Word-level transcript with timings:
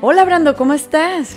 Hola 0.00 0.24
Brando, 0.24 0.54
¿cómo 0.56 0.74
estás? 0.74 1.36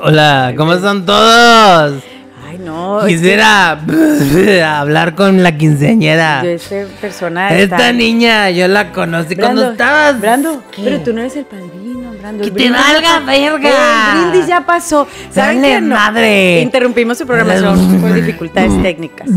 Hola, 0.00 0.54
¿cómo 0.56 0.74
están 0.74 1.04
todos? 1.04 2.02
Ay, 2.48 2.58
no. 2.58 3.00
que 3.04 3.14
Quisiera 3.14 3.72
hablar 4.80 5.14
con 5.14 5.42
la 5.42 5.56
quinceañera. 5.56 6.42
yo, 6.42 6.50
esta 6.50 6.76
persona. 7.00 7.50
Esta 7.50 7.76
está- 7.76 7.92
niña, 7.92 8.50
yo 8.50 8.68
la 8.68 8.92
conocí 8.92 9.34
Brando, 9.34 9.54
cuando 9.62 9.72
estabas. 9.72 10.20
Brando, 10.20 10.62
¿Qué? 10.74 10.82
pero 10.84 11.00
tú 11.00 11.12
no 11.12 11.20
eres 11.20 11.36
el 11.36 11.44
padrino, 11.44 12.12
Brando. 12.18 12.44
¡Que 12.44 12.50
te 12.50 12.70
valga, 12.70 13.20
verga! 13.26 14.12
El 14.14 14.20
brindis 14.30 14.46
ya 14.48 14.60
pasó. 14.64 15.06
¿Saben 15.30 15.60
Dale 15.62 15.74
qué? 15.74 15.80
No, 15.80 15.94
madre. 15.94 16.60
Interrumpimos 16.62 17.18
su 17.18 17.26
programación 17.26 18.00
por 18.00 18.12
dificultades 18.14 18.80
técnicas. 18.82 19.28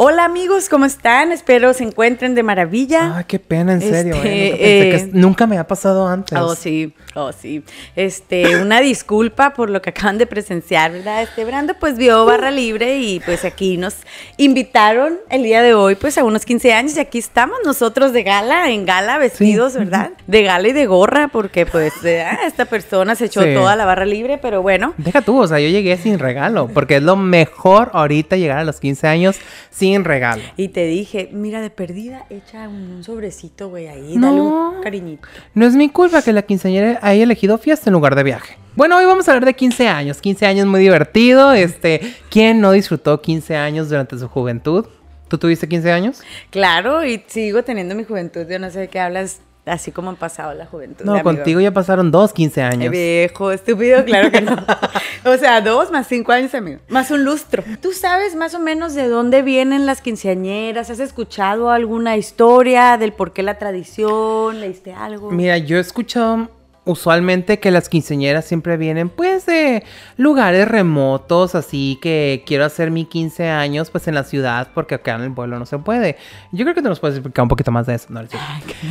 Hola 0.00 0.26
amigos, 0.26 0.68
¿cómo 0.68 0.84
están? 0.84 1.32
Espero 1.32 1.74
se 1.74 1.82
encuentren 1.82 2.36
de 2.36 2.44
maravilla. 2.44 3.16
Ay, 3.16 3.24
qué 3.26 3.40
pena, 3.40 3.72
en 3.72 3.80
serio. 3.80 4.14
Este, 4.14 4.28
eh, 4.28 4.52
nunca, 4.52 4.90
pensé 4.90 4.90
que 4.90 5.10
eh, 5.10 5.20
nunca 5.20 5.46
me 5.48 5.58
ha 5.58 5.66
pasado 5.66 6.06
antes. 6.06 6.38
Oh, 6.38 6.54
sí, 6.54 6.94
oh, 7.16 7.32
sí. 7.32 7.64
Este, 7.96 8.62
una 8.62 8.80
disculpa 8.80 9.54
por 9.54 9.70
lo 9.70 9.82
que 9.82 9.90
acaban 9.90 10.16
de 10.16 10.28
presenciar, 10.28 10.92
¿verdad? 10.92 11.22
Este 11.22 11.44
Brando 11.44 11.74
pues 11.80 11.96
vio 11.96 12.24
barra 12.26 12.52
libre 12.52 12.98
y 12.98 13.18
pues 13.18 13.44
aquí 13.44 13.76
nos 13.76 13.96
invitaron 14.36 15.18
el 15.30 15.42
día 15.42 15.62
de 15.62 15.74
hoy 15.74 15.96
pues 15.96 16.16
a 16.16 16.22
unos 16.22 16.44
15 16.44 16.72
años 16.74 16.96
y 16.96 17.00
aquí 17.00 17.18
estamos 17.18 17.58
nosotros 17.64 18.12
de 18.12 18.22
gala, 18.22 18.70
en 18.70 18.86
gala, 18.86 19.18
vestidos, 19.18 19.74
¿verdad? 19.74 20.12
De 20.28 20.44
gala 20.44 20.68
y 20.68 20.72
de 20.74 20.86
gorra 20.86 21.26
porque 21.26 21.66
pues 21.66 21.92
eh, 22.04 22.22
ah, 22.22 22.38
esta 22.46 22.66
persona 22.66 23.16
se 23.16 23.24
echó 23.24 23.42
Sí. 23.42 23.52
toda 23.52 23.74
la 23.74 23.84
barra 23.84 24.04
libre, 24.04 24.38
pero 24.38 24.62
bueno. 24.62 24.94
Deja 24.96 25.22
tú, 25.22 25.40
o 25.40 25.46
sea, 25.48 25.58
yo 25.58 25.68
llegué 25.68 25.96
sin 25.96 26.20
regalo, 26.20 26.68
porque 26.72 26.98
es 26.98 27.02
lo 27.02 27.16
mejor 27.16 27.90
ahorita 27.94 28.36
llegar 28.36 28.58
a 28.58 28.64
los 28.64 28.78
15 28.78 29.08
años 29.08 29.40
sin 29.72 29.87
regalo. 29.96 30.42
Y 30.56 30.68
te 30.68 30.86
dije, 30.86 31.28
mira, 31.32 31.60
de 31.60 31.70
perdida, 31.70 32.26
echa 32.30 32.68
un, 32.68 32.90
un 32.90 33.04
sobrecito, 33.04 33.68
güey, 33.68 33.88
ahí, 33.88 34.16
No. 34.16 34.26
dale 34.28 34.40
un 34.40 34.82
cariñito. 34.82 35.26
No 35.54 35.66
es 35.66 35.74
mi 35.74 35.88
culpa 35.88 36.22
que 36.22 36.32
la 36.32 36.42
quinceañera 36.42 36.98
haya 37.02 37.22
elegido 37.24 37.58
fiesta 37.58 37.90
en 37.90 37.94
lugar 37.94 38.14
de 38.14 38.22
viaje. 38.22 38.56
Bueno, 38.76 38.96
hoy 38.96 39.04
vamos 39.06 39.28
a 39.28 39.32
hablar 39.32 39.44
de 39.46 39.54
15 39.54 39.88
años. 39.88 40.20
15 40.20 40.46
años 40.46 40.66
muy 40.66 40.80
divertido. 40.80 41.52
Este, 41.52 42.00
¿quién 42.30 42.60
no 42.60 42.70
disfrutó 42.72 43.20
15 43.20 43.56
años 43.56 43.88
durante 43.88 44.16
su 44.18 44.28
juventud? 44.28 44.86
¿Tú 45.28 45.36
tuviste 45.36 45.68
15 45.68 45.92
años? 45.92 46.22
Claro, 46.50 47.04
y 47.04 47.22
sigo 47.26 47.62
teniendo 47.62 47.94
mi 47.94 48.04
juventud, 48.04 48.46
yo 48.48 48.58
no 48.58 48.70
sé 48.70 48.78
de 48.80 48.88
qué 48.88 48.98
hablas, 49.00 49.40
así 49.68 49.92
como 49.92 50.10
han 50.10 50.16
pasado 50.16 50.54
la 50.54 50.66
juventud. 50.66 51.04
No, 51.04 51.12
amigo. 51.12 51.24
contigo 51.24 51.60
ya 51.60 51.72
pasaron 51.72 52.10
dos 52.10 52.32
15 52.32 52.60
Eh, 52.60 52.64
años. 52.64 52.90
Viejo, 52.90 53.52
estúpido, 53.52 54.04
claro 54.04 54.30
que 54.30 54.40
no. 54.40 54.56
o 55.24 55.36
sea, 55.36 55.60
dos 55.60 55.90
más 55.90 56.06
cinco 56.06 56.32
años, 56.32 56.54
amigo. 56.54 56.80
Más 56.88 57.10
un 57.10 57.24
lustro. 57.24 57.62
¿Tú 57.80 57.92
sabes 57.92 58.34
más 58.34 58.54
o 58.54 58.58
menos 58.58 58.94
de 58.94 59.08
dónde 59.08 59.42
vienen 59.42 59.86
las 59.86 60.00
quinceañeras? 60.00 60.90
¿Has 60.90 61.00
escuchado 61.00 61.70
alguna 61.70 62.16
historia 62.16 62.96
del 62.98 63.12
por 63.12 63.32
qué 63.32 63.42
la 63.42 63.58
tradición? 63.58 64.60
¿Leíste 64.60 64.92
algo? 64.92 65.30
Mira, 65.30 65.58
yo 65.58 65.76
he 65.76 65.80
escuchado 65.80 66.48
usualmente 66.88 67.60
que 67.60 67.70
las 67.70 67.90
quinceañeras 67.90 68.46
siempre 68.46 68.78
vienen 68.78 69.10
pues 69.10 69.44
de 69.44 69.84
lugares 70.16 70.66
remotos, 70.66 71.54
así 71.54 71.98
que 72.00 72.42
quiero 72.46 72.64
hacer 72.64 72.90
mi 72.90 73.04
15 73.04 73.46
años 73.48 73.90
pues 73.90 74.08
en 74.08 74.14
la 74.14 74.24
ciudad 74.24 74.68
porque 74.74 74.94
acá 74.94 75.16
en 75.16 75.22
el 75.22 75.32
pueblo 75.32 75.58
no 75.58 75.66
se 75.66 75.78
puede. 75.78 76.16
Yo 76.50 76.64
creo 76.64 76.74
que 76.74 76.80
te 76.80 76.88
nos 76.88 76.98
puedes 76.98 77.18
explicar 77.18 77.42
un 77.42 77.50
poquito 77.50 77.70
más 77.70 77.86
de 77.86 77.94
eso. 77.94 78.06
No, 78.08 78.22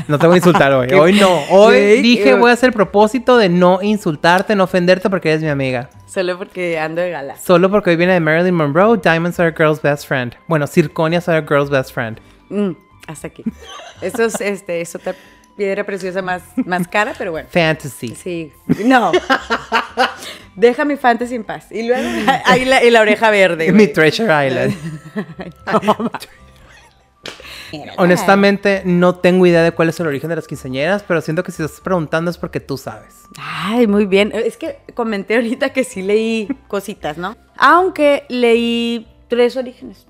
no 0.07 0.19
te 0.19 0.27
voy 0.27 0.35
a 0.35 0.37
insultar 0.37 0.71
hoy. 0.73 0.87
Hoy 0.93 1.13
no. 1.13 1.41
Hoy 1.49 2.01
dije 2.01 2.35
voy 2.35 2.51
a 2.51 2.53
hacer 2.53 2.67
el 2.67 2.73
propósito 2.73 3.35
de 3.35 3.49
no 3.49 3.81
insultarte, 3.81 4.55
no 4.55 4.65
ofenderte 4.65 5.09
porque 5.09 5.29
eres 5.29 5.41
mi 5.41 5.49
amiga. 5.49 5.89
Solo 6.05 6.37
porque 6.37 6.79
ando 6.79 7.01
de 7.01 7.09
gala. 7.09 7.35
Solo 7.37 7.71
porque 7.71 7.89
hoy 7.89 7.95
viene 7.95 8.13
de 8.13 8.19
Marilyn 8.19 8.53
Monroe, 8.53 8.97
Diamonds 8.97 9.39
are 9.39 9.49
a 9.49 9.53
girl's 9.57 9.81
best 9.81 10.07
friend. 10.07 10.35
Bueno, 10.47 10.67
Circonias 10.67 11.27
are 11.27 11.39
a 11.39 11.41
girl's 11.41 11.69
best 11.71 11.93
friend. 11.93 12.19
Mm, 12.49 12.71
hasta 13.07 13.27
aquí. 13.27 13.43
Eso 14.01 14.23
es, 14.25 14.39
este, 14.39 14.81
es 14.81 14.93
otra 14.95 15.15
piedra 15.57 15.83
preciosa 15.83 16.21
más, 16.21 16.43
más 16.65 16.87
cara, 16.87 17.13
pero 17.17 17.31
bueno. 17.31 17.49
Fantasy. 17.51 18.15
Sí, 18.15 18.53
no. 18.85 19.11
Deja 20.55 20.85
mi 20.85 20.95
fantasy 20.95 21.35
en 21.35 21.43
paz. 21.43 21.71
Y 21.71 21.83
luego, 21.83 22.07
ahí 22.45 22.63
la, 22.65 22.83
y 22.83 22.89
la 22.89 23.01
oreja 23.01 23.29
verde. 23.29 23.71
Mi. 23.71 23.87
Treasure 23.87 24.47
Island. 24.47 24.75
Honestamente, 27.97 28.81
no 28.85 29.15
tengo 29.15 29.45
idea 29.45 29.61
de 29.61 29.71
cuál 29.71 29.89
es 29.89 29.99
el 29.99 30.07
origen 30.07 30.29
de 30.29 30.37
las 30.37 30.47
quinceañeras, 30.47 31.03
pero 31.03 31.19
siento 31.19 31.43
que 31.43 31.51
si 31.51 31.61
estás 31.61 31.81
preguntando 31.81 32.31
es 32.31 32.37
porque 32.37 32.61
tú 32.61 32.77
sabes. 32.77 33.23
Ay, 33.37 33.87
muy 33.87 34.05
bien. 34.05 34.31
Es 34.33 34.55
que 34.55 34.79
comenté 34.93 35.35
ahorita 35.35 35.73
que 35.73 35.83
sí 35.83 36.01
leí 36.01 36.47
cositas, 36.67 37.17
¿no? 37.17 37.35
Aunque 37.57 38.23
leí 38.29 39.05
tres 39.27 39.57
orígenes. 39.57 40.06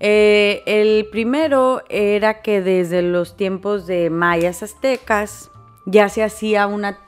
Eh, 0.00 0.62
el 0.66 1.06
primero 1.10 1.82
era 1.88 2.40
que 2.42 2.62
desde 2.62 3.02
los 3.02 3.36
tiempos 3.36 3.86
de 3.86 4.10
mayas 4.10 4.62
aztecas 4.62 5.50
ya 5.86 6.08
se 6.08 6.22
hacía 6.22 6.66
una, 6.66 6.98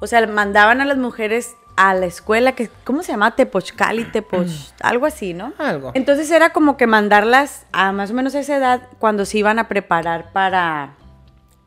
o 0.00 0.06
sea, 0.06 0.26
mandaban 0.26 0.80
a 0.80 0.84
las 0.84 0.98
mujeres 0.98 1.56
a 1.76 1.94
la 1.94 2.06
escuela 2.06 2.52
que, 2.52 2.68
¿cómo 2.84 3.02
se 3.02 3.12
llama? 3.12 3.36
Tepochcali, 3.36 4.04
Tepoch, 4.12 4.48
algo 4.82 5.06
así, 5.06 5.32
¿no? 5.32 5.52
Algo. 5.58 5.92
Entonces 5.94 6.30
era 6.30 6.50
como 6.52 6.76
que 6.76 6.86
mandarlas 6.86 7.66
a 7.72 7.92
más 7.92 8.10
o 8.10 8.14
menos 8.14 8.34
esa 8.34 8.56
edad 8.56 8.88
cuando 8.98 9.24
se 9.24 9.38
iban 9.38 9.58
a 9.58 9.68
preparar 9.68 10.32
para, 10.32 10.96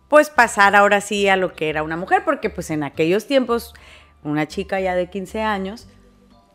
pues 0.09 0.29
pasar 0.29 0.75
ahora 0.75 1.01
sí 1.01 1.27
a 1.29 1.37
lo 1.37 1.53
que 1.53 1.69
era 1.69 1.81
una 1.81 1.97
mujer, 1.97 2.23
porque 2.25 2.49
pues 2.49 2.69
en 2.69 2.83
aquellos 2.83 3.25
tiempos 3.25 3.73
una 4.23 4.47
chica 4.47 4.79
ya 4.79 4.95
de 4.95 5.09
15 5.09 5.41
años 5.41 5.87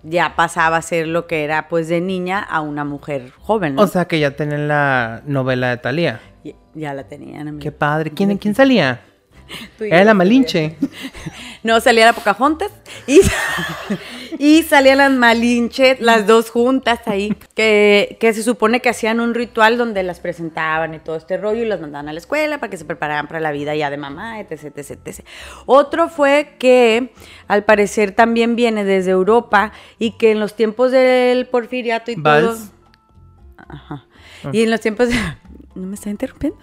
ya 0.03 0.36
pasaba 0.36 0.76
a 0.76 0.82
ser 0.82 1.06
lo 1.09 1.26
que 1.26 1.44
era 1.44 1.69
pues 1.69 1.88
de 1.88 2.00
niña 2.00 2.41
a 2.41 2.60
una 2.60 2.84
mujer 2.84 3.32
joven, 3.38 3.75
¿no? 3.75 3.82
O 3.82 3.86
sea 3.86 4.06
que 4.06 4.20
ya 4.20 4.32
tienen 4.36 4.69
la 4.69 5.22
novela 5.26 5.70
de 5.70 5.76
Thalía. 5.78 6.20
ya, 6.44 6.53
ya 6.75 6.94
la 6.94 7.04
tenían. 7.09 7.48
amigo. 7.48 7.62
Qué 7.62 7.72
padre. 7.72 8.10
¿Quién, 8.10 8.37
¿quién 8.38 8.54
salía? 8.54 9.00
Era 9.81 10.04
la 10.04 10.14
Malinche. 10.14 10.76
No, 11.64 11.81
salía 11.81 12.06
la 12.06 12.12
Pocahontas 12.12 12.70
y, 13.06 13.20
y 14.38 14.62
salían 14.62 14.98
las 14.98 15.12
Malinche, 15.12 15.96
las 16.00 16.26
dos 16.26 16.50
juntas 16.50 17.00
ahí, 17.06 17.34
que, 17.54 18.16
que 18.20 18.32
se 18.34 18.42
supone 18.42 18.80
que 18.80 18.88
hacían 18.88 19.20
un 19.20 19.34
ritual 19.34 19.78
donde 19.78 20.02
las 20.02 20.20
presentaban 20.20 20.94
y 20.94 20.98
todo 20.98 21.16
este 21.16 21.36
rollo 21.36 21.62
y 21.62 21.66
las 21.66 21.80
mandaban 21.80 22.08
a 22.08 22.12
la 22.12 22.18
escuela 22.18 22.58
para 22.58 22.70
que 22.70 22.76
se 22.76 22.84
prepararan 22.84 23.26
para 23.28 23.40
la 23.40 23.52
vida 23.52 23.74
ya 23.74 23.90
de 23.90 23.96
mamá, 23.96 24.40
etc, 24.40 24.64
etc, 24.76 24.98
etc. 25.04 25.20
Otro 25.66 26.08
fue 26.08 26.56
que 26.58 27.12
al 27.46 27.64
parecer 27.64 28.12
también 28.12 28.56
viene 28.56 28.84
desde 28.84 29.12
Europa 29.12 29.72
y 29.98 30.12
que 30.18 30.32
en 30.32 30.40
los 30.40 30.54
tiempos 30.54 30.90
del 30.92 31.46
porfiriato 31.46 32.10
y 32.10 32.16
todo... 32.16 32.22
Vals. 32.48 32.72
Ajá. 33.68 34.06
Y 34.52 34.62
en 34.62 34.70
los 34.70 34.80
tiempos 34.80 35.08
de- 35.08 35.14
no 35.74 35.86
me 35.86 35.94
está 35.94 36.10
interrumpiendo 36.10 36.58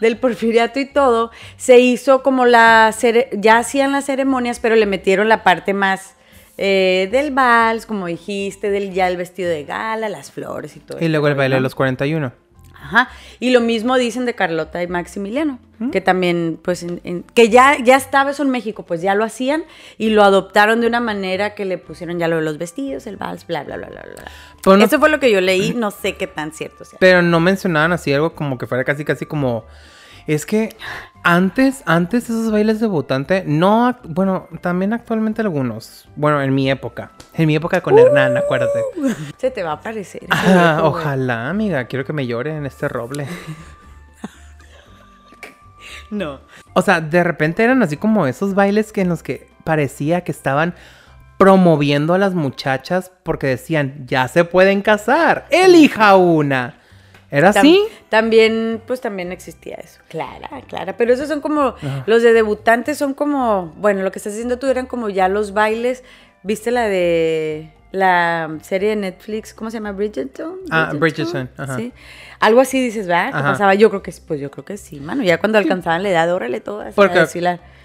del 0.00 0.16
porfiriato 0.18 0.78
y 0.80 0.86
todo 0.86 1.30
se 1.56 1.78
hizo 1.80 2.22
como 2.22 2.46
la 2.46 2.90
cere- 2.92 3.28
ya 3.32 3.58
hacían 3.58 3.92
las 3.92 4.06
ceremonias 4.06 4.58
pero 4.60 4.74
le 4.76 4.86
metieron 4.86 5.28
la 5.28 5.42
parte 5.42 5.74
más 5.74 6.14
eh, 6.56 7.08
del 7.10 7.32
vals 7.32 7.86
como 7.86 8.06
dijiste 8.06 8.70
del 8.70 8.92
ya 8.92 9.08
el 9.08 9.16
vestido 9.16 9.48
de 9.50 9.64
gala 9.64 10.08
las 10.08 10.30
flores 10.30 10.76
y 10.76 10.80
todo 10.80 10.98
Y 11.04 11.08
luego 11.08 11.28
el 11.28 11.34
baile 11.34 11.56
de 11.56 11.60
los 11.60 11.74
41. 11.74 12.32
Ajá. 12.74 13.08
Y 13.40 13.50
lo 13.50 13.60
mismo 13.62 13.96
dicen 13.96 14.26
de 14.26 14.34
Carlota 14.34 14.82
y 14.82 14.86
Maximiliano, 14.86 15.58
¿Mm? 15.78 15.88
que 15.88 16.02
también, 16.02 16.60
pues, 16.62 16.82
en- 16.82 17.00
en- 17.04 17.22
que 17.22 17.48
ya, 17.48 17.78
ya 17.82 17.96
estaba 17.96 18.32
eso 18.32 18.42
en 18.42 18.50
México, 18.50 18.82
pues 18.84 19.00
ya 19.00 19.14
lo 19.14 19.24
hacían 19.24 19.64
y 19.96 20.10
lo 20.10 20.22
adoptaron 20.22 20.82
de 20.82 20.86
una 20.86 21.00
manera 21.00 21.54
que 21.54 21.64
le 21.64 21.78
pusieron 21.78 22.18
ya 22.18 22.28
lo 22.28 22.36
de 22.36 22.42
los 22.42 22.58
vestidos, 22.58 23.06
el 23.06 23.16
vals, 23.16 23.46
bla, 23.46 23.64
bla, 23.64 23.78
bla, 23.78 23.88
bla, 23.88 24.02
bla. 24.02 24.24
Pero 24.62 24.76
no- 24.76 24.84
Eso 24.84 24.98
fue 25.00 25.08
lo 25.08 25.18
que 25.18 25.30
yo 25.30 25.40
leí, 25.40 25.72
no 25.74 25.90
sé 25.90 26.16
qué 26.16 26.26
tan 26.26 26.52
cierto 26.52 26.84
sea. 26.84 26.98
Pero 26.98 27.22
no 27.22 27.40
mencionaban 27.40 27.92
así 27.92 28.12
algo 28.12 28.34
como 28.34 28.58
que 28.58 28.66
fuera 28.66 28.84
casi 28.84 29.02
casi 29.04 29.24
como... 29.24 29.64
Es 30.26 30.44
que 30.44 30.76
antes, 31.24 31.82
antes 31.86 32.24
esos 32.24 32.52
bailes 32.52 32.80
de 32.80 32.86
debutante, 32.86 33.44
no, 33.46 33.96
bueno, 34.04 34.46
también 34.60 34.92
actualmente 34.92 35.40
algunos. 35.40 36.08
Bueno, 36.16 36.42
en 36.42 36.54
mi 36.54 36.70
época. 36.70 37.10
En 37.32 37.46
mi 37.46 37.56
época 37.56 37.80
con 37.80 37.98
Hernán, 37.98 38.36
acuérdate. 38.36 38.80
Se 39.38 39.50
te 39.50 39.62
va 39.62 39.70
a 39.70 39.74
aparecer. 39.74 40.26
Ah, 40.30 40.82
ojalá, 40.84 41.48
amiga, 41.48 41.86
quiero 41.86 42.04
que 42.04 42.12
me 42.12 42.26
llore 42.26 42.56
en 42.56 42.66
este 42.66 42.88
roble. 42.88 43.26
No. 46.10 46.40
O 46.74 46.82
sea, 46.82 47.00
de 47.00 47.24
repente 47.24 47.64
eran 47.64 47.82
así 47.82 47.96
como 47.96 48.26
esos 48.26 48.54
bailes 48.54 48.92
que 48.92 49.00
en 49.00 49.08
los 49.08 49.22
que 49.22 49.48
parecía 49.64 50.20
que 50.22 50.30
estaban 50.30 50.74
promoviendo 51.38 52.14
a 52.14 52.18
las 52.18 52.34
muchachas 52.34 53.10
porque 53.24 53.48
decían, 53.48 54.04
ya 54.06 54.28
se 54.28 54.44
pueden 54.44 54.82
casar, 54.82 55.46
elija 55.50 56.14
una. 56.16 56.78
¿Era 57.34 57.52
Tam- 57.52 57.58
así? 57.58 57.82
También, 58.08 58.80
pues 58.86 59.00
también 59.00 59.32
existía 59.32 59.74
eso. 59.76 60.00
Clara, 60.08 60.48
clara. 60.68 60.96
Pero 60.96 61.12
esos 61.12 61.28
son 61.28 61.40
como, 61.40 61.74
los 62.06 62.22
de 62.22 62.32
debutantes 62.32 62.96
son 62.96 63.12
como, 63.14 63.74
bueno, 63.76 64.02
lo 64.02 64.12
que 64.12 64.18
estás 64.20 64.34
haciendo 64.34 64.58
tú 64.58 64.66
eran 64.68 64.86
como 64.86 65.08
ya 65.08 65.28
los 65.28 65.52
bailes. 65.52 66.04
¿Viste 66.42 66.70
la 66.70 66.84
de 66.88 67.70
la 67.90 68.58
serie 68.62 68.90
de 68.90 68.96
Netflix? 68.96 69.52
¿Cómo 69.52 69.70
se 69.70 69.78
llama? 69.78 69.92
Bridgerton. 69.92 70.56
Ah, 70.70 70.92
Bridgerton, 70.94 71.50
ajá. 71.56 71.76
Sí. 71.76 71.92
Algo 72.38 72.60
así 72.60 72.80
dices, 72.80 73.06
¿verdad? 73.06 73.30
¿Qué 73.32 73.38
Ajá. 73.38 73.52
pasaba? 73.52 73.74
Yo 73.74 73.88
creo 73.90 74.02
que 74.02 74.12
sí, 74.12 74.22
pues 74.26 74.40
yo 74.40 74.50
creo 74.50 74.64
que 74.64 74.76
sí, 74.76 75.00
mano. 75.00 75.22
Ya 75.22 75.38
cuando 75.38 75.58
alcanzaban 75.58 76.02
la 76.02 76.10
edad, 76.10 76.32
órale 76.32 76.60
todo. 76.60 76.82
así, 76.82 76.92
Porque 76.94 77.26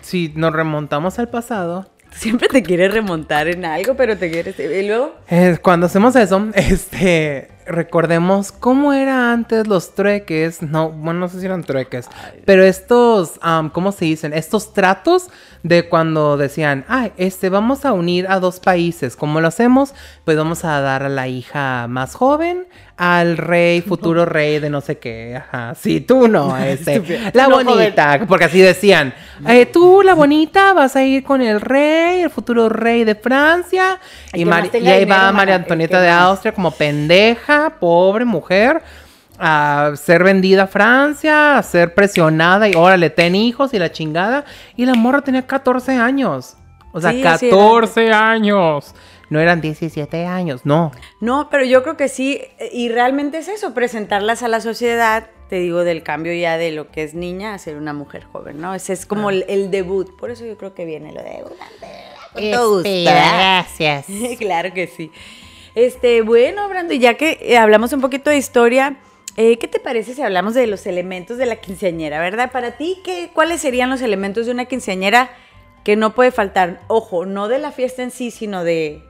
si 0.02 0.34
nos 0.36 0.54
remontamos 0.54 1.18
al 1.18 1.30
pasado, 1.30 1.88
Siempre 2.12 2.48
te 2.48 2.64
quieres 2.64 2.94
remontar 2.94 3.48
en 3.48 3.66
algo, 3.66 3.96
pero 3.96 4.18
te 4.18 4.32
quieres... 4.32 4.60
Y 4.60 4.88
luego... 4.88 5.16
Eh, 5.30 5.58
cuando 5.62 5.86
hacemos 5.86 6.16
eso, 6.16 6.48
este, 6.56 7.50
recordemos 7.70 8.52
cómo 8.52 8.94
era 8.94 9.32
antes 9.32 9.68
los 9.68 9.96
trueques. 9.96 10.62
No, 10.62 10.90
bueno, 10.90 11.22
no 11.22 11.30
sé 11.30 11.40
si 11.40 11.46
eran 11.46 11.64
trueques, 11.64 12.08
pero 12.46 12.64
estos, 12.64 13.40
¿cómo 13.74 13.92
se 13.92 14.06
dicen? 14.06 14.34
Estos 14.34 14.74
tratos 14.74 15.28
de 15.64 15.88
cuando 15.90 16.38
decían, 16.38 16.86
ah, 16.88 17.10
este, 17.18 17.50
vamos 17.50 17.86
a 17.86 17.94
unir 17.94 18.28
a 18.30 18.40
dos 18.40 18.60
países. 18.60 19.16
¿Cómo 19.16 19.42
lo 19.42 19.48
hacemos? 19.48 19.94
Pues 20.26 20.38
vamos 20.38 20.64
a 20.66 20.80
dar 20.82 21.04
a 21.04 21.10
la 21.10 21.28
hija 21.28 21.88
más 21.88 22.16
joven 22.16 22.68
al 22.96 23.38
rey, 23.38 23.82
futuro 23.88 24.26
rey 24.26 24.60
de 24.60 24.70
no 24.70 24.82
sé 24.82 24.98
qué. 24.98 25.36
Ajá. 25.38 25.76
Sí, 25.76 26.02
tú 26.02 26.28
no, 26.28 26.56
este. 26.64 27.32
La 27.34 27.48
No, 27.48 27.64
bonita, 27.64 28.26
porque 28.28 28.46
así 28.46 28.60
decían. 28.60 29.14
eh, 29.48 29.66
tú, 29.66 30.02
la 30.02 30.14
bonita, 30.14 30.74
vas 30.74 30.96
a 30.96 31.04
ir 31.04 31.24
con 31.24 31.42
el 31.42 31.62
rey, 31.62 32.22
el 32.22 32.30
futuro 32.30 32.70
rey 32.70 33.04
de 33.04 33.16
Francia. 33.16 34.00
Y, 34.34 34.46
tenga 34.46 34.80
y 34.80 34.88
ahí 34.88 35.06
va 35.06 35.32
María 35.32 35.56
Antonieta 35.56 36.00
de. 36.02 36.10
Austria 36.10 36.52
como 36.54 36.72
pendeja, 36.72 37.59
pobre 37.80 38.26
mujer, 38.26 38.82
a 39.38 39.94
ser 39.96 40.24
vendida 40.24 40.64
a 40.64 40.68
Francia, 40.68 41.58
a 41.58 41.64
ser 41.64 41.94
presionada 41.94 42.68
y 42.68 42.76
órale, 42.76 43.10
ten 43.10 43.36
hijos 43.36 43.74
y 43.74 43.80
la 43.80 43.92
chingada. 43.92 44.46
Y 44.76 44.86
la 44.86 44.96
morra 44.96 45.22
tenía 45.22 45.48
14 45.48 45.94
años. 45.94 46.58
O 46.92 47.00
sea, 47.00 47.12
Sí, 47.12 47.24
así 47.24 47.48
era 47.48 47.58
14 47.58 48.12
años. 48.12 48.94
No 49.30 49.40
eran 49.40 49.62
17 49.62 50.26
años, 50.26 50.62
no. 50.66 50.92
No, 51.22 51.50
pero 51.50 51.64
yo 51.64 51.84
creo 51.84 51.96
que 51.98 52.08
sí, 52.08 52.42
y 52.72 52.90
realmente 52.90 53.38
es 53.38 53.48
eso, 53.48 53.74
presentarlas 53.76 54.42
a 54.42 54.48
la 54.48 54.60
sociedad, 54.60 55.28
te 55.50 55.58
digo, 55.58 55.84
del 55.84 56.02
cambio 56.02 56.34
ya 56.34 56.58
de 56.58 56.72
lo 56.72 56.90
que 56.90 57.04
es 57.04 57.14
niña 57.14 57.54
a 57.54 57.58
ser 57.60 57.78
una 57.78 57.94
mujer 57.94 58.24
joven, 58.24 58.60
¿no? 58.60 58.74
Ese 58.74 58.94
es 58.94 59.06
como 59.06 59.30
el, 59.30 59.46
el 59.48 59.70
debut, 59.70 60.18
por 60.18 60.32
eso 60.32 60.46
yo 60.46 60.58
creo 60.58 60.74
que 60.74 60.86
viene 60.86 61.12
lo 61.12 61.22
de... 61.22 61.44
Con 62.34 62.52
todo 62.52 62.76
gusto, 62.76 62.90
¿verdad? 62.90 63.66
gracias. 63.66 64.06
claro 64.40 64.74
que 64.74 64.88
sí. 64.88 65.12
Este, 65.76 66.22
bueno, 66.22 66.68
Brando, 66.68 66.94
ya 66.94 67.16
que 67.16 67.38
eh, 67.42 67.58
hablamos 67.58 67.94
un 67.94 68.02
poquito 68.02 68.30
de 68.30 68.38
historia, 68.38 68.98
eh, 69.38 69.58
¿qué 69.58 69.68
te 69.68 69.80
parece 69.80 70.14
si 70.14 70.22
hablamos 70.22 70.54
de 70.54 70.68
los 70.68 70.86
elementos 70.86 71.38
de 71.38 71.46
la 71.46 71.58
quinceañera, 71.58 72.20
verdad? 72.20 72.52
Para 72.52 72.78
ti, 72.78 73.00
¿qué, 73.04 73.30
¿cuáles 73.34 73.62
serían 73.62 73.90
los 73.90 74.02
elementos 74.02 74.46
de 74.46 74.52
una 74.52 74.66
quinceañera 74.66 75.30
que 75.84 75.96
no 75.96 76.16
puede 76.16 76.32
faltar? 76.32 76.82
Ojo, 76.88 77.26
no 77.26 77.48
de 77.48 77.60
la 77.60 77.72
fiesta 77.72 78.04
en 78.04 78.12
sí, 78.12 78.32
sino 78.32 78.64
de, 78.64 79.04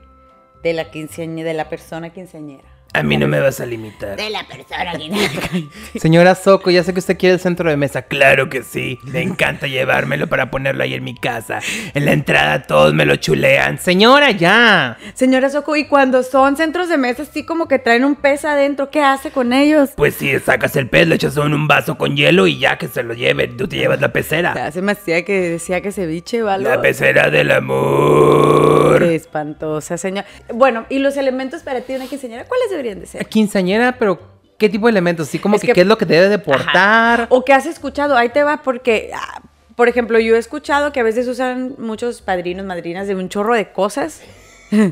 de 0.62 0.72
la 0.72 0.90
quinceañera, 0.90 1.48
de 1.48 1.54
la 1.54 1.68
persona 1.68 2.10
quinceañera. 2.10 2.69
A 2.92 3.04
mí 3.04 3.16
no 3.16 3.28
me 3.28 3.38
vas 3.38 3.60
a 3.60 3.66
limitar. 3.66 4.16
De 4.16 4.30
la 4.30 4.44
persona 4.48 4.92
quinceañera. 4.96 5.70
Señora 6.00 6.34
Soco, 6.34 6.70
ya 6.70 6.82
sé 6.82 6.92
que 6.92 6.98
usted 6.98 7.16
quiere 7.16 7.34
el 7.34 7.40
centro 7.40 7.70
de 7.70 7.76
mesa. 7.76 8.02
Claro 8.02 8.50
que 8.50 8.64
sí. 8.64 8.98
Me 9.04 9.22
encanta 9.22 9.68
llevármelo 9.68 10.26
para 10.26 10.50
ponerlo 10.50 10.82
ahí 10.82 10.94
en 10.94 11.04
mi 11.04 11.14
casa. 11.14 11.60
En 11.94 12.04
la 12.04 12.12
entrada 12.12 12.62
todos 12.62 12.92
me 12.92 13.06
lo 13.06 13.14
chulean. 13.14 13.78
Señora, 13.78 14.32
ya. 14.32 14.98
Señora 15.14 15.50
Soco, 15.50 15.76
y 15.76 15.84
cuando 15.86 16.24
son 16.24 16.56
centros 16.56 16.88
de 16.88 16.98
mesa 16.98 17.22
así 17.22 17.44
como 17.44 17.68
que 17.68 17.78
traen 17.78 18.04
un 18.04 18.16
pez 18.16 18.44
adentro, 18.44 18.90
¿qué 18.90 19.02
hace 19.02 19.30
con 19.30 19.52
ellos? 19.52 19.90
Pues 19.94 20.16
sí, 20.16 20.36
sacas 20.40 20.74
el 20.74 20.88
pez, 20.88 21.06
le 21.06 21.14
echas 21.14 21.36
en 21.36 21.54
un 21.54 21.68
vaso 21.68 21.96
con 21.96 22.16
hielo 22.16 22.48
y 22.48 22.58
ya 22.58 22.76
que 22.76 22.88
se 22.88 23.04
lo 23.04 23.14
lleve. 23.14 23.46
Tú 23.46 23.68
te 23.68 23.76
llevas 23.76 24.00
la 24.00 24.12
pecera. 24.12 24.72
Se 24.72 24.82
me 24.82 24.92
hacía 24.92 25.24
que 25.24 25.50
decía 25.50 25.80
que 25.80 25.92
ceviche 25.92 26.42
o 26.42 26.48
algo. 26.48 26.68
La 26.68 26.82
pecera 26.82 27.30
del 27.30 27.52
amor. 27.52 28.98
Qué 28.98 29.14
espantosa, 29.14 29.96
señor. 29.96 30.24
Bueno, 30.52 30.86
¿y 30.88 30.98
los 30.98 31.16
elementos 31.16 31.62
para 31.62 31.82
ti 31.82 31.92
de 31.92 32.00
una 32.00 32.08
quinceañera 32.08 32.44
cuáles 32.46 32.72
deberían 32.82 33.00
de 33.00 33.06
ser? 33.06 33.26
Quinceañera, 33.26 33.96
pero 33.98 34.18
¿qué 34.58 34.68
tipo 34.68 34.86
de 34.86 34.90
elementos? 34.90 35.28
Así 35.28 35.38
como 35.38 35.56
Es 35.56 35.60
que, 35.62 35.68
que- 35.68 35.72
qué 35.74 35.80
es 35.82 35.86
lo 35.86 35.96
que 35.98 36.06
debe 36.06 36.28
de 36.28 36.38
portar. 36.38 37.26
O 37.30 37.44
que 37.44 37.52
has 37.52 37.66
escuchado, 37.66 38.16
ahí 38.16 38.28
te 38.30 38.42
va, 38.42 38.62
porque, 38.62 39.10
ah, 39.14 39.42
por 39.76 39.88
ejemplo, 39.88 40.18
yo 40.18 40.36
he 40.36 40.38
escuchado 40.38 40.92
que 40.92 41.00
a 41.00 41.02
veces 41.02 41.26
usan 41.28 41.74
muchos 41.78 42.20
padrinos, 42.22 42.66
madrinas 42.66 43.06
de 43.06 43.14
un 43.14 43.28
chorro 43.28 43.54
de 43.54 43.70
cosas. 43.72 44.20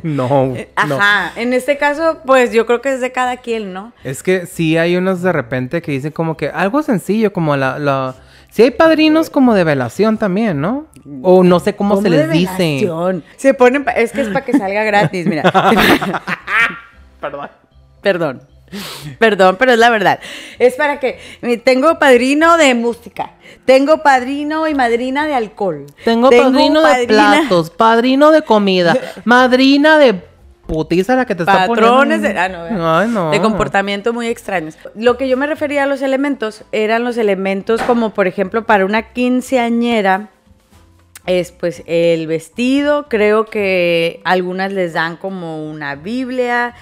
No, 0.03 0.29
no. 0.49 0.57
Ajá, 0.75 1.33
en 1.37 1.53
este 1.53 1.79
caso, 1.79 2.19
pues 2.27 2.53
yo 2.53 2.67
creo 2.67 2.81
que 2.81 2.93
es 2.95 3.01
de 3.01 3.13
cada 3.13 3.37
quien, 3.37 3.73
¿no? 3.73 3.93
Es 4.03 4.25
que 4.25 4.45
sí 4.47 4.77
hay 4.77 4.97
unos 4.97 5.23
de 5.23 5.31
repente 5.31 5.83
que 5.83 5.93
dicen 5.93 6.11
como 6.11 6.37
que 6.37 6.49
algo 6.49 6.83
sencillo, 6.83 7.33
como 7.33 7.57
la... 7.57 7.79
la... 7.79 8.17
Sí 8.51 8.63
hay 8.63 8.73
padrinos 8.73 9.31
como 9.31 9.55
de 9.55 9.63
velación 9.63 10.19
también, 10.19 10.61
¿no? 10.61 10.87
O 11.23 11.45
no 11.45 11.61
sé 11.61 11.77
cómo, 11.77 11.95
se 11.95 12.03
¿Cómo 12.03 12.17
les 12.17 12.27
de 12.27 12.33
dice. 12.35 12.53
velación? 12.59 13.23
Se 13.37 13.55
ponen, 13.55 13.85
pa- 13.85 13.93
es 13.93 14.11
que 14.11 14.23
es 14.23 14.29
para 14.31 14.45
que 14.45 14.53
salga 14.53 14.83
gratis, 14.83 15.27
mira. 15.27 15.43
Perdón. 17.21 17.49
Perdón. 18.01 18.43
Perdón, 19.19 19.57
pero 19.59 19.73
es 19.73 19.79
la 19.79 19.91
verdad. 19.91 20.21
Es 20.59 20.75
para 20.75 21.01
que 21.01 21.19
tengo 21.65 21.99
padrino 21.99 22.57
de 22.57 22.75
música, 22.75 23.33
tengo 23.65 24.03
padrino 24.03 24.69
y 24.69 24.75
madrina 24.75 25.27
de 25.27 25.35
alcohol. 25.35 25.87
Tengo, 26.05 26.31
padrino 26.31 26.83
de 26.83 27.07
platos, 27.07 27.71
padrino 27.77 28.31
de 28.31 28.43
comida, 28.43 28.97
madrina 29.25 29.99
de 29.99 30.23
putiza 30.67 31.17
la 31.17 31.25
que 31.25 31.35
te 31.35 31.45
está 31.45 31.67
poniendo. 31.67 32.19
de, 32.19 32.39
ah. 32.39 33.01
Ay, 33.01 33.09
no. 33.09 33.31
de 33.31 33.41
comportamiento 33.41 34.13
muy 34.13 34.29
extraños. 34.29 34.77
Lo 34.95 35.17
que 35.17 35.27
yo 35.29 35.39
me 35.39 35.47
refería 35.47 35.85
a 35.85 35.87
los 35.87 36.03
elementos 36.03 36.63
eran 36.73 37.05
los 37.05 37.17
elementos 37.17 37.81
como 37.83 38.11
por 38.11 38.27
ejemplo 38.27 38.67
para 38.67 38.85
una 38.85 39.15
quinceañera 39.15 40.29
es 41.27 41.53
pues 41.53 41.83
el 41.87 42.27
vestido, 42.27 43.07
creo 43.09 43.47
que 43.47 44.21
algunas 44.25 44.73
les 44.73 44.95
dan 44.95 45.17
como 45.17 45.69
una 45.71 45.95
Biblia, 45.95 46.75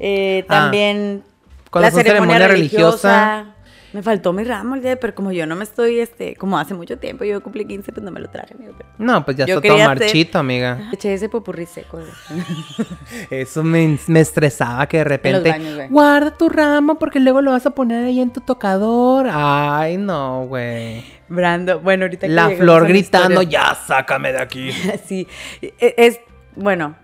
eh, 0.00 0.44
Ah, 0.48 0.62
también 0.62 1.22
cuando 1.70 1.86
la 1.88 1.90
ceremonia, 1.92 2.36
ceremonia 2.36 2.48
religiosa. 2.48 3.26
religiosa. 3.36 3.56
Me 3.92 4.04
faltó 4.04 4.32
mi 4.32 4.44
ramo 4.44 4.76
el 4.76 4.82
día, 4.82 5.00
pero 5.00 5.16
como 5.16 5.32
yo 5.32 5.46
no 5.46 5.56
me 5.56 5.64
estoy, 5.64 5.98
este, 5.98 6.36
como 6.36 6.56
hace 6.56 6.74
mucho 6.74 6.96
tiempo, 6.98 7.24
yo 7.24 7.42
cumplí 7.42 7.64
15, 7.64 7.90
pues 7.92 8.04
no 8.04 8.12
me 8.12 8.20
lo 8.20 8.30
traje, 8.30 8.54
amigo. 8.54 8.72
pero- 8.78 8.88
No, 8.98 9.24
pues 9.24 9.36
ya 9.36 9.46
está 9.46 9.60
todo 9.60 9.72
hacer- 9.74 9.86
marchito, 9.86 10.38
amiga. 10.38 10.90
Eché 10.92 11.12
ese 11.14 11.28
popurrí 11.28 11.66
seco. 11.66 11.98
Eso 13.30 13.64
me, 13.64 13.98
me 14.06 14.20
estresaba 14.20 14.86
que 14.86 14.98
de 14.98 15.04
repente, 15.04 15.50
baños, 15.50 15.90
guarda 15.90 16.36
tu 16.36 16.48
ramo 16.48 16.98
porque 17.00 17.18
luego 17.20 17.40
lo 17.40 17.50
vas 17.50 17.66
a 17.66 17.70
poner 17.70 18.04
ahí 18.04 18.20
en 18.20 18.32
tu 18.32 18.40
tocador. 18.40 19.26
Ay, 19.30 19.96
no, 19.96 20.44
güey. 20.46 21.04
Brando, 21.28 21.80
bueno, 21.80 22.04
ahorita 22.04 22.26
que 22.28 22.32
La 22.32 22.50
flor 22.50 22.86
gritando, 22.86 23.42
ya 23.42 23.74
sácame 23.74 24.32
de 24.32 24.40
aquí. 24.40 24.70
Sí, 25.06 25.26
e- 25.62 25.94
es, 25.96 26.20
bueno, 26.54 26.94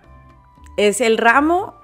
es 0.77 1.01
el 1.01 1.17
ramo, 1.17 1.75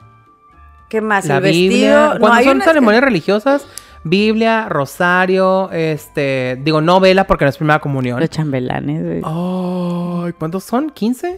¿qué 0.94 1.01
más? 1.01 1.25
La 1.25 1.38
el 1.38 1.44
Biblia. 1.44 1.69
vestido. 1.90 2.13
No, 2.13 2.19
Cuando 2.19 2.38
hay 2.38 2.45
son 2.45 2.60
que- 2.60 2.66
ceremonias 2.66 3.04
religiosas, 3.04 3.66
Biblia, 4.04 4.68
rosario, 4.69 5.72
este, 5.72 6.60
digo, 6.63 6.81
no 6.81 7.00
vela 7.00 7.25
porque 7.25 7.45
no 7.45 7.50
es 7.50 7.57
primera 7.57 7.80
comunión. 7.80 8.19
Los 8.19 8.30
chambelanes. 8.30 9.24
Ay, 9.25 10.31
¿cuántos 10.38 10.63
son? 10.66 10.92
¿15? 10.94 11.38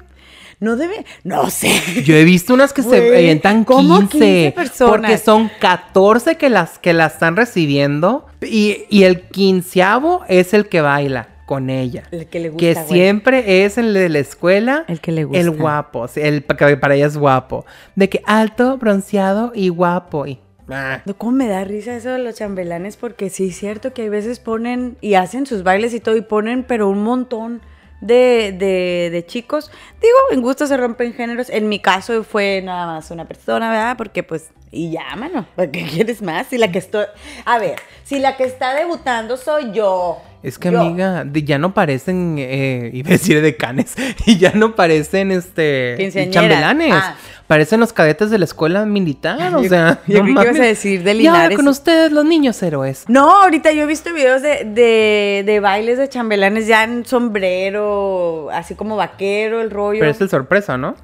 No 0.60 0.75
debe, 0.75 1.06
no 1.24 1.50
sé. 1.50 1.69
Yo 2.04 2.16
he 2.16 2.25
visto 2.25 2.54
unas 2.54 2.74
que 2.74 2.81
se 2.84 3.40
15. 3.42 3.64
¿cómo 3.66 4.00
15 4.09 4.54
personas? 4.56 4.90
Porque 5.00 5.18
son 5.18 5.50
14 5.62 6.35
que 6.35 6.50
las, 6.50 6.78
que 6.80 6.92
las 6.94 7.14
están 7.14 7.38
recibiendo. 7.38 8.26
Y, 8.42 8.83
y 8.90 9.04
el 9.04 9.21
quinceavo 9.21 10.26
es 10.28 10.54
el 10.54 10.68
que 10.68 10.81
baila 10.81 11.30
con 11.45 11.69
ella. 11.69 12.04
El 12.11 12.28
que 12.28 12.40
le 12.40 12.49
gusta, 12.49 12.59
Que 12.59 12.73
güey. 12.73 12.85
siempre 12.87 13.66
es 13.66 13.78
el 13.78 13.94
de 13.94 14.09
la 14.09 14.19
escuela. 14.19 14.85
El 14.87 14.99
que 14.99 15.11
le 15.11 15.23
gusta. 15.25 15.40
El 15.40 15.52
guapo. 15.52 16.07
El 16.16 16.44
que 16.44 16.78
para 16.78 16.95
ella 16.95 17.06
es 17.06 17.18
guapo. 17.18 17.66
De 17.95 18.09
que 18.09 18.21
alto, 18.25 18.78
bronceado 18.78 19.52
y 19.54 19.69
guapo. 19.69 20.25
Y, 20.25 20.40
ah. 20.69 21.02
¿Cómo 21.18 21.33
me 21.33 21.47
da 21.47 21.64
risa 21.64 21.95
eso 21.95 22.09
de 22.09 22.19
los 22.19 22.35
chambelanes? 22.35 22.97
Porque 22.97 23.30
sí 23.30 23.49
es 23.49 23.57
cierto 23.57 23.94
que 23.94 24.07
a 24.07 24.09
veces 24.09 24.40
ponen 24.40 24.97
y 25.02 25.14
hacen 25.14 25.45
sus 25.45 25.64
bailes 25.64 25.94
y 25.94 25.99
todo 25.99 26.16
y 26.18 26.21
ponen, 26.21 26.64
pero 26.64 26.90
un 26.90 27.04
montón 27.04 27.61
de, 28.02 28.54
de, 28.57 29.09
de 29.11 29.25
chicos. 29.25 29.71
Digo, 30.02 30.18
en 30.31 30.42
gusto 30.42 30.66
se 30.68 30.78
rompen 30.78 31.14
géneros. 31.14 31.49
En 31.49 31.69
mi 31.69 31.80
caso 31.80 32.23
fue 32.23 32.61
nada 32.64 32.87
más 32.87 33.11
una 33.11 33.25
persona, 33.25 33.69
¿verdad? 33.69 33.97
Porque 33.97 34.23
pues, 34.23 34.49
y 34.71 34.92
ya, 34.92 35.16
mano, 35.16 35.45
¿para 35.56 35.71
qué 35.71 35.85
quieres 35.85 36.21
más? 36.21 36.47
Si 36.47 36.57
la 36.57 36.71
que 36.71 36.80
estoy, 36.80 37.06
a 37.45 37.59
ver, 37.59 37.75
si 38.04 38.19
la 38.19 38.35
que 38.35 38.44
está 38.45 38.73
debutando 38.73 39.37
soy 39.37 39.71
yo. 39.71 40.21
Es 40.44 40.59
que, 40.59 40.71
yo. 40.71 40.81
amiga, 40.81 41.25
ya 41.33 41.57
no 41.57 41.73
parecen, 41.73 42.35
eh, 42.37 42.89
iba 42.94 43.09
a 43.09 43.11
decir 43.13 43.42
decanes, 43.42 43.95
y 44.25 44.37
ya 44.37 44.51
no 44.54 44.75
parecen, 44.75 45.31
este, 45.31 46.30
chambelanes. 46.31 46.94
Ah. 46.94 47.15
Parecen 47.47 47.80
los 47.80 47.94
cadetes 47.94 48.31
de 48.31 48.39
la 48.39 48.45
escuela 48.45 48.85
militar, 48.85 49.56
o 49.56 49.63
sea. 49.63 49.99
yo 50.07 50.23
no 50.23 50.30
ibas 50.30 50.59
a 50.59 50.63
decir 50.63 51.04
de 51.04 51.13
Linares. 51.13 51.56
con 51.56 51.68
ustedes, 51.68 52.11
los 52.11 52.25
niños 52.25 52.61
héroes. 52.63 53.06
No, 53.07 53.44
ahorita 53.44 53.71
yo 53.71 53.83
he 53.83 53.85
visto 53.85 54.11
videos 54.13 54.42
de, 54.42 54.65
de, 54.65 55.44
de 55.45 55.59
bailes 55.59 55.99
de 55.99 56.09
chambelanes 56.09 56.65
ya 56.65 56.83
en 56.83 57.06
sombrero, 57.06 58.49
así 58.51 58.73
como 58.73 58.95
vaquero, 58.95 59.61
el 59.61 59.69
rollo. 59.69 59.99
Pero 59.99 60.11
es 60.11 60.21
el 60.21 60.30
sorpresa, 60.30 60.77
¿no? 60.77 60.95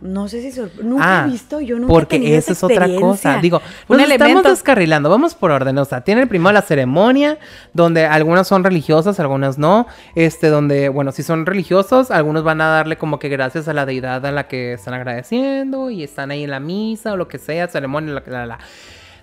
No 0.00 0.28
sé 0.28 0.40
si 0.42 0.52
sor- 0.52 0.70
nunca 0.80 1.22
Ah, 1.22 1.24
he 1.26 1.30
visto, 1.32 1.60
yo 1.60 1.76
nunca 1.76 1.92
he 1.92 1.94
Porque 1.94 2.18
tenido 2.20 2.38
esa 2.38 2.52
es 2.52 2.62
otra 2.62 2.86
cosa. 3.00 3.38
Digo, 3.38 3.60
nos 3.88 4.00
estamos 4.08 4.44
descarrilando. 4.44 5.10
Vamos 5.10 5.34
por 5.34 5.50
orden. 5.50 5.76
O 5.78 5.84
sea, 5.84 6.02
tiene 6.02 6.26
primero 6.28 6.52
la 6.52 6.62
ceremonia, 6.62 7.38
donde 7.72 8.06
algunas 8.06 8.46
son 8.46 8.62
religiosas, 8.62 9.18
algunas 9.18 9.58
no. 9.58 9.88
Este, 10.14 10.50
donde, 10.50 10.88
bueno, 10.88 11.10
si 11.10 11.24
son 11.24 11.46
religiosos, 11.46 12.12
algunos 12.12 12.44
van 12.44 12.60
a 12.60 12.68
darle 12.68 12.96
como 12.96 13.18
que 13.18 13.28
gracias 13.28 13.66
a 13.66 13.72
la 13.74 13.86
deidad 13.86 14.24
a 14.24 14.30
la 14.30 14.46
que 14.46 14.74
están 14.74 14.94
agradeciendo 14.94 15.90
y 15.90 16.04
están 16.04 16.30
ahí 16.30 16.44
en 16.44 16.50
la 16.50 16.60
misa 16.60 17.14
o 17.14 17.16
lo 17.16 17.26
que 17.26 17.38
sea, 17.38 17.66
ceremonia, 17.66 18.14
la, 18.14 18.22
la, 18.26 18.46
la. 18.46 18.58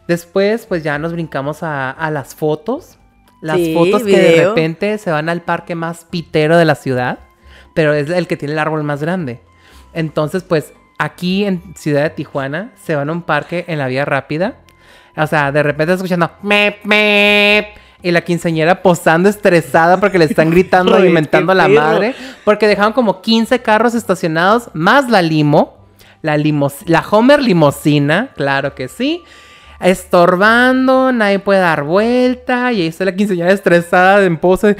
Después, 0.10 0.65
pues 0.65 0.84
ya 0.84 1.00
nos 1.00 1.13
brincamos 1.13 1.63
a, 1.63 1.89
a 1.91 2.12
las 2.12 2.36
fotos. 2.36 2.98
Las 3.41 3.58
Sí, 3.58 3.74
fotos 3.74 4.03
que 4.03 4.17
de 4.20 4.46
repente 4.46 4.98
se 4.98 5.12
van 5.12 5.29
al 5.29 5.41
parque 5.41 5.75
más 5.75 6.03
pitero 6.05 6.58
de 6.58 6.65
la 6.65 6.75
ciudad, 6.75 7.20
pero 7.74 7.94
es 7.94 8.10
el 8.10 8.27
que 8.27 8.38
tiene 8.38 8.53
el 8.53 8.60
árbol 8.60 8.84
más 8.84 9.01
grande. 9.01 9.39
Entonces, 9.96 10.44
pues 10.44 10.74
aquí 10.98 11.46
en 11.46 11.74
Ciudad 11.75 12.04
de 12.04 12.10
Tijuana 12.12 12.72
se 12.75 12.96
van 12.96 13.10
a 13.10 13.14
un 13.14 13.24
parque 13.24 13.66
en 13.68 13.80
la 13.80 13.88
vía 13.88 14.06
rápida. 14.06 14.58
O 15.18 15.25
sea, 15.25 15.52
de 15.52 15.64
repente 15.64 15.94
escuchando 15.94 16.30
mep, 16.44 16.84
mep, 16.84 17.66
y 18.02 18.12
la 18.12 18.22
quinceañera 18.22 18.84
posando 18.84 19.30
estresada 19.30 20.00
porque 20.00 20.20
le 20.20 20.25
están 20.25 20.52
gritando 20.52 21.00
y 21.00 21.04
Ay, 21.08 21.10
mentando 21.10 21.54
a 21.54 21.56
la 21.56 21.68
madre. 21.68 22.14
Porque 22.44 22.68
dejaron 22.68 22.94
como 22.94 23.22
15 23.22 23.62
carros 23.62 23.96
estacionados, 23.96 24.70
más 24.74 25.10
la 25.10 25.22
limo. 25.22 25.74
La, 26.22 26.38
limos 26.38 26.78
la 26.86 27.06
Homer 27.10 27.42
limosina, 27.42 28.32
claro 28.36 28.74
que 28.74 28.88
sí. 28.88 29.24
Estorbando, 29.80 31.12
nadie 31.12 31.40
puede 31.40 31.60
dar 31.60 31.84
vuelta. 31.84 32.74
Y 32.74 32.82
ahí 32.82 32.88
está 32.88 33.06
la 33.06 33.16
quinceañera 33.16 33.52
estresada 33.52 34.24
en 34.25 34.38
pose. 34.38 34.75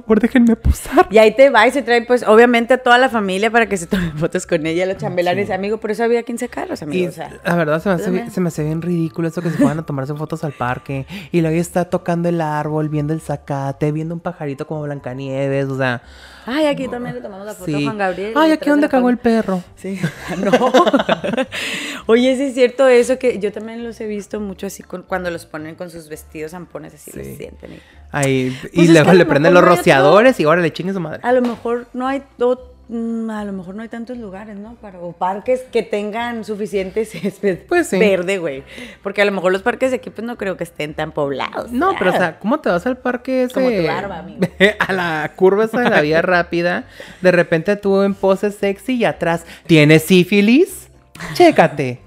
Por 0.00 0.02
favor, 0.04 0.20
déjenme 0.20 0.56
posar. 0.56 1.06
Y 1.10 1.18
ahí 1.18 1.34
te 1.34 1.50
va 1.50 1.66
y 1.66 1.70
se 1.70 1.82
trae, 1.82 2.02
pues, 2.02 2.22
obviamente 2.22 2.74
a 2.74 2.78
toda 2.78 2.98
la 2.98 3.08
familia 3.08 3.50
para 3.50 3.68
que 3.68 3.76
se 3.76 3.86
tomen 3.86 4.12
fotos 4.18 4.46
con 4.46 4.66
ella, 4.66 4.86
los 4.86 4.96
chambelanes, 4.96 5.50
amigo, 5.50 5.78
por 5.78 5.90
eso 5.90 6.04
había 6.04 6.22
15 6.22 6.48
carros, 6.48 6.80
Y 6.82 6.84
amigo. 6.84 7.08
o 7.08 7.12
sea. 7.12 7.30
la 7.44 7.54
verdad 7.56 7.82
se 7.82 7.88
me, 7.88 7.94
hace, 8.22 8.30
se 8.30 8.40
me 8.40 8.48
hace 8.48 8.64
bien 8.64 8.82
ridículo 8.82 9.28
eso 9.28 9.42
que 9.42 9.50
se 9.50 9.58
puedan 9.58 9.78
a 9.78 9.86
tomarse 9.86 10.14
fotos 10.14 10.44
al 10.44 10.52
parque. 10.52 11.06
Y 11.32 11.40
luego 11.40 11.56
está 11.56 11.86
tocando 11.86 12.28
el 12.28 12.40
árbol, 12.40 12.88
viendo 12.88 13.12
el 13.12 13.20
zacate, 13.20 13.92
viendo 13.92 14.14
un 14.14 14.20
pajarito 14.20 14.66
como 14.66 14.82
Blancanieves. 14.82 15.66
O 15.66 15.76
sea, 15.76 16.02
Ay, 16.46 16.66
aquí 16.66 16.86
también 16.88 17.16
le 17.16 17.20
tomamos 17.20 17.44
la 17.44 17.54
foto 17.54 17.74
a 17.74 17.78
sí. 17.78 17.84
Juan 17.84 17.98
Gabriel. 17.98 18.32
Ay, 18.36 18.52
aquí 18.52 18.66
de 18.66 18.70
donde 18.70 18.88
cagó 18.88 19.10
el 19.10 19.18
perro. 19.18 19.62
Sí, 19.76 19.98
no. 20.38 20.52
Oye, 22.06 22.36
sí 22.36 22.42
es 22.44 22.54
cierto 22.54 22.86
eso 22.88 23.18
que 23.18 23.38
yo 23.38 23.52
también 23.52 23.82
los 23.84 24.00
he 24.00 24.06
visto 24.06 24.40
mucho 24.40 24.66
así 24.66 24.82
con, 24.82 25.02
cuando 25.02 25.30
los 25.30 25.44
ponen 25.46 25.74
con 25.74 25.90
sus 25.90 26.08
vestidos 26.08 26.52
zampones 26.52 26.94
así 26.94 27.10
Sí. 27.10 27.18
los 27.18 27.26
sienten. 27.36 27.72
y- 27.74 27.80
Ahí, 28.12 28.56
Pues 28.60 28.72
y 28.74 28.88
luego 28.88 29.10
a 29.10 29.14
le 29.14 29.26
prenden 29.26 29.52
los 29.54 29.64
rociadores 29.64 30.38
y 30.40 30.44
ahora 30.44 30.62
le 30.62 30.72
chingue 30.72 30.92
su 30.92 31.00
madre. 31.00 31.20
A 31.22 31.32
lo 31.32 31.42
mejor 31.42 31.86
no 31.92 32.06
hay 32.06 32.22
do- 32.38 32.54
mm, 32.54 32.75
a 32.88 33.44
lo 33.44 33.52
mejor 33.52 33.74
no 33.74 33.82
hay 33.82 33.88
tantos 33.88 34.16
lugares, 34.16 34.56
¿no? 34.56 34.76
Para, 34.76 35.00
o 35.00 35.12
parques 35.12 35.62
que 35.72 35.82
tengan 35.82 36.44
suficiente 36.44 37.04
césped 37.04 37.66
Pues 37.68 37.88
sí. 37.88 37.98
verde, 37.98 38.38
güey. 38.38 38.62
Porque 39.02 39.22
a 39.22 39.24
lo 39.24 39.32
mejor 39.32 39.52
los 39.52 39.62
parques 39.62 39.90
de 39.90 39.96
aquí 39.96 40.10
pues 40.10 40.24
no 40.24 40.36
creo 40.36 40.56
que 40.56 40.64
estén 40.64 40.94
tan 40.94 41.10
poblados. 41.10 41.72
No, 41.72 41.96
pero 41.98 42.10
o 42.10 42.14
sea, 42.14 42.38
¿cómo 42.40 42.60
te 42.60 42.68
vas 42.68 42.86
al 42.86 42.98
parque 42.98 43.42
ese? 43.44 43.54
Como 43.54 43.70
tu 43.70 43.86
barba, 43.86 44.18
amigo. 44.18 44.40
a 44.78 44.92
la 44.92 45.32
curva 45.34 45.64
esa 45.64 45.80
de 45.80 45.90
la 45.90 46.00
vía 46.00 46.22
rápida. 46.22 46.86
De 47.22 47.32
repente 47.32 47.74
tú 47.76 48.02
en 48.02 48.14
pose 48.14 48.52
sexy 48.52 48.94
y 48.94 49.04
atrás, 49.04 49.44
¿tienes 49.66 50.04
sífilis? 50.04 50.88
Chécate. 51.34 52.00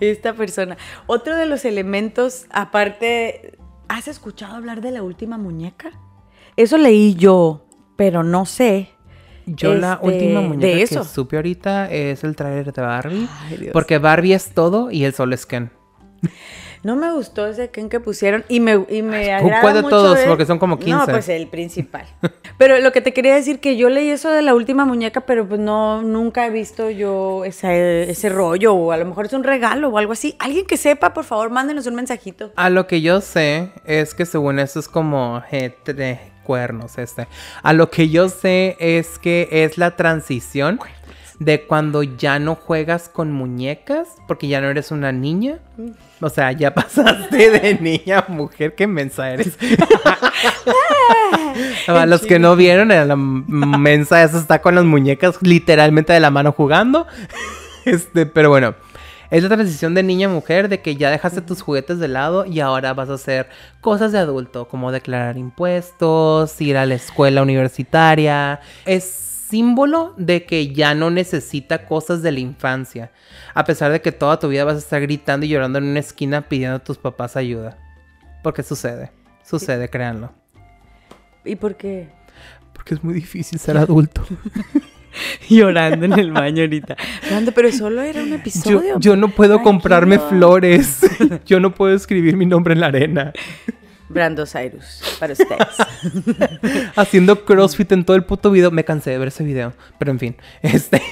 esta 0.00 0.34
persona. 0.34 0.76
Otro 1.06 1.34
de 1.36 1.46
los 1.46 1.64
elementos, 1.64 2.46
aparte, 2.50 3.56
¿has 3.88 4.08
escuchado 4.08 4.56
hablar 4.56 4.80
de 4.82 4.90
la 4.90 5.02
última 5.02 5.38
muñeca? 5.38 5.92
Eso 6.56 6.76
leí 6.78 7.14
yo, 7.14 7.64
pero 7.96 8.22
no 8.22 8.44
sé. 8.44 8.90
Yo 9.46 9.74
la 9.74 9.94
Este, 9.94 10.06
última 10.06 10.40
de 10.40 10.48
muñeca 10.48 10.88
que 10.88 11.04
supe 11.04 11.36
ahorita 11.36 11.90
es 11.90 12.24
el 12.24 12.34
tráiler 12.36 12.72
de 12.72 12.82
Barbie. 12.82 13.28
Ay, 13.48 13.56
Dios. 13.58 13.72
Porque 13.72 13.98
Barbie 13.98 14.32
es 14.34 14.50
todo 14.50 14.90
y 14.90 15.04
el 15.04 15.14
sol 15.14 15.32
es 15.32 15.46
Ken. 15.46 15.70
No 16.82 16.94
me 16.94 17.12
gustó 17.12 17.46
ese 17.46 17.70
Ken 17.70 17.88
que 17.88 17.98
pusieron 17.98 18.44
y 18.48 18.60
me, 18.60 18.84
y 18.88 19.02
me 19.02 19.26
¿cu- 19.26 19.46
agrada 19.46 19.60
cuál 19.60 19.74
de 19.74 19.82
mucho 19.82 19.96
todos? 19.96 20.18
Porque 20.20 20.46
son 20.46 20.58
como 20.60 20.78
15. 20.78 20.90
No, 20.92 21.06
pues 21.06 21.28
el 21.28 21.48
principal. 21.48 22.06
Pero 22.58 22.78
lo 22.78 22.92
que 22.92 23.00
te 23.00 23.12
quería 23.12 23.34
decir 23.34 23.58
que 23.58 23.76
yo 23.76 23.88
leí 23.88 24.08
eso 24.08 24.30
de 24.30 24.40
la 24.42 24.54
última 24.54 24.84
muñeca, 24.84 25.22
pero 25.22 25.46
pues 25.46 25.60
no, 25.60 26.00
nunca 26.02 26.46
he 26.46 26.50
visto 26.50 26.88
yo 26.90 27.44
ese, 27.44 28.08
ese 28.10 28.28
rollo 28.30 28.72
o 28.74 28.92
a 28.92 28.96
lo 28.96 29.04
mejor 29.04 29.26
es 29.26 29.32
un 29.34 29.44
regalo 29.44 29.88
o 29.88 29.98
algo 29.98 30.12
así. 30.12 30.36
Alguien 30.38 30.64
que 30.64 30.76
sepa, 30.78 31.12
por 31.12 31.24
favor, 31.24 31.50
mándenos 31.50 31.86
un 31.86 31.96
mensajito. 31.96 32.52
A 32.56 32.70
lo 32.70 32.86
que 32.86 33.02
yo 33.02 33.20
sé 33.20 33.72
es 33.84 34.14
que 34.14 34.24
según 34.24 34.58
eso 34.58 34.78
es 34.80 34.88
como 34.88 35.42
eh, 35.50 35.74
cuernos 36.46 36.96
este. 36.98 37.26
A 37.62 37.72
lo 37.72 37.90
que 37.90 38.08
yo 38.08 38.28
sé 38.28 38.76
es 38.78 39.18
que 39.18 39.48
es 39.50 39.76
la 39.76 39.96
transición 39.96 40.78
de 41.38 41.66
cuando 41.66 42.02
ya 42.02 42.38
no 42.38 42.54
juegas 42.54 43.08
con 43.08 43.32
muñecas 43.32 44.08
porque 44.26 44.48
ya 44.48 44.60
no 44.60 44.68
eres 44.68 44.90
una 44.90 45.12
niña. 45.12 45.58
O 46.20 46.30
sea, 46.30 46.52
ya 46.52 46.72
pasaste 46.74 47.50
de 47.50 47.74
niña 47.74 48.24
a 48.26 48.32
mujer. 48.32 48.74
Qué 48.74 48.86
mensa 48.86 49.30
eres. 49.30 49.58
A 51.88 52.06
los 52.06 52.22
que 52.22 52.38
no 52.38 52.54
vieron, 52.56 52.88
la 52.88 53.16
mensa 53.16 54.22
esa 54.22 54.38
está 54.38 54.60
con 54.60 54.74
las 54.74 54.84
muñecas 54.84 55.38
literalmente 55.40 56.12
de 56.12 56.20
la 56.20 56.30
mano 56.30 56.52
jugando. 56.52 57.06
Este, 57.86 58.26
pero 58.26 58.48
bueno, 58.48 58.74
es 59.30 59.42
la 59.42 59.48
transición 59.48 59.94
de 59.94 60.02
niña 60.02 60.28
a 60.28 60.30
mujer, 60.30 60.68
de 60.68 60.80
que 60.80 60.96
ya 60.96 61.10
dejaste 61.10 61.40
tus 61.40 61.62
juguetes 61.62 61.98
de 61.98 62.08
lado 62.08 62.44
y 62.44 62.60
ahora 62.60 62.94
vas 62.94 63.10
a 63.10 63.14
hacer 63.14 63.48
cosas 63.80 64.12
de 64.12 64.18
adulto, 64.18 64.68
como 64.68 64.92
declarar 64.92 65.36
impuestos, 65.36 66.60
ir 66.60 66.76
a 66.76 66.86
la 66.86 66.94
escuela 66.94 67.42
universitaria. 67.42 68.60
Es 68.84 69.04
símbolo 69.04 70.14
de 70.16 70.44
que 70.44 70.72
ya 70.72 70.94
no 70.94 71.10
necesita 71.10 71.86
cosas 71.86 72.22
de 72.22 72.32
la 72.32 72.40
infancia, 72.40 73.12
a 73.54 73.64
pesar 73.64 73.92
de 73.92 74.00
que 74.00 74.12
toda 74.12 74.38
tu 74.38 74.48
vida 74.48 74.64
vas 74.64 74.76
a 74.76 74.78
estar 74.78 75.00
gritando 75.00 75.46
y 75.46 75.48
llorando 75.48 75.78
en 75.78 75.84
una 75.84 76.00
esquina 76.00 76.48
pidiendo 76.48 76.76
a 76.76 76.84
tus 76.84 76.98
papás 76.98 77.36
ayuda. 77.36 77.78
Porque 78.42 78.62
sucede, 78.62 79.12
sucede, 79.44 79.88
créanlo. 79.88 80.32
¿Y 81.44 81.56
por 81.56 81.76
qué? 81.76 82.10
Porque 82.72 82.94
es 82.94 83.04
muy 83.04 83.14
difícil 83.14 83.58
ser 83.58 83.78
adulto. 83.78 84.24
Llorando 85.48 86.04
en 86.06 86.18
el 86.18 86.32
baño 86.32 86.62
ahorita. 86.62 86.96
Llorando, 87.24 87.52
pero 87.52 87.72
solo 87.72 88.02
era 88.02 88.22
un 88.22 88.30
Yo, 88.30 88.34
episodio. 88.36 88.98
yo 89.00 89.16
no 89.16 89.28
puedo 89.28 89.62
comprarme 89.62 90.18
flores. 90.18 91.00
Yo 91.46 91.60
no 91.60 91.72
puedo 91.74 91.94
escribir 91.94 92.36
mi 92.36 92.46
nombre 92.46 92.74
en 92.74 92.80
la 92.80 92.86
arena. 92.88 93.32
Brando 94.08 94.46
Cyrus, 94.46 95.02
para 95.18 95.32
ustedes. 95.32 95.58
Haciendo 96.96 97.44
CrossFit 97.44 97.90
en 97.92 98.04
todo 98.04 98.16
el 98.16 98.24
puto 98.24 98.50
video. 98.50 98.70
Me 98.70 98.84
cansé 98.84 99.10
de 99.10 99.18
ver 99.18 99.28
ese 99.28 99.42
video. 99.42 99.72
Pero 99.98 100.12
en 100.12 100.18
fin. 100.18 100.36
Este. 100.62 101.02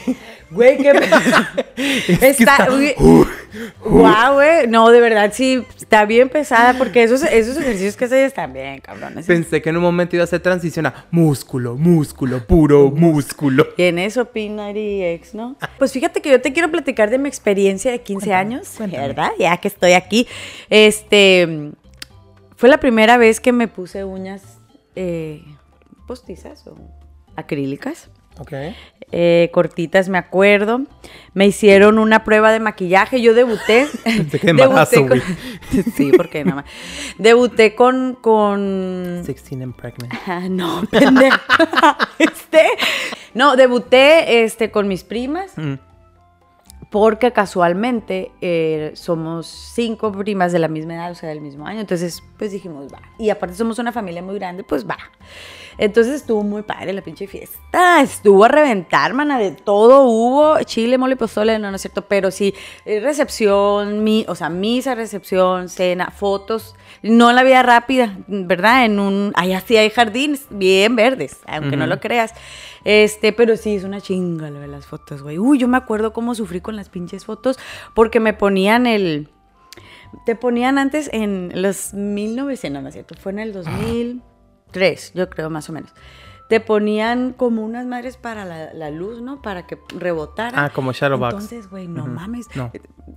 Güey, 0.50 0.78
qué... 0.78 0.90
es 1.76 2.36
que 2.36 2.44
está... 2.44 2.68
güey, 2.68 2.94
Guau, 3.84 4.34
güey. 4.34 4.66
No, 4.68 4.90
de 4.90 5.00
verdad, 5.00 5.32
sí, 5.34 5.64
está 5.76 6.04
bien 6.04 6.28
pesada 6.28 6.78
porque 6.78 7.02
esos, 7.02 7.22
esos 7.24 7.56
ejercicios 7.56 7.96
que 7.96 8.04
haces 8.04 8.26
están 8.28 8.52
bien, 8.52 8.80
cabrones. 8.80 9.26
Pensé 9.26 9.60
que 9.60 9.70
en 9.70 9.76
un 9.76 9.82
momento 9.82 10.16
iba 10.16 10.22
a 10.22 10.24
hacer 10.24 10.40
transición 10.40 10.86
a 10.86 11.06
músculo, 11.10 11.76
músculo, 11.76 12.46
puro 12.46 12.90
músculo. 12.90 13.68
Y 13.76 13.84
en 13.84 13.98
eso 13.98 14.26
Pinar 14.26 14.76
y 14.76 15.02
ex, 15.02 15.34
¿no? 15.34 15.56
Pues 15.78 15.92
fíjate 15.92 16.20
que 16.20 16.30
yo 16.30 16.40
te 16.40 16.52
quiero 16.52 16.70
platicar 16.70 17.10
de 17.10 17.18
mi 17.18 17.28
experiencia 17.28 17.90
de 17.90 18.00
15 18.00 18.26
Cuéntame, 18.26 18.54
años, 18.54 18.68
cuéntame. 18.76 19.08
¿verdad? 19.08 19.30
Ya 19.38 19.56
que 19.56 19.68
estoy 19.68 19.92
aquí. 19.92 20.26
Este, 20.70 21.72
fue 22.56 22.68
la 22.68 22.78
primera 22.78 23.16
vez 23.18 23.40
que 23.40 23.52
me 23.52 23.68
puse 23.68 24.04
uñas 24.04 24.58
eh, 24.96 25.44
postizas 26.06 26.66
o 26.66 26.76
acrílicas. 27.36 28.10
Ok. 28.36 28.52
eh, 29.12 29.48
cortitas, 29.52 30.08
me 30.08 30.18
acuerdo. 30.18 30.80
Me 31.34 31.46
hicieron 31.46 32.00
una 32.00 32.24
prueba 32.24 32.50
de 32.50 32.58
maquillaje. 32.58 33.22
Yo 33.22 33.32
debuté. 33.32 33.86
Pensé 34.02 34.40
que 34.40 34.46
de 34.52 34.62
embarazo, 34.62 34.90
debuté 35.04 35.20
con- 35.72 35.84
sí, 35.96 36.12
porque 36.16 36.44
más. 36.44 36.64
Debuté 37.18 37.76
con. 37.76 38.16
con... 38.20 39.22
16 39.24 39.62
and 39.62 39.76
pregnant. 39.76 40.12
Ah, 40.26 40.48
no, 40.50 40.82
pendejo. 40.90 41.36
este. 42.18 42.66
No, 43.34 43.54
debuté 43.54 44.42
este, 44.44 44.72
con 44.72 44.88
mis 44.88 45.04
primas. 45.04 45.56
Mm. 45.56 45.74
Porque 46.94 47.32
casualmente 47.32 48.30
eh, 48.40 48.92
somos 48.94 49.48
cinco 49.48 50.12
primas 50.12 50.52
de 50.52 50.60
la 50.60 50.68
misma 50.68 50.94
edad, 50.94 51.10
o 51.10 51.16
sea, 51.16 51.28
del 51.28 51.40
mismo 51.40 51.66
año. 51.66 51.80
Entonces, 51.80 52.22
pues 52.38 52.52
dijimos, 52.52 52.86
va. 52.86 53.00
Y 53.18 53.30
aparte 53.30 53.56
somos 53.56 53.80
una 53.80 53.90
familia 53.90 54.22
muy 54.22 54.36
grande, 54.36 54.62
pues 54.62 54.88
va. 54.88 54.96
Entonces 55.76 56.14
estuvo 56.14 56.44
muy 56.44 56.62
padre 56.62 56.92
la 56.92 57.02
pinche 57.02 57.26
fiesta. 57.26 57.58
Estuvo 58.00 58.44
a 58.44 58.48
reventar, 58.48 59.12
mana, 59.12 59.40
de 59.40 59.50
todo 59.50 60.04
hubo. 60.04 60.62
Chile, 60.62 60.96
mole, 60.96 61.16
pozole, 61.16 61.58
no, 61.58 61.68
no 61.68 61.74
es 61.74 61.82
cierto. 61.82 62.02
Pero 62.02 62.30
sí, 62.30 62.54
eh, 62.84 63.00
recepción, 63.00 64.04
mi, 64.04 64.24
o 64.28 64.36
sea, 64.36 64.48
misa, 64.48 64.94
recepción, 64.94 65.68
cena, 65.68 66.12
fotos. 66.12 66.76
No 67.04 67.28
en 67.28 67.36
la 67.36 67.42
vida 67.42 67.62
rápida, 67.62 68.16
¿verdad? 68.28 68.86
En 68.86 68.98
un, 68.98 69.32
allá 69.34 69.60
sí 69.60 69.76
hay 69.76 69.90
jardines 69.90 70.46
bien 70.48 70.96
verdes, 70.96 71.38
aunque 71.46 71.76
no 71.76 71.86
lo 71.86 72.00
creas. 72.00 72.32
Este, 72.84 73.34
pero 73.34 73.58
sí, 73.58 73.76
es 73.76 73.84
una 73.84 74.00
chinga 74.00 74.48
lo 74.48 74.58
de 74.58 74.68
las 74.68 74.86
fotos, 74.86 75.22
güey. 75.22 75.38
Uy, 75.38 75.58
yo 75.58 75.68
me 75.68 75.76
acuerdo 75.76 76.14
cómo 76.14 76.34
sufrí 76.34 76.62
con 76.62 76.76
las 76.76 76.88
pinches 76.88 77.26
fotos 77.26 77.58
porque 77.94 78.20
me 78.20 78.32
ponían 78.32 78.86
el... 78.86 79.28
Te 80.24 80.34
ponían 80.34 80.78
antes 80.78 81.10
en 81.12 81.52
los 81.54 81.92
1900, 81.92 82.72
no, 82.72 82.80
no 82.80 82.88
es 82.88 82.94
cierto, 82.94 83.16
fue 83.20 83.32
en 83.32 83.38
el 83.40 83.52
2003, 83.52 85.12
yo 85.14 85.28
creo, 85.28 85.50
más 85.50 85.68
o 85.68 85.74
menos. 85.74 85.92
Te 86.48 86.60
ponían 86.60 87.32
como 87.32 87.64
unas 87.64 87.86
madres 87.86 88.16
para 88.18 88.44
la, 88.44 88.72
la 88.74 88.90
luz, 88.90 89.22
¿no? 89.22 89.40
Para 89.40 89.66
que 89.66 89.78
rebotara. 89.96 90.64
Ah, 90.64 90.70
como 90.70 90.92
Shadowbox. 90.92 91.32
Entonces, 91.32 91.70
güey, 91.70 91.88
no 91.88 92.02
Ujú. 92.02 92.12
mames. 92.12 92.46
No. 92.54 92.70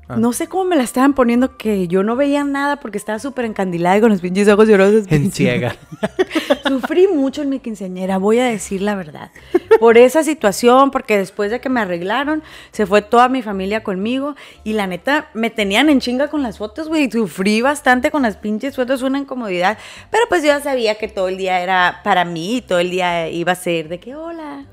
Ah. 0.09 0.15
No 0.17 0.31
sé 0.33 0.47
cómo 0.47 0.63
me 0.65 0.75
la 0.77 0.83
estaban 0.83 1.13
poniendo 1.13 1.57
que 1.57 1.87
yo 1.89 2.03
no 2.03 2.15
veía 2.15 2.43
nada 2.45 2.77
porque 2.77 2.97
estaba 2.97 3.19
súper 3.19 3.45
encandilada 3.45 3.97
y 3.97 4.01
con 4.01 4.09
los 4.11 4.21
pinches 4.21 4.47
ojos 4.47 4.67
llorosos. 4.67 5.05
En 5.11 5.31
ciega. 5.31 5.75
Sufrí 6.67 7.07
mucho 7.07 7.41
en 7.41 7.49
mi 7.49 7.59
quinceañera, 7.59 8.17
voy 8.17 8.39
a 8.39 8.45
decir 8.45 8.81
la 8.81 8.95
verdad. 8.95 9.31
Por 9.79 9.97
esa 9.97 10.23
situación, 10.23 10.91
porque 10.91 11.17
después 11.17 11.51
de 11.51 11.59
que 11.61 11.69
me 11.69 11.79
arreglaron, 11.81 12.43
se 12.71 12.85
fue 12.85 13.01
toda 13.01 13.29
mi 13.29 13.41
familia 13.41 13.83
conmigo 13.83 14.35
y 14.63 14.73
la 14.73 14.87
neta 14.87 15.29
me 15.33 15.49
tenían 15.49 15.89
en 15.89 15.99
chinga 15.99 16.29
con 16.29 16.43
las 16.43 16.57
fotos, 16.57 16.87
güey. 16.87 17.09
Sufrí 17.11 17.61
bastante 17.61 18.11
con 18.11 18.21
las 18.23 18.37
pinches 18.37 18.75
fotos, 18.75 19.01
una 19.01 19.19
incomodidad. 19.19 19.77
Pero 20.11 20.23
pues 20.29 20.41
yo 20.41 20.47
ya 20.47 20.61
sabía 20.61 20.95
que 20.95 21.07
todo 21.07 21.27
el 21.29 21.37
día 21.37 21.61
era 21.61 22.01
para 22.03 22.25
mí 22.25 22.57
y 22.57 22.61
todo 22.61 22.79
el 22.79 22.89
día 22.89 23.16
iba 23.31 23.51
a 23.51 23.55
ser 23.55 23.89
de 23.89 23.99
que 23.99 24.15
hola, 24.15 24.65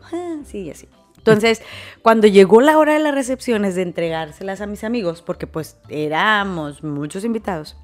sí, 0.44 0.62
y 0.62 0.70
así. 0.70 0.88
Entonces, 1.18 1.62
cuando 2.02 2.26
llegó 2.26 2.60
la 2.60 2.76
hora 2.76 2.92
de 2.92 2.98
las 2.98 3.14
recepciones 3.14 3.74
de 3.74 3.82
entregárselas 3.82 4.60
a 4.60 4.66
mis 4.66 4.84
amigos, 4.84 5.22
porque 5.22 5.46
pues 5.46 5.78
éramos 5.88 6.84
muchos 6.84 7.24
invitados, 7.24 7.78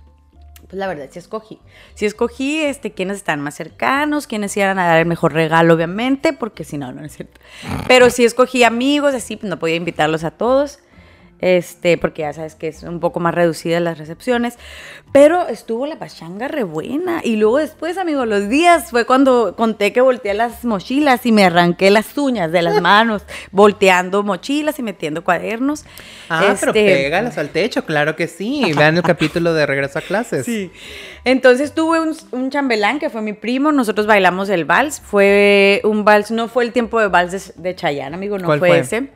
pues 0.66 0.78
la 0.78 0.86
verdad 0.86 1.08
sí 1.10 1.18
escogí. 1.18 1.58
Sí 1.94 2.04
escogí 2.04 2.60
este, 2.60 2.92
quiénes 2.92 3.16
están 3.16 3.40
más 3.40 3.54
cercanos, 3.54 4.26
quiénes 4.26 4.54
iban 4.58 4.78
a 4.78 4.86
dar 4.86 4.98
el 4.98 5.06
mejor 5.06 5.32
regalo, 5.32 5.72
obviamente, 5.72 6.34
porque 6.34 6.64
si 6.64 6.76
no, 6.76 6.92
no 6.92 7.02
es 7.02 7.16
cierto. 7.16 7.40
Pero 7.88 8.10
sí 8.10 8.26
escogí 8.26 8.62
amigos, 8.62 9.14
así, 9.14 9.38
no 9.42 9.58
podía 9.58 9.76
invitarlos 9.76 10.22
a 10.22 10.32
todos 10.32 10.80
este, 11.40 11.98
porque 11.98 12.22
ya 12.22 12.32
sabes 12.32 12.54
que 12.54 12.68
es 12.68 12.82
un 12.82 13.00
poco 13.00 13.20
más 13.20 13.34
reducida 13.34 13.80
las 13.80 13.98
recepciones, 13.98 14.58
pero 15.12 15.48
estuvo 15.48 15.86
la 15.86 15.98
pachanga 15.98 16.48
re 16.48 16.62
buena. 16.62 17.20
Y 17.24 17.36
luego 17.36 17.58
después, 17.58 17.98
amigo, 17.98 18.26
los 18.26 18.48
días 18.48 18.90
fue 18.90 19.06
cuando 19.06 19.54
conté 19.56 19.92
que 19.92 20.00
volteé 20.00 20.34
las 20.34 20.64
mochilas 20.64 21.26
y 21.26 21.32
me 21.32 21.44
arranqué 21.44 21.90
las 21.90 22.16
uñas 22.16 22.52
de 22.52 22.62
las 22.62 22.80
manos, 22.82 23.22
volteando 23.50 24.22
mochilas 24.22 24.78
y 24.78 24.82
metiendo 24.82 25.24
cuadernos. 25.24 25.84
Ah, 26.28 26.54
pero 26.60 26.72
este, 26.72 26.84
pégalas 26.84 27.38
al 27.38 27.48
techo, 27.48 27.84
claro 27.84 28.14
que 28.16 28.28
sí. 28.28 28.72
Vean 28.76 28.96
el 28.96 29.02
capítulo 29.02 29.54
de 29.54 29.66
Regreso 29.66 29.98
a 29.98 30.02
Clases. 30.02 30.44
Sí. 30.46 30.70
Entonces 31.24 31.74
tuve 31.74 32.00
un, 32.00 32.50
chambelán 32.50 32.98
que 32.98 33.10
fue 33.10 33.22
mi 33.22 33.32
primo, 33.32 33.72
nosotros 33.72 34.06
bailamos 34.06 34.48
el 34.48 34.64
vals, 34.64 35.00
fue 35.00 35.80
un 35.84 36.04
vals, 36.04 36.30
no 36.30 36.48
fue 36.48 36.64
el 36.64 36.72
tiempo 36.72 37.00
de 37.00 37.08
vals 37.08 37.32
de, 37.32 37.40
de 37.62 37.74
Chayanne, 37.74 38.14
amigo, 38.14 38.38
no 38.38 38.58
fue 38.58 38.78
ese 38.78 39.10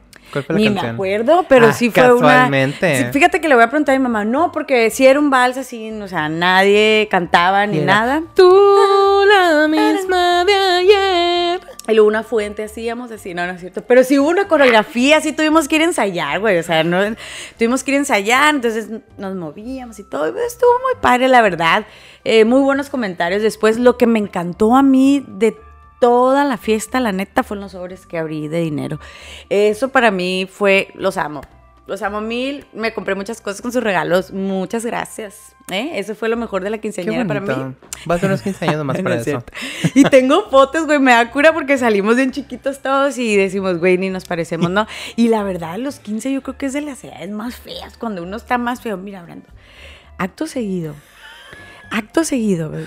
ni 0.51 0.71
me 0.71 0.81
acuerdo, 0.81 1.45
pero 1.49 1.69
ah, 1.69 1.73
sí 1.73 1.91
fue 1.91 2.03
casualmente. 2.03 3.01
una. 3.01 3.13
fíjate 3.13 3.41
que 3.41 3.49
le 3.49 3.55
voy 3.55 3.65
a 3.65 3.69
preguntar 3.69 3.95
a 3.95 3.99
mi 3.99 4.03
mamá, 4.03 4.25
no, 4.25 4.53
porque 4.53 4.91
si 4.91 5.07
era 5.07 5.19
un 5.19 5.31
vals 5.31 5.57
así, 5.57 5.91
o 5.91 6.09
sea, 6.09 6.29
nadie 6.29 7.09
cantaba 7.11 7.67
ni 7.67 7.79
nada. 7.81 8.23
Tú, 8.35 9.25
la 9.29 9.69
misma 9.69 10.45
de 10.45 10.55
ayer. 10.55 11.61
Y 11.87 11.93
luego 11.93 12.09
una 12.09 12.23
fuente 12.23 12.65
hacíamos 12.65 13.11
así, 13.11 13.35
no, 13.35 13.47
no 13.47 13.53
es 13.53 13.61
cierto. 13.61 13.83
Pero 13.83 14.05
sí 14.05 14.19
hubo 14.19 14.31
una 14.31 14.49
coreografía, 14.49 15.21
sí 15.21 15.33
tuvimos 15.33 15.69
que 15.69 15.77
ir 15.77 15.83
a 15.83 15.85
ensayar, 15.85 16.41
güey. 16.41 16.59
O 16.59 16.63
sea, 16.63 16.83
no, 16.83 16.99
tuvimos 17.59 17.85
que 17.85 17.91
ir 17.91 17.97
a 17.97 17.99
ensayar, 17.99 18.55
entonces 18.55 18.89
nos 19.19 19.35
movíamos 19.35 19.99
y 19.99 20.05
todo. 20.05 20.27
Estuvo 20.27 20.71
muy 20.83 21.01
padre, 21.03 21.29
la 21.29 21.43
verdad. 21.43 21.85
Eh, 22.25 22.47
muy 22.47 22.61
buenos 22.61 22.89
comentarios. 22.89 23.43
Después, 23.43 23.79
lo 23.79 23.99
que 23.99 24.07
me 24.07 24.19
encantó 24.19 24.75
a 24.75 24.83
mí 24.83 25.25
de 25.29 25.57
toda 26.05 26.45
la 26.45 26.59
fiesta, 26.59 27.01
la 27.01 27.13
neta, 27.13 27.43
fueron 27.43 27.63
los 27.63 27.73
sobres 27.73 28.05
que 28.05 28.19
abrí 28.19 28.47
de 28.47 28.61
dinero. 28.61 29.01
Eso 29.49 29.89
para 29.89 30.11
mí 30.11 30.47
fue, 30.47 30.89
los 30.95 31.17
amo. 31.17 31.41
Los 31.87 32.03
amo 32.03 32.21
mil, 32.21 32.67
me 32.75 32.93
compré 32.93 33.15
muchas 33.15 33.41
cosas 33.41 33.63
con 33.63 33.73
sus 33.73 33.83
regalos. 33.83 34.31
Muchas 34.31 34.85
gracias. 34.85 35.57
¿eh? 35.71 35.93
Eso 35.95 36.15
fue 36.15 36.29
lo 36.29 36.37
mejor 36.37 36.63
de 36.63 36.69
la 36.69 36.77
quinceañera 36.77 37.27
para 37.27 37.41
mí. 37.41 37.55
Va 38.11 38.17
a 38.17 38.19
ser 38.19 38.29
unos 38.29 38.43
15 38.43 38.69
años 38.69 38.85
más 38.85 38.99
para 39.03 39.15
eso. 39.15 39.43
Y 39.95 40.05
tengo 40.05 40.51
fotos, 40.51 40.85
güey, 40.85 40.99
me 40.99 41.13
da 41.13 41.31
cura 41.31 41.55
porque 41.55 41.79
salimos 41.79 42.17
bien 42.17 42.33
chiquitos 42.33 42.81
todos 42.81 43.17
y 43.17 43.35
decimos, 43.35 43.79
güey, 43.79 43.97
ni 43.97 44.11
nos 44.11 44.27
parecemos, 44.27 44.71
¿no? 44.71 44.87
Y 45.17 45.29
la 45.29 45.43
verdad, 45.43 45.79
los 45.79 46.01
15 46.01 46.31
yo 46.33 46.43
creo 46.43 46.59
que 46.59 46.67
es 46.67 46.75
de 46.75 46.83
las 46.83 47.03
edades 47.03 47.31
más 47.31 47.57
feas, 47.57 47.97
cuando 47.97 48.23
uno 48.23 48.37
está 48.37 48.59
más 48.59 48.83
feo. 48.83 48.99
Mira, 48.99 49.23
Brando, 49.23 49.47
acto 50.19 50.47
seguido, 50.47 50.95
acto 51.91 52.25
seguido, 52.25 52.69
güey 52.69 52.85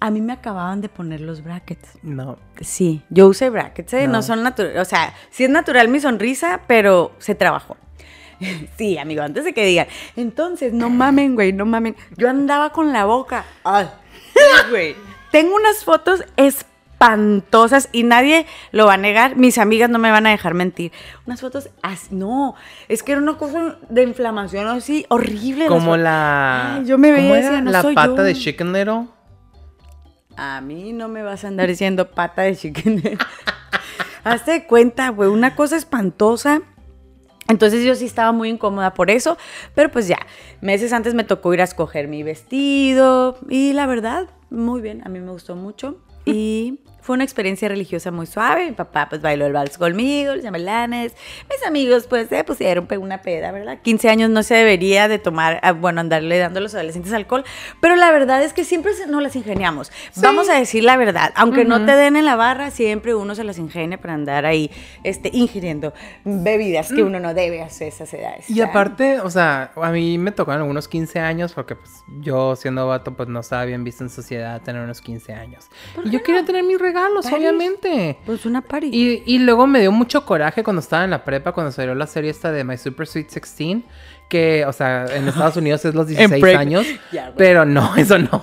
a 0.00 0.10
mí 0.10 0.22
me 0.22 0.32
acababan 0.32 0.80
de 0.80 0.88
poner 0.88 1.20
los 1.20 1.44
brackets. 1.44 1.98
No. 2.02 2.38
Sí, 2.60 3.02
yo 3.10 3.28
usé 3.28 3.50
brackets, 3.50 3.92
¿eh? 3.92 4.08
No, 4.08 4.22
son 4.22 4.42
naturales. 4.42 4.80
O 4.80 4.84
sea, 4.86 5.14
sí 5.30 5.44
es 5.44 5.50
natural 5.50 5.88
mi 5.88 6.00
sonrisa, 6.00 6.62
pero 6.66 7.12
se 7.18 7.34
trabajó. 7.34 7.76
sí, 8.78 8.96
amigo, 8.96 9.22
antes 9.22 9.44
de 9.44 9.52
que 9.52 9.64
digan. 9.64 9.86
Entonces, 10.16 10.72
no 10.72 10.88
mamen, 10.88 11.34
güey, 11.34 11.52
no 11.52 11.66
mamen. 11.66 11.96
Yo 12.16 12.30
andaba 12.30 12.70
con 12.70 12.92
la 12.92 13.04
boca. 13.04 13.44
Ay, 13.62 13.88
güey. 14.70 14.96
Tengo 15.30 15.54
unas 15.54 15.84
fotos 15.84 16.24
espantosas 16.36 17.90
y 17.92 18.02
nadie 18.02 18.46
lo 18.72 18.86
va 18.86 18.94
a 18.94 18.96
negar. 18.96 19.36
Mis 19.36 19.58
amigas 19.58 19.90
no 19.90 19.98
me 19.98 20.10
van 20.10 20.26
a 20.26 20.30
dejar 20.30 20.54
mentir. 20.54 20.92
Unas 21.26 21.42
fotos 21.42 21.68
así, 21.82 22.08
no, 22.14 22.54
es 22.88 23.02
que 23.02 23.12
era 23.12 23.20
una 23.20 23.36
cosa 23.36 23.76
de 23.88 24.02
inflamación 24.02 24.66
así 24.66 25.04
horrible. 25.10 25.66
Como 25.66 25.98
la. 25.98 26.82
yo 26.86 26.96
me 26.96 27.12
veía 27.12 27.60
no 27.60 27.70
la 27.70 27.82
pata 27.82 28.22
de 28.22 28.34
Chicken 28.34 28.72
Little. 28.72 29.19
A 30.42 30.62
mí 30.62 30.94
no 30.94 31.08
me 31.08 31.22
vas 31.22 31.44
a 31.44 31.48
andar 31.48 31.68
diciendo 31.68 32.12
pata 32.12 32.40
de 32.40 32.56
chicken. 32.56 33.02
Hazte 34.24 34.64
cuenta, 34.66 35.10
güey, 35.10 35.28
una 35.28 35.54
cosa 35.54 35.76
espantosa. 35.76 36.62
Entonces 37.46 37.84
yo 37.84 37.94
sí 37.94 38.06
estaba 38.06 38.32
muy 38.32 38.48
incómoda 38.48 38.94
por 38.94 39.10
eso, 39.10 39.36
pero 39.74 39.90
pues 39.90 40.08
ya, 40.08 40.16
meses 40.62 40.94
antes 40.94 41.12
me 41.12 41.24
tocó 41.24 41.52
ir 41.52 41.60
a 41.60 41.64
escoger 41.64 42.08
mi 42.08 42.22
vestido 42.22 43.36
y 43.50 43.74
la 43.74 43.86
verdad, 43.86 44.30
muy 44.48 44.80
bien, 44.80 45.02
a 45.04 45.10
mí 45.10 45.20
me 45.20 45.30
gustó 45.30 45.56
mucho 45.56 45.98
y 46.24 46.80
fue 47.10 47.16
una 47.16 47.24
experiencia 47.24 47.68
religiosa 47.68 48.12
muy 48.12 48.24
suave. 48.26 48.66
Mi 48.66 48.70
papá 48.70 49.08
pues 49.08 49.20
bailó 49.20 49.44
el 49.44 49.52
vals 49.52 49.76
conmigo, 49.76 50.36
los 50.36 50.44
llamallanes. 50.44 51.12
Mis 51.50 51.66
amigos 51.66 52.06
pues 52.06 52.28
se 52.28 52.44
pusieron 52.44 52.86
una 53.00 53.20
peda, 53.20 53.50
¿verdad? 53.50 53.78
15 53.82 54.08
años 54.08 54.30
no 54.30 54.44
se 54.44 54.54
debería 54.54 55.08
de 55.08 55.18
tomar, 55.18 55.58
ah, 55.64 55.72
bueno, 55.72 56.00
andarle 56.00 56.38
dando 56.38 56.60
a 56.60 56.62
los 56.62 56.72
adolescentes 56.72 57.12
alcohol. 57.12 57.42
Pero 57.80 57.96
la 57.96 58.12
verdad 58.12 58.44
es 58.44 58.52
que 58.52 58.62
siempre 58.62 58.92
nos 59.08 59.20
las 59.24 59.34
ingeniamos. 59.34 59.90
Vamos 60.22 60.48
a 60.48 60.54
decir 60.54 60.84
la 60.84 60.96
verdad. 60.96 61.32
Aunque 61.34 61.64
no 61.64 61.84
te 61.84 61.96
den 61.96 62.14
en 62.14 62.24
la 62.24 62.36
barra, 62.36 62.70
siempre 62.70 63.12
uno 63.12 63.34
se 63.34 63.42
las 63.42 63.58
ingenia 63.58 64.00
para 64.00 64.14
andar 64.14 64.46
ahí 64.46 64.70
este, 65.02 65.30
ingiriendo 65.32 65.92
bebidas 66.24 66.92
que 66.92 67.02
mm. 67.02 67.06
uno 67.08 67.18
no 67.18 67.34
debe 67.34 67.60
hacer 67.60 67.88
esas 67.88 68.14
edades. 68.14 68.48
Y 68.48 68.60
aparte, 68.60 69.18
o 69.18 69.30
sea, 69.30 69.72
a 69.74 69.90
mí 69.90 70.16
me 70.16 70.30
tocaron 70.30 70.62
algunos 70.62 70.86
15 70.86 71.18
años 71.18 71.54
porque 71.54 71.74
pues 71.74 72.04
yo 72.20 72.54
siendo 72.54 72.86
vato 72.86 73.16
pues 73.16 73.28
no 73.28 73.40
estaba 73.40 73.64
bien 73.64 73.82
visto 73.82 74.04
en 74.04 74.10
sociedad 74.10 74.62
tener 74.62 74.80
unos 74.80 75.00
15 75.00 75.32
años. 75.32 75.68
Y 76.04 76.10
yo 76.10 76.22
quería 76.22 76.44
tener 76.44 76.62
mi 76.62 76.76
regalos, 77.00 77.26
obviamente. 77.26 78.18
Pues 78.26 78.46
una 78.46 78.60
party. 78.62 78.88
Y, 78.92 79.22
y, 79.26 79.38
luego 79.38 79.66
me 79.66 79.80
dio 79.80 79.92
mucho 79.92 80.24
coraje 80.24 80.62
cuando 80.62 80.80
estaba 80.80 81.04
en 81.04 81.10
la 81.10 81.24
prepa, 81.24 81.52
cuando 81.52 81.72
salió 81.72 81.94
la 81.94 82.06
serie 82.06 82.30
esta 82.30 82.52
de 82.52 82.64
My 82.64 82.76
Super 82.76 83.06
Sweet 83.06 83.28
16. 83.30 83.84
Que, 84.28 84.64
o 84.64 84.72
sea, 84.72 85.06
en 85.06 85.26
Estados 85.26 85.56
Unidos 85.56 85.84
es 85.84 85.92
los 85.92 86.06
16 86.06 86.44
años. 86.56 86.86
pero 87.36 87.64
no, 87.64 87.94
eso 87.96 88.16
no. 88.18 88.40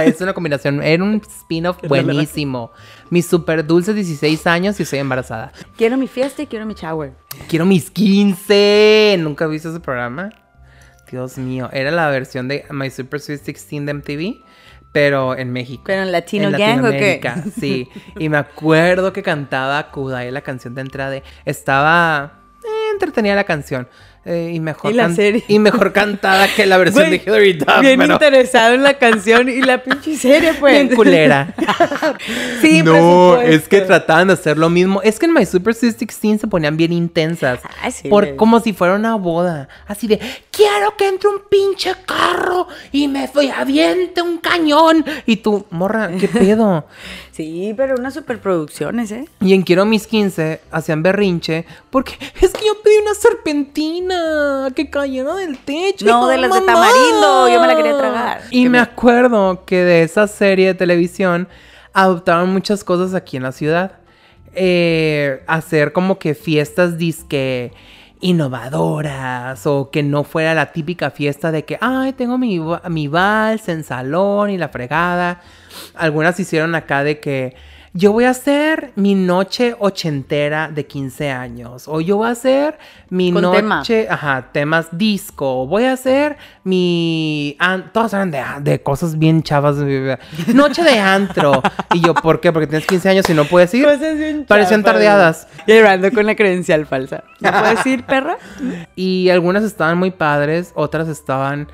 es 0.00 0.20
una 0.20 0.34
combinación. 0.34 0.82
Era 0.82 1.04
un 1.04 1.22
spin-off 1.24 1.78
buenísimo. 1.88 2.72
Mis 3.10 3.26
super 3.26 3.64
dulces 3.64 3.94
16 3.94 4.46
años 4.48 4.80
y 4.80 4.82
estoy 4.82 4.98
embarazada. 4.98 5.52
Quiero 5.76 5.96
mi 5.96 6.08
fiesta 6.08 6.42
y 6.42 6.46
quiero 6.46 6.66
mi 6.66 6.74
shower. 6.74 7.12
Quiero 7.48 7.64
mis 7.66 7.90
15. 7.90 9.16
¿Nunca 9.20 9.46
viste 9.46 9.68
ese 9.68 9.80
programa? 9.80 10.30
Dios 11.08 11.38
mío. 11.38 11.68
Era 11.72 11.90
la 11.90 12.08
versión 12.08 12.48
de 12.48 12.64
My 12.70 12.90
Super 12.90 13.20
Sweet 13.20 13.44
16 13.44 13.86
de 13.86 13.94
MTV 13.94 14.42
pero 14.92 15.36
en 15.36 15.52
México. 15.52 15.82
¿Pero 15.86 16.02
en 16.02 16.12
Latino 16.12 16.48
en 16.48 16.52
Gang 16.52 16.84
o 16.84 16.90
qué? 16.90 17.20
Sí. 17.58 17.88
Y 18.18 18.28
me 18.28 18.36
acuerdo 18.36 19.12
que 19.12 19.22
cantaba 19.22 19.90
Kudai 19.90 20.30
la 20.30 20.42
canción 20.42 20.74
de 20.74 20.82
entrada. 20.82 21.22
Estaba 21.44 22.40
eh, 22.62 22.90
entretenida 22.92 23.34
la 23.34 23.44
canción. 23.44 23.88
Eh, 24.24 24.52
y 24.54 24.60
mejor 24.60 24.94
y 25.48 25.58
mejor 25.58 25.92
cantada 25.92 26.46
que 26.54 26.64
la 26.64 26.76
versión 26.76 27.10
de 27.10 27.16
Hillary 27.16 27.54
Duff. 27.54 27.80
Bien 27.80 28.00
interesado 28.00 28.74
en 28.74 28.84
la 28.84 28.96
canción 28.96 29.48
y 29.48 29.60
la 29.62 29.82
pinche 29.82 30.16
serie, 30.16 30.54
pues. 30.54 30.74
Bien 30.74 30.94
culera. 30.94 31.52
sí, 32.60 32.84
No, 32.84 33.40
es 33.40 33.66
que 33.66 33.80
trataban 33.80 34.28
de 34.28 34.34
hacer 34.34 34.58
lo 34.58 34.70
mismo. 34.70 35.02
Es 35.02 35.18
que 35.18 35.26
en 35.26 35.32
My 35.32 35.44
Super 35.44 35.74
16 35.74 36.40
se 36.40 36.46
ponían 36.46 36.76
bien 36.76 36.92
intensas. 36.92 37.60
Ah, 37.82 37.90
sí, 37.90 38.08
por, 38.08 38.36
como 38.36 38.60
si 38.60 38.72
fuera 38.72 38.94
una 38.94 39.16
boda. 39.16 39.68
Así 39.88 40.06
de, 40.06 40.20
quiero 40.52 40.96
que 40.96 41.08
entre 41.08 41.28
un 41.28 41.40
pinche 41.50 41.92
carro 42.06 42.68
y 42.92 43.08
me 43.08 43.26
fui, 43.26 43.50
aviente 43.50 44.22
un 44.22 44.38
cañón. 44.38 45.04
Y 45.26 45.38
tú, 45.38 45.66
morra, 45.70 46.10
¿qué 46.16 46.28
pedo? 46.28 46.86
Sí, 47.32 47.74
pero 47.76 47.96
unas 47.98 48.14
superproducciones, 48.14 49.10
¿eh? 49.10 49.24
Y 49.40 49.54
en 49.54 49.62
Quiero 49.62 49.84
mis 49.84 50.06
15 50.06 50.60
hacían 50.70 51.02
berrinche 51.02 51.64
porque 51.90 52.12
es 52.40 52.52
que 52.52 52.66
yo 52.66 52.80
pedí 52.82 52.98
una 52.98 53.14
serpentina 53.14 54.11
que 54.74 54.90
cayera 54.90 55.34
del 55.36 55.58
techo. 55.58 56.06
No, 56.06 56.26
de 56.28 56.38
las 56.38 56.52
de 56.52 56.60
tamarindo, 56.60 57.48
yo 57.48 57.60
me 57.60 57.66
la 57.66 57.76
quería 57.76 57.96
tragar. 57.96 58.42
Y 58.50 58.68
me, 58.68 58.78
acuerdo 58.78 59.64
que 59.64 59.76
de 59.76 60.02
esa 60.02 60.26
serie 60.26 60.68
de 60.68 60.74
televisión 60.74 61.48
adoptaron 61.92 62.52
muchas 62.52 62.84
cosas 62.84 63.14
aquí 63.14 63.36
en 63.36 63.42
la 63.42 63.52
ciudad. 63.52 63.92
Eh, 64.54 65.42
hacer 65.46 65.92
como 65.92 66.18
que 66.18 66.34
fiestas 66.34 66.98
disque 66.98 67.72
innovadoras 68.20 69.66
o 69.66 69.90
que 69.90 70.02
no 70.02 70.24
fuera 70.24 70.54
la 70.54 70.72
típica 70.72 71.10
fiesta 71.10 71.50
de 71.50 71.64
que, 71.64 71.76
ay, 71.80 72.12
tengo 72.12 72.38
mi, 72.38 72.60
mi 72.88 73.08
vals 73.08 73.68
en 73.68 73.82
salón 73.82 74.50
y 74.50 74.58
la 74.58 74.68
fregada. 74.68 75.40
Algunas 75.94 76.38
hicieron 76.38 76.74
acá 76.74 77.02
de 77.02 77.18
que 77.18 77.56
yo 77.94 78.12
voy 78.12 78.24
a 78.24 78.30
hacer 78.30 78.92
mi 78.96 79.14
noche 79.14 79.76
ochentera 79.78 80.68
de 80.68 80.86
15 80.86 81.30
años. 81.30 81.88
O 81.88 82.00
yo 82.00 82.16
voy 82.16 82.28
a 82.28 82.30
hacer 82.30 82.78
mi 83.10 83.30
noche, 83.30 84.06
ajá, 84.08 84.48
temas 84.50 84.88
disco. 84.92 85.66
Voy 85.66 85.84
a 85.84 85.92
hacer 85.92 86.38
mi... 86.64 87.56
todas 87.92 88.14
eran 88.14 88.30
de, 88.30 88.42
de, 88.60 88.82
cosas 88.82 89.18
bien 89.18 89.42
chavas. 89.42 89.76
Noche 90.46 90.82
de 90.82 90.98
antro. 90.98 91.62
y 91.92 92.00
yo, 92.00 92.14
¿por 92.14 92.40
qué? 92.40 92.50
Porque 92.50 92.66
tienes 92.66 92.86
15 92.86 93.08
años 93.10 93.28
y 93.28 93.34
no 93.34 93.44
puedes 93.44 93.74
ir. 93.74 93.86
Parecían 94.48 94.82
tardeadas. 94.82 95.46
Y 95.66 95.72
hablando 95.72 96.10
con 96.12 96.24
la 96.24 96.34
credencial 96.34 96.86
falsa. 96.86 97.24
¿No 97.40 97.50
puedes 97.52 97.84
ir, 97.84 98.04
perra? 98.04 98.38
y 98.96 99.28
algunas 99.28 99.64
estaban 99.64 99.98
muy 99.98 100.12
padres, 100.12 100.72
otras 100.74 101.08
estaban... 101.08 101.68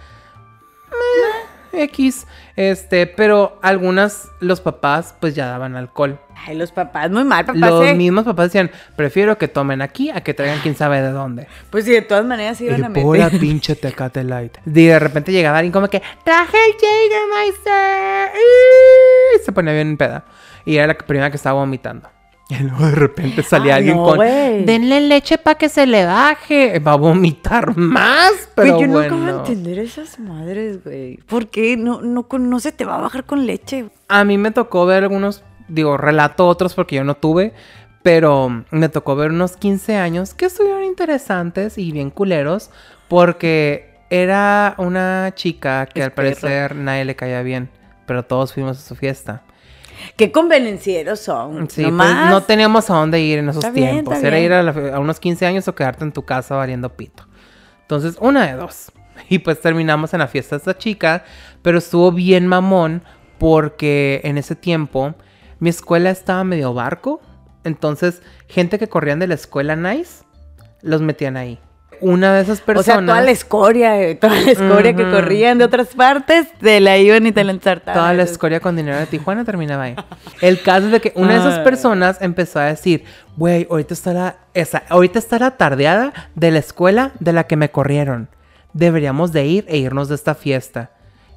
X. 1.73 2.27
Este, 2.57 3.07
pero 3.07 3.59
algunas, 3.63 4.29
los 4.41 4.61
papás, 4.61 5.15
pues 5.21 5.35
ya 5.35 5.47
daban 5.47 5.77
alcohol. 5.77 6.19
Ay, 6.47 6.57
los 6.57 6.73
papás, 6.73 7.11
muy 7.11 7.25
mal, 7.25 7.45
papás. 7.45 7.61
Los 7.61 7.85
¿eh? 7.87 7.95
mismos 7.95 8.25
papás 8.25 8.47
decían, 8.47 8.71
prefiero 8.97 9.39
que 9.39 9.49
tomen 9.49 9.83
aquí 9.83 10.11
a 10.11 10.23
que 10.23 10.35
traigan 10.35 10.61
quién 10.61 10.77
sabe 10.77 11.01
de 11.03 11.11
dónde. 11.11 11.47
Pues 11.71 11.85
sí, 11.85 11.93
de 11.93 12.03
todas 12.03 12.25
maneras 12.25 12.61
iban 12.61 12.83
a 12.83 12.87
El 12.87 12.93
meter. 12.93 13.03
pura 13.03 13.31
pinche 13.31 13.75
Tecate 13.75 14.25
Light. 14.25 14.59
Y 14.67 14.87
de 14.87 14.99
repente 14.99 15.33
llegaba 15.33 15.59
alguien 15.59 15.73
como 15.73 15.89
que, 15.89 16.03
traje 16.25 16.57
el 16.67 16.75
Jägermeister. 16.75 18.31
Y 18.35 19.45
se 19.45 19.53
ponía 19.53 19.73
bien 19.73 19.89
en 19.89 19.97
peda. 19.97 20.25
Y 20.65 20.77
era 20.77 20.87
la 20.87 20.95
primera 20.95 21.31
que 21.31 21.37
estaba 21.37 21.59
vomitando. 21.61 22.09
Y 22.61 22.63
luego 22.63 22.87
de 22.87 22.93
repente 22.93 23.43
salía 23.43 23.75
Ay, 23.75 23.79
alguien 23.81 23.97
no, 23.99 24.05
con, 24.05 24.19
denle 24.19 25.03
leche 25.03 25.37
para 25.37 25.59
que 25.59 25.69
se 25.69 25.87
le 25.87 26.07
baje. 26.07 26.79
Va 26.79 26.93
a 26.93 26.97
vomitar 26.97 27.77
más, 27.77 28.33
pero 28.55 28.81
yo 28.81 28.89
bueno. 28.89 29.17
nunca 29.17 29.17
voy 29.17 29.27
a 29.29 29.39
entender 29.41 29.79
esas 29.79 30.19
madres, 30.19 30.83
güey. 30.83 31.19
¿Por 31.27 31.49
qué 31.49 31.77
no, 31.77 32.01
no, 32.01 32.27
no 32.39 32.61
se 32.61 32.73
te 32.73 32.87
va 32.87 32.97
a 32.97 33.03
bajar 33.03 33.25
con 33.25 33.47
leche? 33.47 33.91
A 34.09 34.25
mí 34.25 34.39
me 34.39 34.51
tocó 34.51 34.87
ver 34.87 35.03
algunos, 35.03 35.45
digo, 35.69 35.99
relato 35.99 36.47
otros 36.47 36.75
porque 36.75 36.97
yo 36.97 37.05
no 37.05 37.17
tuve, 37.17 37.53
pero 38.03 38.65
me 38.71 38.89
tocó 38.89 39.15
ver 39.15 39.31
unos 39.31 39.59
15 39.59 39.97
años 39.97 40.33
que 40.33 40.47
estuvieron 40.47 40.85
interesantes 40.85 41.77
y 41.77 41.93
bien 41.93 42.11
culeros 42.11 42.71
porque 43.09 43.99
era 44.09 44.75
una 44.79 45.33
chica 45.35 45.85
que 45.85 46.03
al 46.03 46.09
Espero. 46.09 46.31
parecer 46.31 46.77
nadie 46.77 47.05
le 47.05 47.15
caía 47.15 47.43
bien, 47.43 47.69
pero 48.07 48.25
todos 48.25 48.55
fuimos 48.55 48.79
a 48.79 48.81
su 48.81 48.95
fiesta. 48.95 49.43
Qué 50.17 50.31
convenencieros 50.33 51.21
son. 51.21 51.69
Sí, 51.71 51.83
pues 51.85 52.15
no 52.31 52.43
teníamos 52.43 52.89
a 52.91 52.95
dónde 52.95 53.21
ir 53.21 53.39
en 53.39 53.49
esos 53.49 53.65
Está 53.65 53.75
tiempos. 53.75 54.19
Era 54.19 54.31
bien. 54.37 54.45
ir 54.45 54.53
a, 54.53 54.63
la- 54.63 54.97
a 54.97 54.99
unos 55.01 55.19
15 55.21 55.47
años 55.47 55.67
o 55.69 55.75
quedarte 55.75 56.05
en 56.05 56.13
tu 56.13 56.25
casa 56.25 56.55
valiendo 56.57 56.89
pito. 56.97 57.25
Entonces, 57.83 58.17
una 58.21 58.47
de 58.47 58.55
dos. 58.55 58.93
Y 59.29 59.41
pues 59.41 59.61
terminamos 59.61 60.15
en 60.15 60.21
la 60.21 60.29
fiesta 60.29 60.55
de 60.57 60.59
esta 60.59 60.79
chica, 60.79 61.25
pero 61.63 61.79
estuvo 61.79 62.13
bien 62.13 62.47
mamón 62.47 63.03
porque 63.39 64.21
en 64.25 64.39
ese 64.39 64.55
tiempo 64.55 65.15
mi 65.59 65.71
escuela 65.71 66.11
estaba 66.11 66.45
medio 66.45 66.73
barco. 66.73 67.21
Entonces, 67.65 68.23
gente 68.47 68.79
que 68.79 68.89
corrían 68.89 69.19
de 69.19 69.27
la 69.27 69.35
escuela 69.35 69.75
Nice, 69.75 70.23
los 70.83 71.03
metían 71.03 71.37
ahí. 71.37 71.59
Una 72.01 72.35
de 72.35 72.43
esas 72.43 72.61
o 72.61 72.65
personas... 72.65 72.85
sea, 72.85 73.07
toda 73.07 73.23
la 73.23 73.31
escoria, 73.31 74.01
eh, 74.03 74.15
toda 74.15 74.35
la 74.41 74.51
escoria 74.51 74.95
que 74.95 75.11
corrían 75.11 75.59
de 75.59 75.65
otras 75.65 75.89
partes, 75.89 76.49
te 76.59 76.81
la 76.81 76.99
iban 76.99 77.27
y 77.27 77.33
te 77.33 77.45
la 77.45 77.53
ensartaban. 77.53 78.01
Toda 78.01 78.15
la 78.15 78.23
escoria 78.23 78.61
con 78.61 78.77
dinero 78.77 78.99
de 78.99 79.07
Tijuana 79.07 79.45
terminaba 79.45 79.85
ahí. 79.85 79.97
El 80.41 80.63
caso 80.63 80.87
es 80.87 80.93
de 80.93 81.01
que 81.01 81.13
una 81.15 81.35
de 81.35 81.41
esas 81.41 81.61
personas 81.61 82.19
empezó 82.21 82.59
a 82.61 82.65
decir, 82.65 83.05
güey, 83.37 83.67
ahorita 83.71 83.95
está 83.95 84.13
la, 84.13 84.37
esa, 84.55 84.83
ahorita 84.89 85.19
está 85.19 85.39
la 85.39 85.53
tardeada 85.53 86.13
de 86.35 86.51
la 86.51 86.59
escuela 86.59 87.13
de 87.21 87.33
la 87.33 87.45
que 87.45 87.57
me 87.57 87.71
corrieron. 87.71 88.29
Deberíamos 88.73 89.33
de 89.33 89.47
ir 89.47 89.65
e 89.69 89.79
irnos 89.79 90.09
de 90.09 90.15
esta 90.15 90.35
fiesta. 90.35 90.91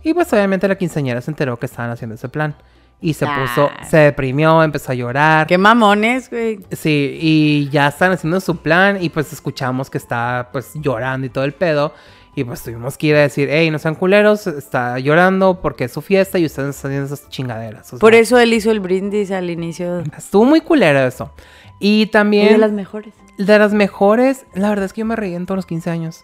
Y 0.04 0.14
pues 0.14 0.32
obviamente 0.34 0.68
la 0.68 0.76
quinceañera 0.76 1.22
se 1.22 1.32
enteró 1.32 1.58
que 1.58 1.66
estaban 1.66 1.92
haciendo 1.92 2.16
ese 2.16 2.30
plan. 2.30 2.56
Y 3.04 3.14
se 3.16 3.26
puso, 3.26 3.72
se 3.90 3.98
deprimió, 3.98 4.62
empezó 4.62 4.92
a 4.92 4.96
llorar. 4.96 5.48
Qué 5.48 5.58
mamones, 5.58 6.30
güey. 6.30 6.60
Sí, 6.72 7.18
y 7.20 7.70
ya 7.72 7.88
están 7.88 8.12
haciendo 8.12 8.40
su 8.40 8.58
plan 8.58 9.02
y 9.02 9.10
pues 9.10 9.34
escuchamos 9.34 9.90
que 9.90 9.98
está 9.98 10.50
pues 10.52 10.72
llorando 10.76 11.26
y 11.26 11.30
todo 11.32 11.44
el 11.44 11.54
pedo. 11.54 11.94
Y 12.36 12.44
pues 12.44 12.62
tuvimos 12.64 12.98
que 12.98 13.08
ir 13.08 13.16
a 13.16 13.22
decir, 13.22 13.50
hey, 13.52 13.70
no 13.72 13.80
sean 13.80 13.96
culeros, 13.96 14.46
está 14.48 15.00
llorando 15.00 15.60
porque 15.62 15.86
es 15.86 15.92
su 15.92 16.02
fiesta 16.02 16.38
y 16.40 16.46
ustedes 16.46 16.76
están 16.76 16.92
haciendo 16.92 17.14
esas 17.14 17.28
chingaderas. 17.30 17.92
O 17.94 17.98
Por 17.98 18.14
eso 18.14 18.38
él 18.40 18.54
hizo 18.54 18.70
el 18.72 18.80
brindis 18.80 19.32
al 19.32 19.50
inicio. 19.50 20.04
Estuvo 20.18 20.46
muy 20.46 20.62
culero 20.62 21.00
eso. 21.00 21.32
Y 21.80 22.04
Y 22.04 22.06
también 22.06 22.50
de 22.54 22.58
las 22.60 22.72
mejores. 22.72 23.14
de 23.38 23.58
las 23.60 23.74
mejores, 23.74 24.46
la 24.54 24.70
verdad 24.70 24.86
es 24.86 24.94
que 24.94 25.00
yo 25.02 25.06
me 25.06 25.16
reí 25.16 25.34
en 25.34 25.46
todos 25.48 25.58
los 25.58 25.66
15 25.66 25.90
años. 25.90 26.24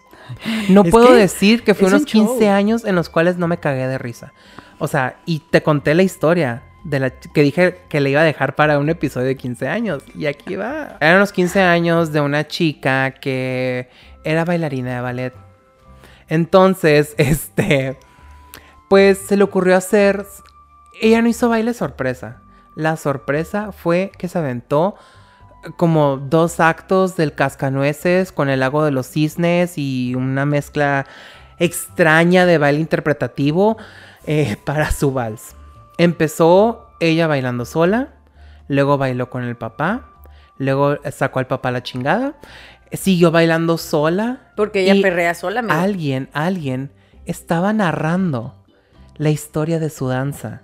No 0.68 0.82
Es 0.84 0.90
puedo 0.92 1.08
que 1.08 1.14
decir 1.14 1.64
que 1.64 1.74
fue 1.74 1.88
es 1.88 1.92
un 1.92 1.98
unos 2.00 2.10
15 2.12 2.38
show. 2.44 2.50
años 2.52 2.84
en 2.84 2.94
los 2.94 3.08
cuales 3.08 3.36
no 3.36 3.48
me 3.48 3.58
cagué 3.58 3.86
de 3.88 3.98
risa. 3.98 4.32
O 4.78 4.86
sea, 4.86 5.16
y 5.26 5.40
te 5.40 5.62
conté 5.62 5.94
la 5.94 6.04
historia 6.04 6.62
de 6.88 7.00
la 7.00 7.10
que 7.10 7.42
dije 7.42 7.82
que 7.90 8.00
le 8.00 8.10
iba 8.10 8.22
a 8.22 8.24
dejar 8.24 8.54
para 8.54 8.78
un 8.78 8.88
episodio 8.88 9.26
de 9.26 9.36
15 9.36 9.68
años. 9.68 10.02
Y 10.14 10.26
aquí 10.26 10.56
va. 10.56 10.96
Eran 11.00 11.20
los 11.20 11.32
15 11.32 11.60
años 11.60 12.12
de 12.12 12.20
una 12.20 12.48
chica 12.48 13.10
que 13.12 13.90
era 14.24 14.44
bailarina 14.44 14.94
de 14.94 15.00
ballet. 15.02 15.34
Entonces, 16.28 17.14
este, 17.18 17.98
pues 18.88 19.18
se 19.18 19.36
le 19.36 19.44
ocurrió 19.44 19.76
hacer, 19.76 20.24
ella 21.00 21.20
no 21.20 21.28
hizo 21.28 21.48
baile 21.50 21.74
sorpresa. 21.74 22.40
La 22.74 22.96
sorpresa 22.96 23.72
fue 23.72 24.10
que 24.16 24.28
se 24.28 24.38
aventó 24.38 24.94
como 25.76 26.16
dos 26.16 26.60
actos 26.60 27.16
del 27.16 27.34
cascanueces 27.34 28.32
con 28.32 28.48
el 28.48 28.60
lago 28.60 28.84
de 28.84 28.92
los 28.92 29.08
cisnes 29.08 29.76
y 29.76 30.14
una 30.14 30.46
mezcla 30.46 31.04
extraña 31.58 32.46
de 32.46 32.56
baile 32.56 32.80
interpretativo 32.80 33.76
eh, 34.26 34.56
para 34.64 34.90
su 34.90 35.12
vals. 35.12 35.57
Empezó 35.98 36.88
ella 37.00 37.26
bailando 37.26 37.64
sola, 37.64 38.14
luego 38.68 38.98
bailó 38.98 39.30
con 39.30 39.42
el 39.44 39.56
papá, 39.56 40.08
luego 40.56 40.96
sacó 41.12 41.40
al 41.40 41.46
papá 41.46 41.70
la 41.70 41.82
chingada, 41.82 42.34
siguió 42.92 43.30
bailando 43.30 43.78
sola. 43.78 44.52
Porque 44.56 44.88
ella 44.88 45.02
perrea 45.02 45.34
sola, 45.34 45.60
amigo. 45.60 45.74
Alguien, 45.78 46.28
alguien 46.32 46.92
estaba 47.26 47.72
narrando 47.72 48.54
la 49.16 49.30
historia 49.30 49.78
de 49.78 49.90
su 49.90 50.08
danza. 50.08 50.62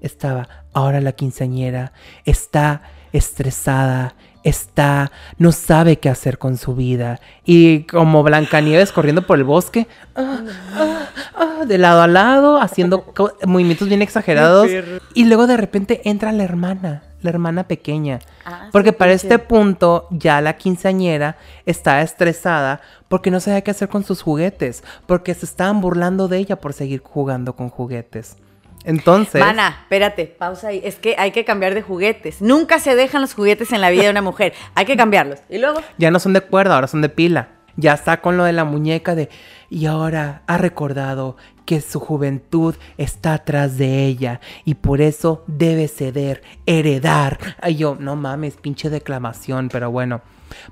Estaba, 0.00 0.48
ahora 0.72 1.00
la 1.00 1.12
quinceañera 1.12 1.92
está 2.24 2.82
estresada, 3.12 4.14
está, 4.42 5.12
no 5.38 5.52
sabe 5.52 5.98
qué 5.98 6.08
hacer 6.08 6.38
con 6.38 6.56
su 6.56 6.74
vida. 6.74 7.20
Y 7.44 7.82
como 7.84 8.22
Blancanieves 8.22 8.92
corriendo 8.92 9.26
por 9.26 9.38
el 9.38 9.44
bosque, 9.44 9.86
ah, 10.16 10.38
ah, 10.74 11.08
ah, 11.36 11.64
de 11.66 11.78
lado 11.78 12.02
a 12.02 12.06
lado, 12.06 12.60
haciendo 12.60 13.12
movimientos 13.46 13.88
bien 13.88 14.02
exagerados. 14.02 14.68
Y 15.14 15.24
luego 15.24 15.46
de 15.46 15.56
repente 15.56 16.00
entra 16.04 16.32
la 16.32 16.44
hermana, 16.44 17.02
la 17.22 17.30
hermana 17.30 17.64
pequeña. 17.64 18.20
Ah, 18.44 18.62
sí, 18.64 18.68
Porque 18.72 18.92
para 18.92 19.12
pinche. 19.12 19.26
este 19.26 19.38
punto 19.38 20.06
ya 20.10 20.40
la 20.40 20.56
quinceañera 20.56 21.36
está 21.66 22.02
estresada 22.02 22.80
porque 23.08 23.30
no 23.30 23.40
sabía 23.40 23.62
qué 23.62 23.72
hacer 23.72 23.88
con 23.88 24.04
sus 24.04 24.22
juguetes, 24.22 24.84
porque 25.06 25.34
se 25.34 25.46
estaban 25.46 25.80
burlando 25.80 26.28
de 26.28 26.38
ella 26.38 26.56
por 26.56 26.72
seguir 26.72 27.02
jugando 27.02 27.54
con 27.54 27.68
juguetes. 27.68 28.36
Entonces, 28.84 29.40
Mana, 29.40 29.78
espérate, 29.82 30.26
pausa 30.26 30.68
ahí. 30.68 30.80
Es 30.84 30.96
que 30.96 31.14
hay 31.18 31.32
que 31.32 31.44
cambiar 31.44 31.74
de 31.74 31.82
juguetes. 31.82 32.40
Nunca 32.40 32.78
se 32.78 32.94
dejan 32.94 33.20
los 33.20 33.34
juguetes 33.34 33.72
en 33.72 33.80
la 33.80 33.90
vida 33.90 34.04
de 34.04 34.10
una 34.10 34.22
mujer. 34.22 34.54
Hay 34.74 34.86
que 34.86 34.96
cambiarlos. 34.96 35.40
Y 35.48 35.58
luego, 35.58 35.80
ya 35.98 36.10
no 36.10 36.18
son 36.18 36.32
de 36.32 36.40
cuerda, 36.40 36.76
ahora 36.76 36.86
son 36.86 37.02
de 37.02 37.08
pila. 37.08 37.48
Ya 37.76 37.94
está 37.94 38.20
con 38.20 38.36
lo 38.36 38.44
de 38.44 38.52
la 38.52 38.64
muñeca 38.64 39.14
de 39.14 39.28
y 39.70 39.86
ahora 39.86 40.42
ha 40.48 40.58
recordado 40.58 41.36
que 41.64 41.80
su 41.80 42.00
juventud 42.00 42.74
está 42.98 43.34
atrás 43.34 43.78
de 43.78 44.04
ella 44.06 44.40
y 44.64 44.74
por 44.74 45.00
eso 45.00 45.44
debe 45.46 45.86
ceder, 45.86 46.42
heredar. 46.66 47.38
Ay, 47.60 47.76
yo, 47.76 47.96
no 47.98 48.16
mames, 48.16 48.56
pinche 48.56 48.90
declamación, 48.90 49.68
pero 49.68 49.90
bueno. 49.90 50.20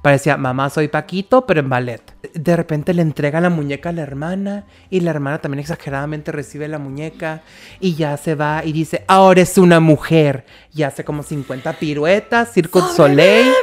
Parecía, 0.02 0.36
mamá, 0.36 0.70
soy 0.70 0.88
Paquito, 0.88 1.46
pero 1.46 1.60
en 1.60 1.68
ballet. 1.68 2.02
De 2.34 2.56
repente 2.56 2.94
le 2.94 3.02
entrega 3.02 3.40
la 3.40 3.50
muñeca 3.50 3.90
a 3.90 3.92
la 3.92 4.02
hermana 4.02 4.64
y 4.90 5.00
la 5.00 5.10
hermana 5.10 5.40
también 5.40 5.60
exageradamente 5.60 6.32
recibe 6.32 6.68
la 6.68 6.78
muñeca 6.78 7.42
y 7.80 7.94
ya 7.94 8.16
se 8.16 8.34
va 8.34 8.62
y 8.64 8.72
dice, 8.72 9.04
ahora 9.08 9.42
es 9.42 9.58
una 9.58 9.80
mujer. 9.80 10.44
Y 10.74 10.82
hace 10.82 11.04
como 11.04 11.22
50 11.22 11.72
piruetas, 11.74 12.52
Circo 12.52 12.80
Soleil. 12.88 13.52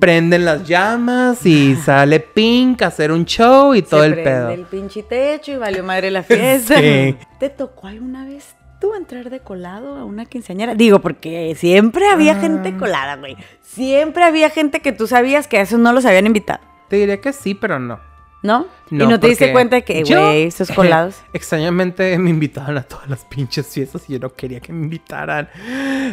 Prenden 0.00 0.44
las 0.44 0.66
llamas 0.68 1.44
y 1.46 1.74
sale 1.76 2.20
Pink 2.20 2.82
a 2.82 2.88
hacer 2.88 3.10
un 3.10 3.24
show 3.24 3.74
y 3.74 3.80
todo 3.82 4.00
se 4.00 4.06
el 4.06 4.12
prende 4.14 4.30
pedo. 4.30 4.50
el 4.50 4.64
pinche 4.66 5.02
techo 5.02 5.52
y 5.52 5.56
valió 5.56 5.82
madre 5.82 6.10
la 6.10 6.22
fiesta. 6.22 6.74
Sí. 6.86 7.16
¿Te 7.40 7.48
tocó 7.48 7.86
alguna 7.86 8.26
vez 8.26 8.54
tú 8.80 8.94
entrar 8.94 9.30
de 9.30 9.40
colado 9.40 9.96
a 9.96 10.04
una 10.04 10.24
quinceañera? 10.26 10.74
Digo, 10.74 11.00
porque 11.00 11.54
siempre 11.56 12.08
había 12.08 12.32
Ah. 12.32 12.40
gente 12.40 12.76
colada, 12.76 13.16
güey. 13.16 13.36
Siempre 13.62 14.24
había 14.24 14.50
gente 14.50 14.80
que 14.80 14.92
tú 14.92 15.06
sabías 15.06 15.46
que 15.48 15.58
a 15.58 15.62
esos 15.62 15.78
no 15.78 15.92
los 15.92 16.04
habían 16.06 16.26
invitado, 16.26 16.60
Te 16.88 16.96
diré 16.96 17.20
que 17.20 17.32
sí, 17.32 17.54
pero 17.54 17.78
no. 17.78 17.98
¿no? 18.42 18.66
y 18.92 18.94
no 18.94 19.18
te 19.18 19.26
diste 19.26 19.50
cuenta 19.50 19.74
de 19.74 19.82
que, 19.82 20.04
güey, 20.04 20.44
esos 20.44 20.70
colados. 20.70 21.16
extrañamente 21.32 22.16
me 22.16 22.30
invitaban 22.30 22.78
a 22.78 22.82
todas 22.84 23.08
las 23.10 23.24
pinches 23.24 23.66
fiestas 23.66 24.08
y 24.08 24.12
yo 24.12 24.18
no 24.20 24.32
quería 24.34 24.60
que 24.60 24.72
me 24.72 24.84
invitaran. 24.84 25.48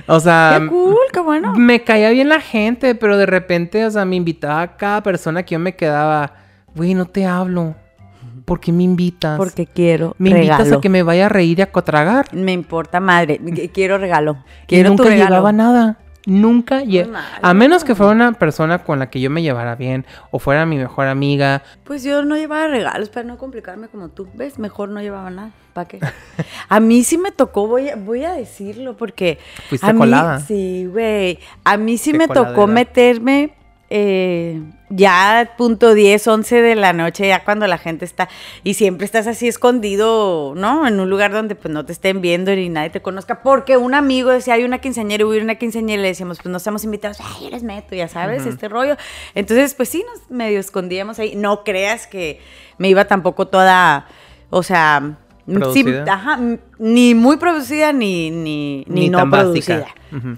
O 0.08 0.20
sea, 0.20 0.58
Qué 0.60 0.68
cool, 0.68 0.98
qué 1.12 1.20
bueno. 1.20 1.54
me 1.54 1.84
caía 1.84 2.10
bien 2.10 2.30
la 2.30 2.42
gente, 2.42 2.96
pero 2.96 3.18
de 3.18 3.28
repente, 3.28 3.86
o 3.86 3.92
sea, 3.92 4.06
me 4.06 4.16
invitaba 4.16 4.62
a 4.62 4.78
cada 4.78 5.04
persona 5.04 5.44
que 5.44 5.54
yo 5.54 5.60
me 5.60 5.76
quedaba, 5.76 6.34
güey, 6.74 6.96
no 6.96 7.06
te 7.06 7.26
hablo. 7.28 7.76
¿Por 8.46 8.60
qué 8.60 8.72
me 8.72 8.84
invitas? 8.84 9.38
Porque 9.38 9.66
quiero 9.66 10.16
me 10.18 10.30
invitas 10.32 10.72
a 10.72 10.82
que 10.82 10.90
me 10.90 11.04
vaya 11.04 11.28
a 11.28 11.30
reír 11.30 11.60
y 11.60 11.62
a 11.62 11.72
cotragar. 11.72 12.34
Me 12.34 12.52
importa 12.52 13.00
madre. 13.00 13.40
Qu- 13.40 13.72
Quiero 13.72 13.98
regalo. 13.98 14.38
Y 14.64 14.68
Quiero 14.68 14.90
nunca 14.90 15.04
tu 15.04 15.10
regalo. 15.10 15.30
llevaba 15.30 15.52
nada. 15.52 15.98
Nunca 16.26 16.82
lle- 16.84 17.10
mal, 17.10 17.26
A 17.42 17.54
menos 17.54 17.84
que 17.84 17.96
fuera 17.96 18.14
una 18.14 18.32
persona 18.32 18.80
con 18.80 18.98
la 18.98 19.10
que 19.10 19.20
yo 19.20 19.30
me 19.30 19.42
llevara 19.42 19.76
bien 19.76 20.06
o 20.32 20.40
fuera 20.40 20.66
mi 20.66 20.78
mejor 20.78 21.08
amiga. 21.08 21.64
Pues 21.84 22.02
yo 22.04 22.24
no 22.24 22.38
llevaba 22.38 22.68
regalos 22.70 23.10
para 23.10 23.28
no 23.28 23.38
complicarme 23.38 23.90
como 23.90 24.08
tú. 24.08 24.28
¿Ves? 24.34 24.58
Mejor 24.58 24.88
no 24.88 25.02
llevaba 25.02 25.30
nada. 25.30 25.52
¿Para 25.74 25.88
qué? 25.90 26.00
A 26.70 26.80
mí 26.80 27.04
sí 27.04 27.18
me 27.18 27.32
tocó, 27.32 27.68
voy 27.68 27.90
a, 27.90 27.98
voy 27.98 28.24
a 28.24 28.32
decirlo, 28.34 28.96
porque. 28.96 29.38
Fuiste 29.68 29.86
a 29.86 29.92
mí- 29.92 30.00
colada. 30.00 30.40
Sí, 30.40 30.86
güey. 30.90 31.40
A 31.66 31.76
mí 31.76 31.98
sí 31.98 32.14
me 32.14 32.28
tocó 32.30 32.68
meterme 32.68 33.54
eh, 33.90 34.62
ya 34.90 35.54
punto 35.58 35.94
10, 35.94 36.28
11 36.28 36.62
de 36.62 36.76
la 36.76 36.94
noche, 36.94 37.28
ya 37.28 37.44
cuando 37.44 37.66
la 37.68 37.78
gente 37.78 38.06
está, 38.06 38.30
y 38.64 38.76
siempre 38.76 39.06
estás 39.06 39.28
así 39.28 39.48
escondido, 39.48 40.54
¿no? 40.56 40.86
En 40.88 41.00
un 41.00 41.10
lugar 41.10 41.32
donde 41.32 41.56
pues 41.56 41.74
no 41.74 41.86
te 41.86 41.94
estén 41.94 42.22
viendo 42.22 42.56
ni 42.56 42.70
nadie 42.70 42.90
te 42.90 43.02
conozca, 43.02 43.42
porque 43.42 43.78
un 43.78 43.94
amigo 43.96 44.30
decía, 44.30 44.56
hay 44.56 44.64
una 44.64 44.80
quinceañera, 44.80 45.26
hubiera 45.26 45.44
una 45.44 45.56
quinceañera, 45.56 46.00
y 46.00 46.04
le 46.04 46.08
decíamos, 46.10 46.38
pues 46.38 46.52
no 46.52 46.58
estamos 46.58 46.84
invitados, 46.84 47.18
ay, 47.22 47.46
yo 47.46 47.50
les 47.50 47.64
meto, 47.64 47.96
ya 47.96 48.08
sabes, 48.08 48.46
este 48.46 48.70
rollo. 48.70 48.98
Entonces, 49.36 49.74
pues 49.74 49.90
sí, 49.90 50.04
nos 50.12 50.30
medio 50.30 50.60
escondíamos 50.60 51.20
ahí. 51.20 51.36
No 51.36 51.64
creas 51.64 52.06
que 52.08 52.40
me 52.78 52.90
iba 52.90 53.06
tampoco 53.06 53.48
toda, 53.48 54.08
o 54.50 54.64
sea... 54.64 55.18
Sí, 55.46 55.54
¿Producida? 55.56 56.06
ajá, 56.08 56.40
ni 56.80 57.16
muy 57.16 57.36
producida 57.36 57.92
ni, 57.92 58.32
ni, 58.32 58.86
ni, 58.88 59.02
Ni 59.02 59.10
no 59.10 59.18
tan 59.18 59.30
producida. 59.30 59.80
básica. 59.80 60.02
Ujú. 60.16 60.36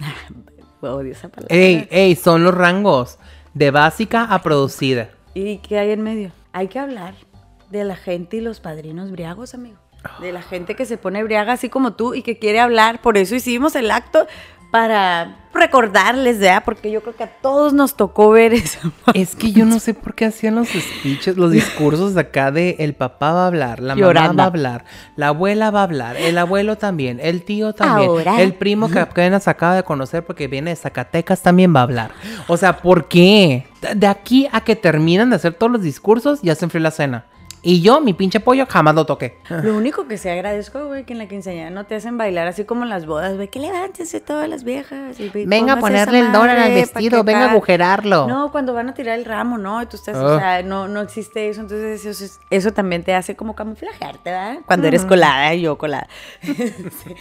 Odio 0.82 1.12
esa 1.12 1.30
palabra. 1.30 1.56
Ey, 1.56 1.88
ey, 1.92 2.16
son 2.16 2.44
los 2.44 2.56
rangos. 2.56 3.20
De 3.56 3.72
básica 3.72 4.26
a 4.26 4.42
producida. 4.42 5.12
¿Y 5.34 5.60
qué 5.60 5.80
hay 5.80 5.92
en 5.92 6.02
medio? 6.02 6.34
Hay 6.52 6.68
que 6.68 6.78
hablar 6.78 7.16
de 7.70 7.86
la 7.86 7.96
gente 7.96 8.36
y 8.36 8.42
los 8.42 8.60
padrinos 8.60 9.12
briagos, 9.12 9.54
amigo. 9.54 9.78
De 10.20 10.34
la 10.34 10.42
gente 10.42 10.76
que 10.76 10.86
se 10.86 10.98
pone 10.98 11.24
briaga 11.24 11.54
así 11.54 11.70
como 11.70 11.94
tú 11.94 12.14
y 12.14 12.22
que 12.22 12.38
quiere 12.38 12.60
hablar. 12.60 13.02
Por 13.02 13.18
eso 13.18 13.34
hicimos 13.34 13.78
el 13.78 13.92
acto 13.92 14.28
para 14.76 15.38
recordarles, 15.54 16.38
¿verdad? 16.40 16.64
Porque 16.66 16.92
yo 16.92 17.02
creo 17.02 17.16
que 17.16 17.24
a 17.24 17.30
todos 17.40 17.72
nos 17.72 17.96
tocó 17.96 18.32
ver 18.32 18.54
eso. 18.54 18.92
Es 19.14 19.34
que 19.34 19.54
yo 19.54 19.64
no 19.64 19.80
sé 19.80 19.94
por 19.94 20.16
qué 20.16 20.26
hacían 20.26 20.56
los 20.56 20.68
speeches, 20.68 21.38
los 21.38 21.54
discursos 21.54 22.14
de 22.14 22.20
acá 22.20 22.52
de 22.52 22.76
el 22.80 22.94
papá 22.94 23.32
va 23.32 23.44
a 23.46 23.48
hablar, 23.48 23.80
la 23.80 23.96
mamá 23.96 24.34
va 24.34 24.44
a 24.44 24.48
hablar, 24.48 24.84
la 25.16 25.30
abuela 25.30 25.72
va 25.72 25.80
a 25.80 25.84
hablar, 25.84 26.18
el 26.18 26.38
abuelo 26.38 26.78
también, 26.78 27.22
el 27.24 27.44
tío 27.44 27.72
también, 27.72 28.10
Ahora. 28.10 28.42
el 28.42 28.54
primo 28.54 28.90
que 28.90 29.00
apenas 29.00 29.48
acaba 29.48 29.78
de 29.78 29.84
conocer 29.84 30.26
porque 30.26 30.50
viene 30.50 30.72
de 30.72 30.76
Zacatecas 30.76 31.42
también 31.42 31.74
va 31.74 31.80
a 31.80 31.84
hablar. 31.84 32.12
O 32.50 32.58
sea, 32.58 32.80
¿por 32.82 33.08
qué? 33.08 33.66
De 33.96 34.08
aquí 34.08 34.50
a 34.52 34.60
que 34.60 34.76
terminan 34.76 35.30
de 35.30 35.38
hacer 35.38 35.54
todos 35.54 35.72
los 35.72 35.84
discursos, 35.84 36.42
ya 36.42 36.54
se 36.54 36.66
enfrió 36.66 36.82
la 36.82 36.92
cena. 36.92 37.28
Y 37.68 37.82
yo, 37.82 38.00
mi 38.00 38.14
pinche 38.14 38.40
pollo, 38.40 38.68
jamás 38.70 38.94
lo 38.94 39.08
toqué. 39.08 39.40
Lo 39.50 39.76
único 39.76 40.08
que 40.08 40.20
se 40.20 40.30
agradezco, 40.30 40.86
güey, 40.86 41.04
que 41.04 41.14
en 41.14 41.20
la 41.20 41.28
quinceañera 41.28 41.72
no 41.72 41.86
te 41.86 41.96
hacen 41.96 42.16
bailar 42.16 42.48
así 42.48 42.64
como 42.64 42.84
en 42.84 42.90
las 42.90 43.08
bodas, 43.08 43.36
güey, 43.36 43.48
que 43.48 43.58
levántense 43.60 44.20
todas 44.22 44.48
las 44.48 44.64
viejas. 44.64 45.20
y 45.20 45.30
ve- 45.30 45.46
Venga 45.48 45.74
a 45.74 45.80
ponerle 45.80 46.20
el 46.20 46.32
dólar 46.32 46.60
al 46.60 46.72
vestido, 46.74 47.24
venga 47.24 47.40
a 47.40 47.52
agujerarlo. 47.52 48.28
No, 48.28 48.52
cuando 48.52 48.74
van 48.76 48.90
a 48.90 48.94
tirar 48.94 49.18
el 49.18 49.26
ramo, 49.26 49.58
¿no? 49.58 49.82
Y 49.82 49.88
tú 49.88 49.96
estás, 49.98 50.16
o 50.16 50.38
sea, 50.40 50.62
no, 50.62 50.88
no 50.88 51.02
existe 51.02 51.50
eso. 51.50 51.62
Entonces, 51.62 52.06
eso, 52.06 52.24
es- 52.24 52.40
eso 52.52 52.72
también 52.72 53.04
te 53.04 53.16
hace 53.16 53.36
como 53.36 53.56
camuflajearte, 53.56 54.30
¿verdad? 54.30 54.58
Cuando 54.68 54.88
eres 54.88 55.04
colada 55.04 55.54
yo 55.56 55.76
colada. 55.78 56.08
Sí. 56.46 57.16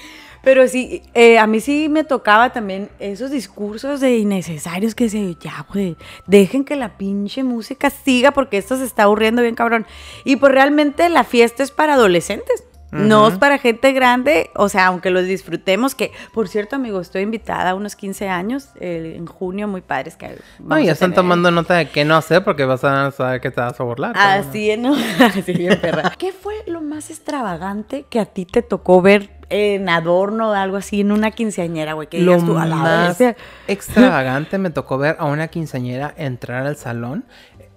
Pero 0.44 0.68
sí, 0.68 1.02
eh, 1.14 1.38
a 1.38 1.46
mí 1.46 1.60
sí 1.60 1.88
me 1.88 2.04
tocaba 2.04 2.52
también 2.52 2.90
esos 2.98 3.30
discursos 3.30 4.00
de 4.00 4.18
innecesarios 4.18 4.94
que 4.94 5.08
se, 5.08 5.36
ya, 5.40 5.66
güey, 5.72 5.96
dejen 6.26 6.64
que 6.64 6.76
la 6.76 6.96
pinche 6.96 7.42
música 7.42 7.90
siga 7.90 8.32
porque 8.32 8.58
esto 8.58 8.76
se 8.76 8.84
está 8.84 9.04
aburriendo 9.04 9.42
bien 9.42 9.54
cabrón. 9.54 9.86
Y 10.24 10.36
pues 10.36 10.52
realmente 10.52 11.08
la 11.08 11.24
fiesta 11.24 11.62
es 11.62 11.70
para 11.70 11.94
adolescentes. 11.94 12.64
No 12.94 13.26
es 13.26 13.38
para 13.38 13.58
gente 13.58 13.92
grande, 13.92 14.50
o 14.54 14.68
sea, 14.68 14.86
aunque 14.86 15.10
los 15.10 15.24
disfrutemos, 15.24 15.96
que 15.96 16.12
por 16.32 16.46
cierto, 16.46 16.76
amigo, 16.76 17.00
estoy 17.00 17.22
invitada 17.22 17.70
a 17.70 17.74
unos 17.74 17.96
15 17.96 18.28
años 18.28 18.68
eh, 18.78 19.14
en 19.16 19.26
junio, 19.26 19.66
muy 19.66 19.80
padres 19.80 20.16
que 20.16 20.38
No, 20.60 20.78
ya 20.78 20.92
están 20.92 21.12
tomando 21.12 21.50
nota 21.50 21.74
de 21.74 21.88
qué 21.88 22.04
no 22.04 22.14
hacer 22.14 22.44
porque 22.44 22.64
vas 22.64 22.84
a 22.84 23.10
saber 23.10 23.40
que 23.40 23.50
te 23.50 23.60
vas 23.60 23.78
a 23.80 23.82
burlar. 23.82 24.16
Así, 24.16 24.76
¿no? 24.76 24.94
Así 25.18 25.52
bien 25.52 25.80
perra. 25.80 26.12
¿Qué 26.16 26.30
fue 26.30 26.54
lo 26.66 26.80
más 26.80 27.10
extravagante 27.10 28.04
que 28.08 28.20
a 28.20 28.26
ti 28.26 28.44
te 28.44 28.62
tocó 28.62 29.02
ver 29.02 29.30
en 29.50 29.88
adorno 29.88 30.50
o 30.50 30.52
algo 30.52 30.76
así 30.76 31.00
en 31.00 31.12
una 31.12 31.30
quinceañera, 31.30 31.92
güey? 31.94 32.08
Que 32.08 32.20
Lo 32.20 32.38
tú, 32.38 32.58
a 32.58 32.66
la 32.66 32.76
más 32.76 33.18
extravagante 33.68 34.58
me 34.58 34.70
tocó 34.70 34.98
ver 34.98 35.16
a 35.18 35.26
una 35.26 35.48
quinceañera 35.48 36.14
entrar 36.16 36.66
al 36.66 36.76
salón. 36.76 37.24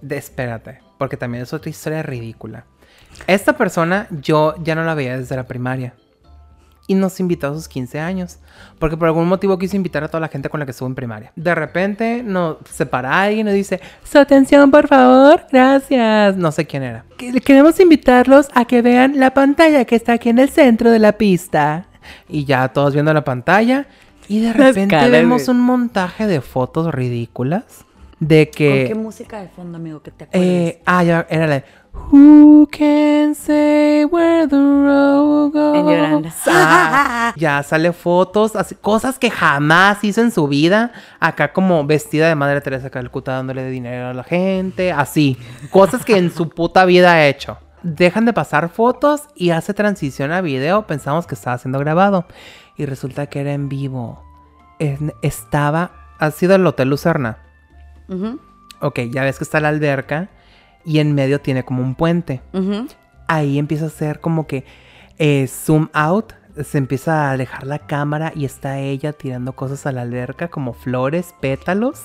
De, 0.01 0.17
espérate, 0.17 0.79
porque 0.97 1.17
también 1.17 1.43
es 1.43 1.53
otra 1.53 1.69
historia 1.69 2.03
ridícula. 2.03 2.65
Esta 3.25 3.57
persona 3.57 4.07
yo 4.11 4.55
ya 4.63 4.75
no 4.75 4.83
la 4.83 4.93
veía 4.93 5.17
desde 5.17 5.35
la 5.35 5.45
primaria. 5.45 5.93
Y 6.89 6.95
nos 6.95 7.19
invitó 7.19 7.47
a 7.47 7.53
sus 7.53 7.67
15 7.67 7.99
años. 7.99 8.39
Porque 8.79 8.95
por 8.95 9.07
algún 9.09 9.27
motivo 9.27 9.57
quiso 9.59 9.75
invitar 9.75 10.03
a 10.05 10.07
toda 10.07 10.21
la 10.21 10.29
gente 10.29 10.47
con 10.49 10.59
la 10.61 10.65
que 10.65 10.71
estuvo 10.71 10.87
en 10.87 10.95
primaria. 10.95 11.33
De 11.35 11.53
repente 11.53 12.23
nos 12.23 12.57
separa 12.71 13.21
alguien 13.23 13.41
y 13.41 13.43
nos 13.49 13.53
dice, 13.53 13.81
su 14.03 14.17
atención 14.17 14.71
por 14.71 14.87
favor, 14.87 15.41
gracias. 15.51 16.37
No 16.37 16.51
sé 16.53 16.65
quién 16.65 16.83
era. 16.83 17.03
Que- 17.17 17.41
Queremos 17.41 17.77
invitarlos 17.81 18.47
a 18.53 18.63
que 18.65 18.81
vean 18.81 19.19
la 19.19 19.33
pantalla 19.33 19.83
que 19.85 19.95
está 19.97 20.13
aquí 20.13 20.29
en 20.29 20.39
el 20.39 20.49
centro 20.49 20.89
de 20.89 20.99
la 20.99 21.11
pista. 21.13 21.87
Y 22.29 22.45
ya 22.45 22.69
todos 22.69 22.93
viendo 22.93 23.13
la 23.13 23.23
pantalla. 23.25 23.85
Y 24.29 24.39
de 24.41 24.53
repente 24.53 25.09
vemos 25.09 25.47
un 25.49 25.59
montaje 25.59 26.25
de 26.25 26.39
fotos 26.41 26.93
ridículas. 26.93 27.63
De 28.19 28.47
¿Con 28.47 28.55
que... 28.57 28.85
qué 28.87 28.95
música 28.95 29.41
de 29.41 29.47
fondo, 29.49 29.77
amigo, 29.77 30.01
que 30.01 30.11
te 30.11 30.23
acuerdas? 30.23 30.47
Eh, 30.49 30.81
ah, 30.85 31.03
ya, 31.03 31.27
era 31.29 31.45
la 31.47 31.55
de 31.55 31.63
Who 32.11 32.67
can 32.71 33.35
say 33.35 34.05
where 34.05 34.47
the 34.47 34.55
road 34.55 35.51
goes? 35.51 35.75
En 35.75 35.85
Yolanda. 35.87 36.31
Ah, 36.49 37.33
ya 37.37 37.61
sale 37.63 37.91
fotos, 37.91 38.55
así, 38.55 38.75
cosas 38.75 39.19
que 39.19 39.29
jamás 39.29 40.03
hizo 40.03 40.21
en 40.21 40.31
su 40.31 40.47
vida. 40.47 40.91
Acá 41.19 41.51
como 41.51 41.85
vestida 41.85 42.27
de 42.29 42.35
Madre 42.35 42.61
Teresa 42.61 42.85
de 42.85 42.91
Calcuta 42.91 43.33
dándole 43.33 43.69
dinero 43.69 44.07
a 44.07 44.13
la 44.13 44.23
gente, 44.23 44.91
así. 44.93 45.37
Cosas 45.69 46.05
que 46.05 46.17
en 46.17 46.31
su 46.31 46.49
puta 46.49 46.85
vida 46.85 47.11
ha 47.13 47.27
hecho. 47.27 47.57
Dejan 47.83 48.25
de 48.25 48.33
pasar 48.33 48.69
fotos 48.69 49.23
y 49.35 49.49
hace 49.51 49.73
transición 49.73 50.31
a 50.31 50.41
video. 50.41 50.87
Pensamos 50.87 51.27
que 51.27 51.35
estaba 51.35 51.57
siendo 51.57 51.79
grabado. 51.79 52.25
Y 52.77 52.85
resulta 52.85 53.27
que 53.27 53.41
era 53.41 53.53
en 53.53 53.67
vivo. 53.69 54.23
En- 54.79 55.13
estaba... 55.21 55.91
¿Ha 56.19 56.31
sido 56.31 56.55
el 56.55 56.65
Hotel 56.65 56.89
Lucerna? 56.89 57.37
Ujú, 58.07 58.39
Ok, 58.79 58.99
ya 59.11 59.23
ves 59.23 59.37
que 59.37 59.43
está 59.43 59.59
la 59.59 59.69
alberca 59.69 60.29
y 60.87 60.99
en 60.99 61.13
medio 61.13 61.41
tiene 61.41 61.63
como 61.63 61.83
un 61.83 61.95
puente. 61.95 62.41
Ahí 63.27 63.59
empieza 63.59 63.83
a 63.83 63.87
hacer 63.89 64.21
como 64.21 64.47
que 64.47 64.63
eh, 65.19 65.45
zoom 65.47 65.89
out, 65.91 66.31
se 66.63 66.77
empieza 66.77 67.27
a 67.27 67.31
alejar 67.31 67.67
la 67.67 67.79
cámara 67.79 68.31
y 68.33 68.45
está 68.45 68.79
ella 68.79 69.11
tirando 69.11 69.51
cosas 69.51 69.85
a 69.85 69.91
la 69.91 70.03
alberca 70.03 70.47
como 70.47 70.73
flores, 70.73 71.35
pétalos. 71.41 72.01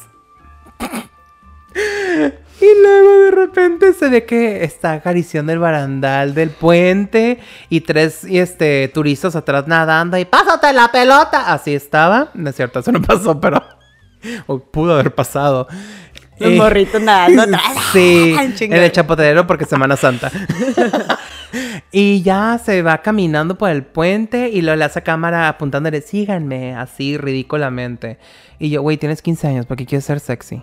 Y 2.61 2.83
luego 2.83 3.21
de 3.21 3.31
repente 3.31 3.93
se 3.93 4.09
ve 4.09 4.27
que 4.27 4.65
está 4.65 4.93
acariciando 4.93 5.53
el 5.53 5.59
barandal 5.61 6.35
del 6.35 6.51
puente 6.51 7.39
y 7.69 7.81
tres 7.83 8.25
y 8.25 8.39
este, 8.39 8.89
turistas 8.89 9.35
atrás 9.37 9.67
nadando 9.67 10.19
y 10.19 10.25
¡pásate 10.25 10.73
la 10.73 10.93
pelota! 10.93 11.53
Así 11.53 11.75
estaba. 11.75 12.31
No 12.35 12.51
es 12.51 12.57
cierto, 12.57 12.81
eso 12.81 12.93
no 12.93 13.01
pasó, 13.01 13.41
pero 13.41 13.63
o 14.47 14.59
pudo 14.59 14.95
haber 14.95 15.15
pasado. 15.15 15.67
Los 16.39 16.51
Eh, 16.51 16.57
morritos 16.57 17.01
nadando. 17.01 17.45
Sí, 17.93 18.35
en 18.61 18.73
el 18.73 18.93
chapoteadero 18.93 19.47
porque 19.47 19.65
Semana 19.67 19.97
Santa. 19.97 20.31
y 21.93 22.23
ya 22.23 22.59
se 22.65 22.83
va 22.83 22.99
caminando 22.99 23.59
por 23.59 23.71
el 23.71 23.83
puente 23.83 24.49
y 24.49 24.63
lo 24.63 24.75
le 24.77 24.85
hace 24.85 25.01
a 25.01 25.05
cámara 25.05 25.49
apuntándole, 25.49 26.01
síganme, 26.01 26.75
así 26.75 27.19
ridículamente. 27.19 28.19
Y 28.59 28.71
yo, 28.71 28.81
güey, 28.83 28.97
tienes 28.97 29.21
15 29.23 29.49
años, 29.49 29.67
porque 29.67 29.85
quieres 29.87 30.05
ser 30.05 30.21
sexy? 30.21 30.63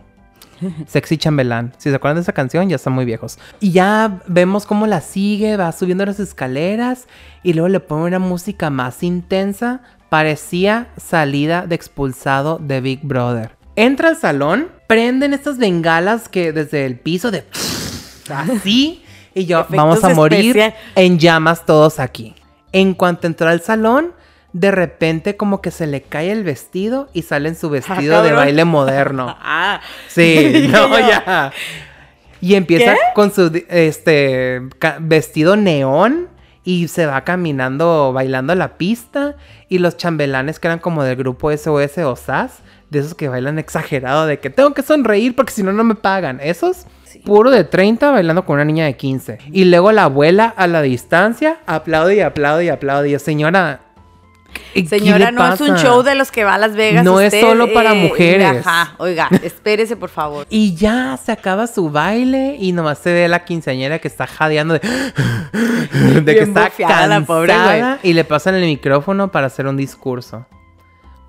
Sexy 0.88 1.18
chambelán. 1.18 1.74
Si 1.78 1.90
se 1.90 1.96
acuerdan 1.96 2.16
de 2.16 2.22
esa 2.22 2.34
canción, 2.34 2.68
ya 2.68 2.76
están 2.76 2.94
muy 2.94 3.06
viejos. 3.06 3.40
Y 3.60 3.72
ya 3.72 4.20
vemos 4.28 4.66
cómo 4.66 4.88
la 4.88 5.02
sigue, 5.02 5.56
va 5.56 5.72
subiendo 5.72 6.06
las 6.06 6.20
escaleras 6.20 7.08
y 7.44 7.54
luego 7.54 7.70
le 7.70 7.80
pone 7.80 8.06
una 8.06 8.20
música 8.20 8.70
más 8.70 9.04
intensa. 9.04 9.82
Parecía 10.10 10.88
salida 10.98 11.66
de 11.68 11.76
expulsado 11.76 12.58
de 12.58 12.82
Big 12.82 13.02
Brother. 13.04 13.52
Entra 13.76 14.10
al 14.10 14.18
salón, 14.18 14.68
prenden 14.90 15.36
estas 15.36 15.60
bengalas 15.60 16.28
que 16.30 16.52
desde 16.52 16.88
el 16.88 16.98
piso 17.00 17.30
de 17.30 17.46
así 18.34 19.04
y 19.36 19.46
yo 19.46 19.60
Efectos 19.60 19.78
vamos 19.78 20.04
a 20.04 20.10
morir 20.16 20.58
especial. 20.58 20.74
en 20.96 21.20
llamas 21.20 21.64
todos 21.68 22.00
aquí. 22.00 22.34
En 22.72 22.96
cuanto 22.96 23.28
entró 23.28 23.48
al 23.50 23.62
salón, 23.62 24.14
de 24.52 24.72
repente 24.72 25.38
como 25.38 25.62
que 25.62 25.70
se 25.70 25.86
le 25.86 26.02
cae 26.02 26.32
el 26.32 26.44
vestido 26.44 27.08
y 27.14 27.22
sale 27.22 27.50
en 27.50 27.56
su 27.56 27.70
vestido 27.70 28.24
de 28.24 28.32
baile 28.32 28.66
moderno. 28.66 29.38
Ah, 29.40 29.80
Sí, 30.08 30.68
no, 30.72 30.98
ya. 31.00 31.52
Y 32.42 32.56
empieza 32.56 32.94
¿Qué? 32.94 33.00
con 33.14 33.32
su 33.32 33.52
este 33.70 34.62
vestido 35.02 35.56
neón 35.56 36.30
y 36.64 36.88
se 36.88 37.06
va 37.06 37.24
caminando 37.24 38.12
bailando 38.12 38.56
la 38.56 38.78
pista 38.80 39.36
y 39.70 39.78
los 39.78 39.98
chambelanes 39.98 40.60
que 40.60 40.68
eran 40.68 40.80
como 40.80 41.04
del 41.04 41.16
grupo 41.16 41.56
SOS 41.56 42.00
o 42.00 42.16
SAS, 42.16 42.54
de 42.90 43.00
esos 43.00 43.16
que 43.16 43.30
bailan 43.30 43.60
exagerado 43.60 44.26
de 44.26 44.40
que 44.40 44.50
tengo 44.50 44.74
que 44.74 44.82
sonreír 44.82 45.36
porque 45.36 45.52
si 45.52 45.64
no 45.64 45.72
no 45.72 45.84
me 45.84 45.96
pagan. 45.96 46.40
Esos 46.42 46.86
puro 47.26 47.52
de 47.52 47.64
30 47.64 48.12
bailando 48.12 48.46
con 48.46 48.56
una 48.56 48.66
niña 48.66 48.86
de 48.86 48.96
15. 48.96 49.40
Y 49.52 49.66
luego 49.66 49.92
la 49.92 50.04
abuela 50.04 50.54
a 50.56 50.68
la 50.68 50.82
distancia 50.82 51.58
aplaude 51.66 52.16
y 52.16 52.22
aplaude 52.22 52.66
y 52.66 52.70
aplaude. 52.70 53.10
Y 53.10 53.12
yo, 53.14 53.20
señora, 53.20 53.82
¿qué 54.74 54.86
Señora, 54.88 55.32
no 55.32 55.54
es 55.54 55.62
un 55.62 55.70
pasa?" 55.70 55.84
show 55.84 56.04
de 56.04 56.16
los 56.16 56.32
que 56.32 56.44
va 56.44 56.56
a 56.56 56.58
Las 56.58 56.76
Vegas. 56.76 57.04
No 57.04 57.20
es 57.20 57.34
solo 57.40 57.72
para 57.74 57.94
eh, 57.94 58.08
mujeres. 58.08 58.66
Ajá, 58.66 58.96
oiga, 58.98 59.30
espérese, 59.44 59.96
por 59.96 60.10
favor. 60.10 60.46
Y 60.50 60.76
ya 60.76 61.18
se 61.24 61.32
acaba 61.32 61.68
su 61.68 61.90
baile 61.90 62.56
y 62.60 62.72
nomás 62.72 63.00
se 63.00 63.14
ve 63.14 63.26
a 63.26 63.28
la 63.28 63.44
quinceañera 63.44 64.00
que 64.00 64.08
está 64.08 64.28
jadeando 64.28 64.76
de, 64.76 64.80
de 66.22 66.36
que 66.36 66.42
está 66.42 67.08
la 67.08 67.22
pobre, 67.22 67.48
cansada 67.54 67.98
güey. 67.98 68.12
y 68.12 68.14
le 68.14 68.24
pasan 68.24 68.56
el 68.56 68.66
micrófono 68.66 69.32
para 69.32 69.48
hacer 69.48 69.68
un 69.68 69.78
discurso. 69.78 70.46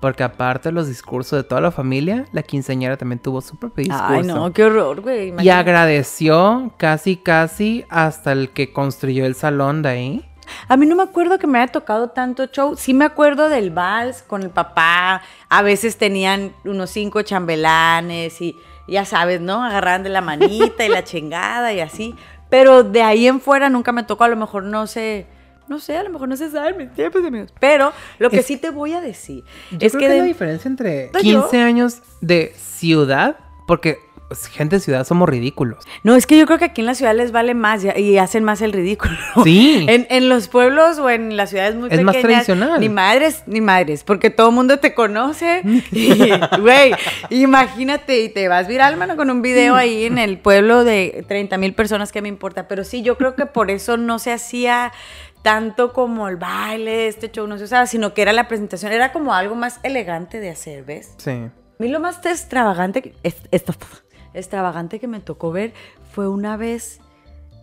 Porque 0.01 0.23
aparte 0.23 0.69
de 0.69 0.73
los 0.73 0.87
discursos 0.87 1.37
de 1.37 1.43
toda 1.47 1.61
la 1.61 1.71
familia, 1.71 2.25
la 2.33 2.41
quinceañera 2.41 2.97
también 2.97 3.19
tuvo 3.19 3.39
su 3.39 3.55
propio 3.55 3.83
discurso. 3.83 4.13
Ay, 4.13 4.23
no, 4.23 4.51
qué 4.51 4.65
horror, 4.65 4.99
güey. 5.01 5.31
Y 5.39 5.49
agradeció 5.49 6.73
casi, 6.77 7.17
casi 7.17 7.85
hasta 7.87 8.31
el 8.31 8.49
que 8.49 8.73
construyó 8.73 9.25
el 9.25 9.35
salón 9.35 9.83
de 9.83 9.89
ahí. 9.89 10.27
A 10.67 10.75
mí 10.75 10.87
no 10.87 10.95
me 10.95 11.03
acuerdo 11.03 11.37
que 11.37 11.45
me 11.45 11.59
haya 11.59 11.71
tocado 11.71 12.09
tanto 12.09 12.47
show. 12.47 12.75
Sí 12.75 12.95
me 12.95 13.05
acuerdo 13.05 13.47
del 13.47 13.69
vals 13.69 14.23
con 14.23 14.41
el 14.41 14.49
papá. 14.49 15.21
A 15.49 15.61
veces 15.61 15.97
tenían 15.97 16.53
unos 16.65 16.89
cinco 16.89 17.21
chambelanes 17.21 18.41
y 18.41 18.57
ya 18.87 19.05
sabes, 19.05 19.39
¿no? 19.39 19.63
Agarraban 19.63 20.01
de 20.01 20.09
la 20.09 20.21
manita 20.21 20.83
y 20.83 20.89
la 20.89 21.03
chingada 21.05 21.73
y 21.73 21.79
así. 21.79 22.15
Pero 22.49 22.83
de 22.83 23.03
ahí 23.03 23.27
en 23.27 23.39
fuera 23.39 23.69
nunca 23.69 23.91
me 23.91 24.03
tocó. 24.03 24.23
A 24.23 24.29
lo 24.29 24.35
mejor 24.35 24.63
no 24.63 24.87
sé, 24.87 25.27
no 25.67 25.79
sé, 25.79 25.95
a 25.97 26.03
lo 26.03 26.09
mejor 26.09 26.27
no 26.27 26.35
se 26.37 26.49
sabe 26.51 26.73
mis 26.73 26.93
tiempos, 26.93 27.23
amigos. 27.23 27.49
Pero 27.59 27.93
lo 28.19 28.29
que 28.29 28.37
Es- 28.39 28.45
sí 28.45 28.57
te 28.57 28.69
voy 28.69 28.93
a 28.93 29.01
decir 29.01 29.43
Yo 29.71 29.77
es 29.81 29.91
creo 29.93 29.99
que, 30.01 30.07
que, 30.07 30.09
de- 30.13 30.17
la 30.19 30.23
diferencia 30.25 30.67
entre 30.69 31.11
¿Yo? 31.23 31.49
15 31.49 31.59
años 31.61 31.99
de 32.21 32.53
ciudad, 32.57 33.37
porque 33.67 33.99
pues, 34.27 34.45
gente 34.47 34.77
de 34.77 34.79
ciudad 34.79 35.05
somos 35.05 35.27
ridículos. 35.27 35.83
No, 36.03 36.15
es 36.15 36.25
que 36.25 36.37
yo 36.37 36.45
creo 36.45 36.57
que 36.57 36.63
aquí 36.63 36.79
en 36.79 36.87
la 36.87 36.95
ciudad 36.95 37.13
les 37.13 37.33
vale 37.33 37.53
más 37.53 37.83
y 37.97 38.17
hacen 38.17 38.45
más 38.45 38.61
el 38.61 38.71
ridículo. 38.71 39.11
Sí. 39.43 39.85
En, 39.89 40.07
en 40.09 40.29
los 40.29 40.47
pueblos 40.47 40.99
o 40.99 41.09
en 41.09 41.35
las 41.35 41.49
ciudades 41.49 41.75
muy 41.75 41.87
Es 41.89 41.97
pequeñas. 41.97 42.05
más 42.15 42.21
tradicional. 42.21 42.79
Ni 42.79 42.87
madres, 42.87 43.43
ni 43.45 43.59
madres, 43.59 44.05
porque 44.05 44.29
todo 44.29 44.47
el 44.49 44.55
mundo 44.55 44.79
te 44.79 44.93
conoce. 44.93 45.61
Güey, 46.61 46.93
imagínate, 47.29 48.21
y 48.21 48.29
te 48.29 48.47
vas 48.47 48.67
viral, 48.69 48.95
mano, 48.97 49.15
con 49.17 49.29
un 49.29 49.41
video 49.41 49.75
ahí 49.75 50.05
en 50.05 50.17
el 50.17 50.37
pueblo 50.37 50.83
de 50.83 51.25
30 51.27 51.57
mil 51.57 51.73
personas, 51.73 52.11
que 52.13 52.21
me 52.21 52.29
importa? 52.29 52.67
Pero 52.69 52.83
sí, 52.83 53.01
yo 53.01 53.17
creo 53.17 53.35
que 53.35 53.45
por 53.45 53.69
eso 53.71 53.97
no 53.97 54.19
se 54.19 54.31
hacía 54.31 54.91
tanto 55.41 55.91
como 55.93 56.27
el 56.27 56.35
baile, 56.37 57.07
este 57.07 57.31
show, 57.31 57.47
no 57.47 57.57
se 57.57 57.63
usaba, 57.63 57.85
sino 57.87 58.13
que 58.13 58.21
era 58.21 58.33
la 58.33 58.47
presentación, 58.47 58.91
era 58.91 59.11
como 59.11 59.33
algo 59.33 59.55
más 59.55 59.79
elegante 59.83 60.39
de 60.39 60.49
hacer, 60.51 60.83
¿ves? 60.83 61.13
Sí. 61.17 61.31
A 61.31 61.51
mí 61.79 61.87
lo 61.87 61.99
más 61.99 62.23
extravagante, 62.25 63.01
que- 63.01 63.15
es- 63.23 63.41
extravagante 64.33 64.99
que 64.99 65.07
me 65.07 65.19
tocó 65.19 65.51
ver 65.51 65.73
fue 66.13 66.27
una 66.27 66.57
vez, 66.57 66.99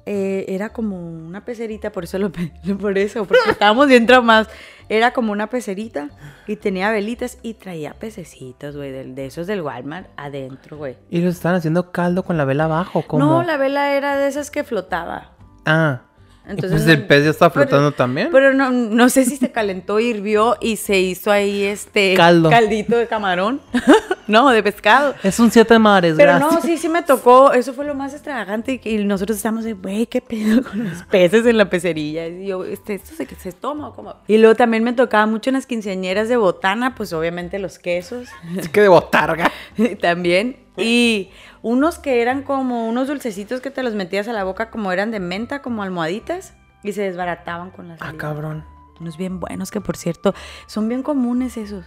eh, 0.07 0.47
era 0.49 0.71
como 0.71 0.97
una 0.99 1.45
pecerita, 1.45 1.93
por 1.93 2.05
eso 2.05 2.19
lo 2.19 2.31
por 2.81 2.99
eso, 2.99 3.25
porque 3.27 3.51
estábamos 3.51 3.89
bien 3.89 4.07
traumados. 4.07 4.49
Era 4.91 5.13
como 5.13 5.33
una 5.33 5.49
pecerita 5.49 6.09
y 6.47 6.57
tenía 6.57 6.91
velitas 6.91 7.37
y 7.43 7.55
traía 7.55 7.93
pececitos, 7.93 8.75
güey, 8.75 8.91
de, 8.91 9.27
esos 9.27 9.47
del 9.47 9.61
Walmart 9.61 10.09
adentro, 10.17 10.79
güey. 10.79 10.97
¿Y 11.11 11.21
los 11.21 11.35
estaban 11.35 11.59
haciendo 11.59 11.93
caldo 11.93 12.23
con 12.23 12.39
la 12.39 12.47
vela 12.47 12.65
abajo? 12.65 13.05
¿Cómo? 13.07 13.23
No, 13.25 13.43
la 13.43 13.59
vela 13.59 13.93
era 13.93 14.17
de 14.17 14.27
esas 14.29 14.51
que 14.51 14.65
flotaba. 14.65 15.33
Ah. 15.67 16.03
Entonces, 16.49 16.83
pues 16.83 16.89
el 16.89 17.07
pez 17.07 17.25
ya 17.25 17.31
está 17.31 17.51
pero- 17.53 17.67
flotando 17.67 17.93
también. 17.93 18.29
Pero 18.33 18.55
no, 18.55 18.71
no 18.71 19.09
sé 19.11 19.25
si 19.25 19.37
se 19.37 19.53
calentó, 19.53 20.01
hirvió 20.01 20.57
y 20.61 20.77
se 20.77 20.99
hizo 20.99 21.31
ahí 21.31 21.63
este 21.65 22.15
Caldo. 22.15 22.49
caldito 22.51 22.97
de 22.97 23.07
camarón. 23.07 23.61
no, 24.27 24.49
de 24.51 24.63
pescado. 24.63 25.15
Es 25.23 25.39
un 25.39 25.51
siete 25.51 25.79
mares, 25.79 26.15
Pero 26.17 26.33
gracias. 26.33 26.53
no, 26.55 26.61
sí, 26.63 26.79
sí 26.79 26.89
me 26.89 27.03
tocó. 27.03 27.53
Eso 27.53 27.75
fue 27.75 27.85
lo 27.85 27.95
más 27.95 28.15
extravagante. 28.15 28.81
Y 28.83 28.99
nosotros 29.05 29.37
estamos 29.37 29.65
de, 29.65 29.75
güey, 29.75 30.07
¿qué 30.07 30.21
pedo 30.23 30.63
con 30.71 30.89
los 30.89 31.03
peces 31.05 31.45
en 31.47 31.59
la 31.59 31.69
pecerilla? 31.69 32.27
Y 32.27 32.47
yo, 32.47 32.65
este, 32.65 32.95
¿esto 32.95 33.11
se, 33.15 33.27
se 33.27 33.53
toma 33.53 33.89
o 33.89 33.95
cómo? 33.95 34.15
Y 34.27 34.39
luego 34.39 34.55
también 34.55 34.83
me 34.85 34.95
tocaba 34.95 35.27
mucho 35.27 35.51
en 35.51 35.55
las 35.55 35.67
quinceañeras 35.67 36.29
de 36.31 36.37
botana, 36.39 36.95
pues 36.95 37.13
obviamente 37.13 37.59
los 37.59 37.79
quesos 37.79 38.29
Es 38.57 38.69
que 38.71 38.81
de 38.81 38.89
botarga. 38.89 39.53
también. 40.01 40.57
Y 40.79 41.31
unos 41.63 41.99
que 41.99 42.23
eran 42.23 42.43
como 42.43 42.89
unos 42.89 43.09
dulcecitos 43.09 43.61
que 43.61 43.71
te 43.71 43.83
los 43.83 43.95
metías 43.95 44.29
a 44.29 44.33
la 44.33 44.45
boca, 44.45 44.71
como 44.71 44.93
eran 44.93 45.11
de 45.11 45.21
menta, 45.21 45.63
como 45.63 45.83
almohaditas, 45.83 46.55
y 46.83 46.93
se 46.93 47.03
desbarataban 47.03 47.71
con 47.71 47.89
las 47.89 47.99
Ah, 48.01 48.13
cabrón. 48.17 48.65
Unos 49.01 49.17
bien 49.17 49.41
buenos 49.41 49.71
que, 49.71 49.81
por 49.81 49.97
cierto, 49.97 50.35
son 50.67 50.89
bien 50.89 51.03
comunes 51.03 51.57
esos. 51.57 51.85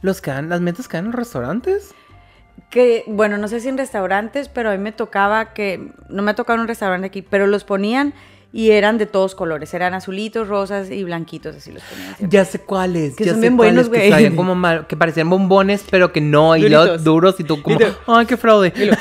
Los 0.00 0.20
que 0.20 0.30
dan, 0.30 0.48
las 0.48 0.60
metas 0.60 0.88
que 0.88 0.96
dan 0.96 1.06
en 1.06 1.12
los 1.12 1.18
restaurantes. 1.18 1.94
Que, 2.70 3.04
bueno, 3.06 3.38
no 3.38 3.48
sé 3.48 3.60
si 3.60 3.68
en 3.68 3.78
restaurantes, 3.78 4.48
pero 4.48 4.70
a 4.70 4.72
mí 4.72 4.78
me 4.78 4.92
tocaba 4.92 5.54
que, 5.54 5.92
no 6.08 6.22
me 6.22 6.32
ha 6.32 6.34
tocado 6.34 6.56
en 6.56 6.62
un 6.62 6.68
restaurante 6.68 7.06
aquí, 7.06 7.22
pero 7.22 7.46
los 7.46 7.64
ponían 7.64 8.14
y 8.52 8.70
eran 8.70 8.98
de 8.98 9.06
todos 9.06 9.34
colores, 9.34 9.72
eran 9.74 9.94
azulitos, 9.94 10.46
rosas 10.48 10.90
y 10.90 11.02
blanquitos, 11.04 11.56
así 11.56 11.72
los 11.72 11.82
ponían. 11.82 12.16
siempre. 12.16 12.28
Ya 12.38 12.44
sé 12.44 12.58
cuáles. 12.60 13.16
Que 13.16 13.24
ya 13.24 13.30
son 13.32 13.40
sé 13.40 13.48
bien 13.48 13.56
buenos, 13.56 13.88
güey. 13.88 14.02
Que, 14.02 14.10
sabían 14.10 14.36
como 14.36 14.54
mal- 14.54 14.86
que 14.86 14.96
parecían 14.96 15.30
bombones, 15.30 15.84
pero 15.90 16.12
que 16.12 16.20
no. 16.20 16.54
Y 16.56 16.62
Duritos. 16.62 17.02
duros 17.04 17.40
y 17.40 17.44
tú 17.44 17.62
como, 17.62 17.78
ay, 18.06 18.26
qué 18.26 18.36
fraude. 18.36 18.72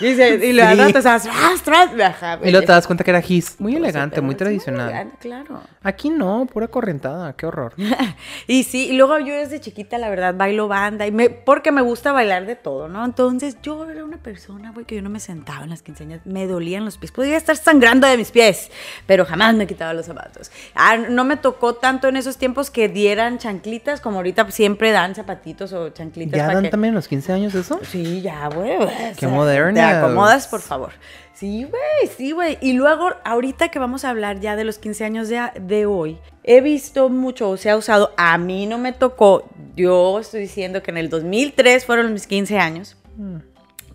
Y, 0.00 0.06
Y, 0.06 0.14
se, 0.16 0.46
y 0.46 0.52
lo 0.52 0.62
Sí. 0.68 0.74
rato 0.76 0.98
estabas, 0.98 1.22
¡tras, 1.24 1.62
tras! 1.62 2.00
Ajá, 2.00 2.36
luego 2.42 2.60
te 2.60 2.66
das 2.72 2.86
cuenta 2.86 3.02
que 3.04 3.10
era 3.10 3.22
gis. 3.22 3.56
Muy 3.58 3.76
elegante, 3.76 4.20
muy 4.20 4.34
tradicional. 4.34 4.88
elegante, 4.90 5.16
Claro. 5.20 5.60
Aquí 5.82 6.10
no, 6.10 6.46
pura 6.52 6.68
corrientada. 6.68 7.32
Qué 7.34 7.46
horror. 7.46 7.74
y 8.46 8.64
sí, 8.64 8.88
y 8.88 8.96
luego 8.96 9.18
yo 9.18 9.34
desde 9.34 9.60
chiquita, 9.60 9.98
la 9.98 10.08
verdad, 10.10 10.34
bailo 10.36 10.68
banda, 10.68 11.06
y 11.06 11.12
me, 11.12 11.30
porque 11.30 11.72
me 11.72 11.80
gusta 11.82 12.12
bailar 12.12 12.46
de 12.46 12.56
todo, 12.56 12.88
¿no? 12.88 13.04
Entonces 13.04 13.56
yo 13.62 13.88
era 13.88 14.04
una 14.04 14.18
persona, 14.18 14.72
güey, 14.72 14.84
que 14.86 14.96
yo 14.96 15.02
no 15.02 15.10
me 15.10 15.20
sentaba 15.20 15.64
en 15.64 15.70
las 15.70 15.82
quinceañeras, 15.82 16.26
me 16.26 16.46
dolían 16.46 16.84
los 16.84 16.98
pies, 16.98 17.12
podía 17.12 17.36
estar 17.36 17.56
sangrando 17.56 18.06
de 18.06 18.16
mis 18.16 18.30
pies, 18.30 18.70
pero 19.06 19.24
jamás 19.24 19.54
me 19.54 19.66
quitaba 19.66 19.92
los 19.94 20.06
zapatos. 20.06 20.50
Ah, 20.74 20.96
no 20.96 21.24
me 21.24 21.36
tocó 21.36 21.74
tanto 21.74 22.08
en 22.08 22.16
esos 22.16 22.36
tiempos 22.36 22.70
que 22.70 22.88
dieran 22.88 23.38
chanclitas, 23.38 24.00
como 24.00 24.16
ahorita 24.18 24.50
siempre 24.50 24.90
dan 24.92 25.14
zapatitos 25.14 25.72
o 25.72 25.88
chanclitas. 25.90 26.36
¿Ya 26.36 26.46
dan 26.52 26.64
que- 26.64 26.68
también 26.70 26.94
los 26.94 27.08
15 27.08 27.32
años 27.32 27.54
eso? 27.54 27.80
Sí, 27.82 28.20
ya, 28.22 28.48
güey. 28.48 28.76
o 28.76 28.88
sea, 28.88 29.12
Te 29.14 29.26
modernas. 29.26 29.85
Acomodas, 29.90 30.46
por 30.46 30.60
favor. 30.60 30.92
Sí, 31.34 31.64
güey, 31.64 32.10
sí, 32.16 32.32
güey. 32.32 32.56
Y 32.62 32.72
luego, 32.72 33.10
ahorita 33.24 33.68
que 33.68 33.78
vamos 33.78 34.04
a 34.04 34.10
hablar 34.10 34.40
ya 34.40 34.56
de 34.56 34.64
los 34.64 34.78
15 34.78 35.04
años 35.04 35.28
de, 35.28 35.40
de 35.60 35.84
hoy, 35.84 36.18
he 36.44 36.60
visto 36.62 37.10
mucho, 37.10 37.50
o 37.50 37.56
se 37.56 37.68
ha 37.68 37.76
usado, 37.76 38.12
a 38.16 38.38
mí 38.38 38.66
no 38.66 38.78
me 38.78 38.92
tocó, 38.92 39.46
yo 39.74 40.18
estoy 40.18 40.40
diciendo 40.40 40.82
que 40.82 40.90
en 40.90 40.96
el 40.96 41.10
2003 41.10 41.84
fueron 41.84 42.12
mis 42.12 42.26
15 42.26 42.58
años. 42.58 42.96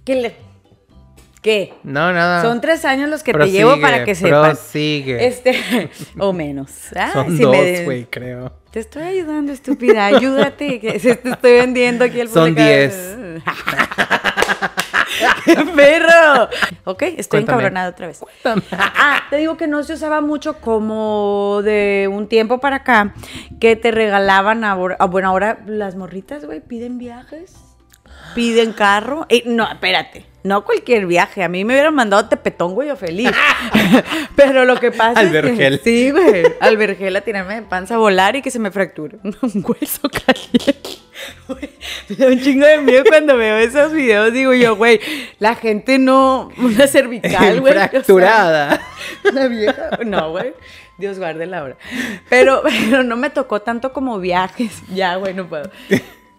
¿Qué 0.06 0.16
le...? 0.16 0.52
¿Qué? 1.42 1.74
No, 1.82 2.14
nada. 2.14 2.44
Son 2.44 2.62
tres 2.62 2.86
años 2.86 3.10
los 3.10 3.24
que 3.24 3.34
te 3.34 3.50
llevo 3.50 3.82
para 3.82 4.06
que 4.06 4.14
sepan. 4.14 4.52
Prosigue. 4.52 5.26
Este, 5.26 5.90
o 6.20 6.34
menos. 6.34 6.70
Ah, 6.96 7.10
Son 7.14 7.36
si 7.36 7.42
dos, 7.42 7.56
güey, 7.84 8.06
creo. 8.06 8.54
te 8.70 8.80
estoy 8.80 9.02
ayudando, 9.02 9.52
estúpida. 9.52 10.06
Ayúdate. 10.06 10.80
Que 10.80 11.00
te 11.00 11.30
estoy 11.30 11.54
vendiendo 11.54 12.06
aquí 12.06 12.20
el 12.20 12.30
Son 12.30 12.54
podcast. 12.54 13.18
10. 15.20 15.34
¡Qué 15.46 15.66
perro! 15.76 16.50
Ok, 16.86 17.02
estoy 17.04 17.40
Cuéntame. 17.40 17.42
encabronada 17.64 17.90
otra 17.90 18.08
vez. 18.08 18.20
Ah, 18.72 19.22
te 19.30 19.38
digo 19.38 19.58
que 19.58 19.68
no 19.68 19.84
se 19.84 19.94
usaba 19.94 20.22
mucho 20.22 20.60
como 20.62 21.62
de 21.64 22.10
un 22.12 22.28
tiempo 22.28 22.60
para 22.60 22.78
acá 22.78 23.14
que 23.60 23.76
te 23.76 23.92
regalaban 23.92 24.64
ah, 24.64 24.76
bueno, 24.76 25.28
ahora 25.30 25.60
las 25.66 25.96
morritas, 25.96 26.46
güey, 26.46 26.62
piden 26.62 26.98
viajes, 26.98 27.54
piden 28.36 28.74
carro. 28.74 29.26
Eh, 29.30 29.44
no, 29.46 29.70
espérate. 29.70 30.26
No 30.44 30.66
cualquier 30.66 31.06
viaje. 31.06 31.44
A 31.44 31.50
mí 31.50 31.64
me 31.66 31.76
hubieran 31.76 31.94
mandado 31.94 32.26
a 32.26 32.30
Tepetón, 32.30 32.74
güey, 32.74 32.90
o 32.90 32.96
feliz. 32.96 33.30
Pero 34.36 34.66
lo 34.66 34.76
que 34.80 34.92
pasa 34.92 35.20
Al 35.20 35.36
es 35.36 35.58
que- 35.58 35.78
sí, 35.84 36.10
güey. 36.10 36.44
Al 36.60 36.78
vergel 36.78 37.16
a 37.16 37.22
tirarme 37.22 37.56
de 37.56 37.62
panza 37.62 37.94
a 37.94 37.98
volar 38.00 38.36
y 38.36 38.42
que 38.42 38.50
se 38.50 38.58
me 38.58 38.72
fracture 38.72 39.20
un 39.24 39.36
hueso 39.68 40.10
caliente. 40.10 41.01
Güey, 41.48 41.70
me 42.10 42.16
da 42.16 42.28
un 42.28 42.40
chingo 42.40 42.66
de 42.66 42.78
miedo 42.80 43.04
cuando 43.08 43.38
veo 43.38 43.58
esos 43.58 43.92
videos. 43.92 44.32
Digo 44.34 44.54
yo, 44.54 44.76
güey, 44.76 45.00
la 45.40 45.56
gente 45.56 45.98
no. 46.00 46.50
Una 46.58 46.88
cervical, 46.88 47.60
güey. 47.62 47.74
o 47.74 47.76
sea, 47.76 47.90
Fracturada. 47.90 48.82
una 49.32 49.48
vieja. 49.48 49.90
No, 50.06 50.32
güey. 50.32 50.54
Dios 50.98 51.18
guarde 51.18 51.46
la 51.48 51.64
hora. 51.64 51.78
Pero, 52.30 52.62
pero 52.90 53.04
no 53.04 53.18
me 53.18 53.30
tocó 53.30 53.62
tanto 53.62 53.92
como 53.92 54.20
viajes. 54.20 54.82
Ya, 54.94 55.16
güey, 55.16 55.34
no 55.34 55.48
puedo. 55.48 55.70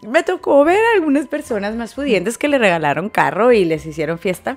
Me 0.02 0.22
tocó 0.24 0.64
ver 0.64 0.78
a 0.78 0.96
algunas 0.96 1.26
personas 1.28 1.76
más 1.76 1.94
pudientes 1.94 2.36
que 2.36 2.48
le 2.48 2.58
regalaron 2.58 3.08
carro 3.08 3.52
y 3.52 3.64
les 3.64 3.86
hicieron 3.86 4.18
fiesta. 4.18 4.56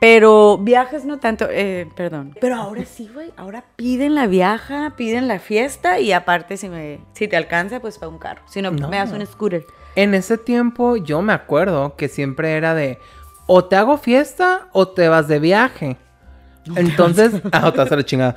Pero 0.00 0.58
viajes 0.58 1.04
no 1.04 1.18
tanto. 1.18 1.46
eh, 1.50 1.88
perdón. 1.96 2.36
Pero 2.40 2.56
ahora 2.56 2.84
sí, 2.84 3.08
güey. 3.12 3.30
Ahora 3.36 3.64
piden 3.76 4.14
la 4.14 4.26
viaja, 4.26 4.92
piden 4.96 5.28
la 5.28 5.38
fiesta 5.38 5.98
y 5.98 6.12
aparte, 6.12 6.56
si, 6.58 6.68
me, 6.68 6.98
si 7.14 7.26
te 7.26 7.36
alcanza, 7.36 7.80
pues 7.80 7.98
para 7.98 8.10
un 8.10 8.18
carro. 8.18 8.42
Si 8.46 8.60
no, 8.60 8.70
No. 8.70 8.88
me 8.88 8.98
das 8.98 9.12
un 9.12 9.24
scooter. 9.26 9.64
En 9.96 10.14
ese 10.14 10.36
tiempo 10.38 10.96
yo 10.96 11.22
me 11.22 11.32
acuerdo 11.32 11.96
que 11.96 12.08
siempre 12.08 12.52
era 12.56 12.74
de 12.74 12.98
o 13.46 13.64
te 13.64 13.76
hago 13.76 13.96
fiesta 13.98 14.68
o 14.72 14.88
te 14.88 15.08
vas 15.08 15.26
de 15.28 15.38
viaje. 15.38 15.96
Entonces, 16.76 17.32
ah, 17.52 17.66
o 17.68 17.72
te 17.72 17.78
vas 17.78 17.92
a 17.92 17.96
la 17.96 18.04
chingada. 18.04 18.34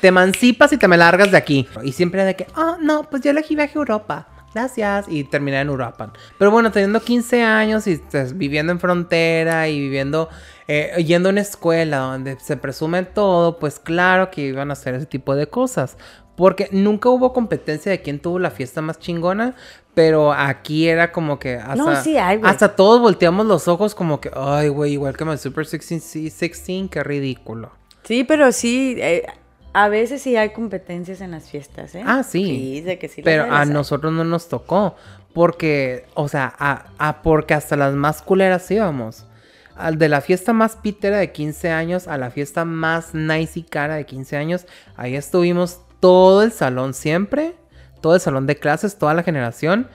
te 0.00 0.08
emancipas 0.08 0.72
y 0.72 0.76
te 0.76 0.88
me 0.88 0.96
largas 0.96 1.30
de 1.30 1.36
aquí. 1.36 1.68
Y 1.82 1.92
siempre 1.92 2.20
era 2.20 2.26
de 2.28 2.36
que, 2.36 2.46
oh, 2.56 2.76
no, 2.80 3.04
pues 3.04 3.22
yo 3.22 3.30
elegí 3.30 3.54
viaje 3.54 3.72
a 3.76 3.80
Europa. 3.80 4.26
Gracias. 4.54 5.06
Y 5.08 5.24
terminé 5.24 5.60
en 5.60 5.68
Europa. 5.68 6.12
Pero 6.38 6.50
bueno, 6.50 6.72
teniendo 6.72 7.00
15 7.00 7.42
años 7.42 7.86
y 7.86 7.92
estás 7.92 8.36
viviendo 8.36 8.72
en 8.72 8.80
frontera 8.80 9.68
y 9.68 9.78
viviendo, 9.78 10.28
eh, 10.66 10.92
yendo 11.06 11.28
a 11.28 11.32
una 11.32 11.40
escuela 11.42 11.98
donde 11.98 12.38
se 12.40 12.56
presume 12.56 13.04
todo, 13.04 13.58
pues 13.58 13.78
claro 13.78 14.30
que 14.30 14.42
iban 14.42 14.70
a 14.70 14.72
hacer 14.72 14.94
ese 14.94 15.06
tipo 15.06 15.34
de 15.36 15.46
cosas. 15.46 15.96
Porque 16.36 16.68
nunca 16.72 17.10
hubo 17.10 17.32
competencia 17.32 17.92
de 17.92 18.00
quién 18.00 18.18
tuvo 18.18 18.38
la 18.38 18.50
fiesta 18.50 18.80
más 18.80 18.98
chingona, 18.98 19.54
pero 19.94 20.32
aquí 20.32 20.88
era 20.88 21.12
como 21.12 21.38
que 21.38 21.56
hasta, 21.56 21.74
No, 21.76 22.02
sí 22.02 22.16
hay, 22.16 22.38
güey. 22.38 22.50
hasta 22.50 22.74
todos 22.74 23.00
volteamos 23.00 23.44
los 23.46 23.68
ojos 23.68 23.94
como 23.94 24.20
que, 24.20 24.30
ay, 24.34 24.68
güey, 24.68 24.92
igual 24.94 25.16
que 25.16 25.24
my 25.26 25.36
Super 25.36 25.64
16, 25.66 26.02
sí, 26.02 26.20
16, 26.22 26.88
qué 26.90 27.02
ridículo. 27.04 27.72
Sí, 28.04 28.24
pero 28.24 28.50
sí. 28.52 28.96
eh, 28.98 29.26
a 29.72 29.88
veces 29.88 30.22
sí 30.22 30.36
hay 30.36 30.50
competencias 30.50 31.20
en 31.20 31.30
las 31.30 31.48
fiestas, 31.48 31.94
¿eh? 31.94 32.02
Ah, 32.04 32.22
sí. 32.22 32.44
Sí, 32.44 32.80
de 32.80 32.98
que 32.98 33.08
sí. 33.08 33.22
Pero 33.22 33.44
a 33.52 33.64
nosotros 33.64 34.12
no 34.12 34.24
nos 34.24 34.48
tocó. 34.48 34.96
porque, 35.32 36.06
o 36.14 36.28
sea, 36.28 36.52
a, 36.58 36.86
a 36.98 37.22
porque 37.22 37.54
hasta 37.54 37.76
las 37.76 37.94
más 37.94 38.20
culeras 38.22 38.68
íbamos. 38.70 39.26
Al 39.76 39.96
de 39.96 40.08
la 40.08 40.20
fiesta 40.20 40.52
más 40.52 40.76
pitera 40.76 41.18
de 41.18 41.32
15 41.32 41.70
años 41.70 42.08
a 42.08 42.18
la 42.18 42.30
fiesta 42.30 42.64
más 42.64 43.14
nice 43.14 43.60
y 43.60 43.62
cara 43.62 43.94
de 43.94 44.04
15 44.04 44.36
años, 44.36 44.66
ahí 44.96 45.14
estuvimos 45.14 45.80
todo 46.00 46.42
el 46.42 46.52
salón 46.52 46.92
siempre, 46.92 47.54
todo 48.00 48.14
el 48.14 48.20
salón 48.20 48.46
de 48.46 48.56
clases, 48.56 48.98
toda 48.98 49.14
la 49.14 49.22
generación. 49.22 49.88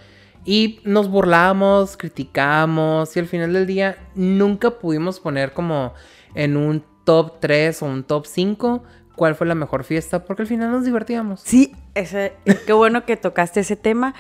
Y 0.45 0.80
nos 0.86 1.09
burlamos, 1.09 1.97
criticamos 1.97 3.15
y 3.17 3.19
al 3.19 3.28
final 3.28 3.51
del 3.53 3.65
día 3.65 3.97
nunca 4.15 4.71
pudimos 4.71 5.19
poner 5.19 5.53
como 5.53 5.93
en 6.34 6.55
un 6.55 6.84
top 7.03 7.39
3 7.39 7.82
o 7.82 7.86
un 7.88 8.03
top 8.03 8.26
5 8.26 8.84
cuál 9.16 9.36
fue 9.36 9.47
la 9.47 9.55
mejor 9.55 9.84
fiesta 9.84 10.24
porque 10.26 10.43
al 10.43 10.47
final 10.47 10.72
nos 10.72 10.86
divertíamos. 10.86 11.41
Sí, 11.43 11.74
ese, 11.93 12.34
qué 12.66 12.74
bueno 12.74 13.05
que 13.05 13.18
tocaste 13.18 13.61
ese 13.61 13.76
tema 13.76 14.13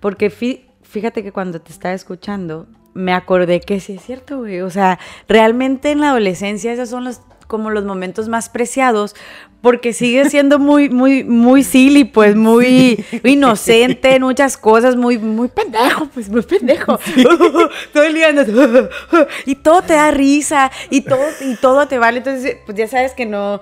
porque 0.00 0.30
fí- 0.30 0.64
fíjate 0.82 1.22
que 1.22 1.32
cuando 1.32 1.60
te 1.60 1.72
estaba 1.72 1.94
escuchando 1.94 2.66
me 2.94 3.12
acordé 3.12 3.60
que 3.60 3.78
sí 3.80 3.94
es 3.94 4.02
cierto, 4.02 4.38
güey. 4.38 4.60
O 4.62 4.70
sea, 4.70 4.98
realmente 5.28 5.90
en 5.90 6.00
la 6.00 6.10
adolescencia 6.10 6.72
esos 6.72 6.88
son 6.88 7.04
los 7.04 7.20
como 7.46 7.70
los 7.70 7.84
momentos 7.86 8.28
más 8.28 8.50
preciados 8.50 9.14
porque 9.62 9.92
sigue 9.94 10.28
siendo 10.30 10.58
muy 10.58 10.90
muy 10.90 11.24
muy 11.24 11.62
silly, 11.64 12.04
pues 12.04 12.36
muy 12.36 13.02
inocente 13.24 14.16
en 14.16 14.22
muchas 14.22 14.56
cosas, 14.56 14.96
muy 14.96 15.18
muy 15.18 15.48
pendejo, 15.48 16.06
pues 16.12 16.28
muy 16.28 16.42
pendejo. 16.42 16.98
todo 17.92 18.02
el 18.02 18.14
día 18.14 18.28
andas 18.28 18.48
y 19.46 19.54
todo 19.54 19.82
te 19.82 19.94
da 19.94 20.10
risa 20.10 20.70
y 20.90 21.00
todo 21.02 21.22
y 21.40 21.54
todo 21.56 21.86
te 21.88 21.98
vale, 21.98 22.18
entonces 22.18 22.56
pues 22.66 22.76
ya 22.76 22.86
sabes 22.88 23.12
que 23.14 23.24
no 23.26 23.60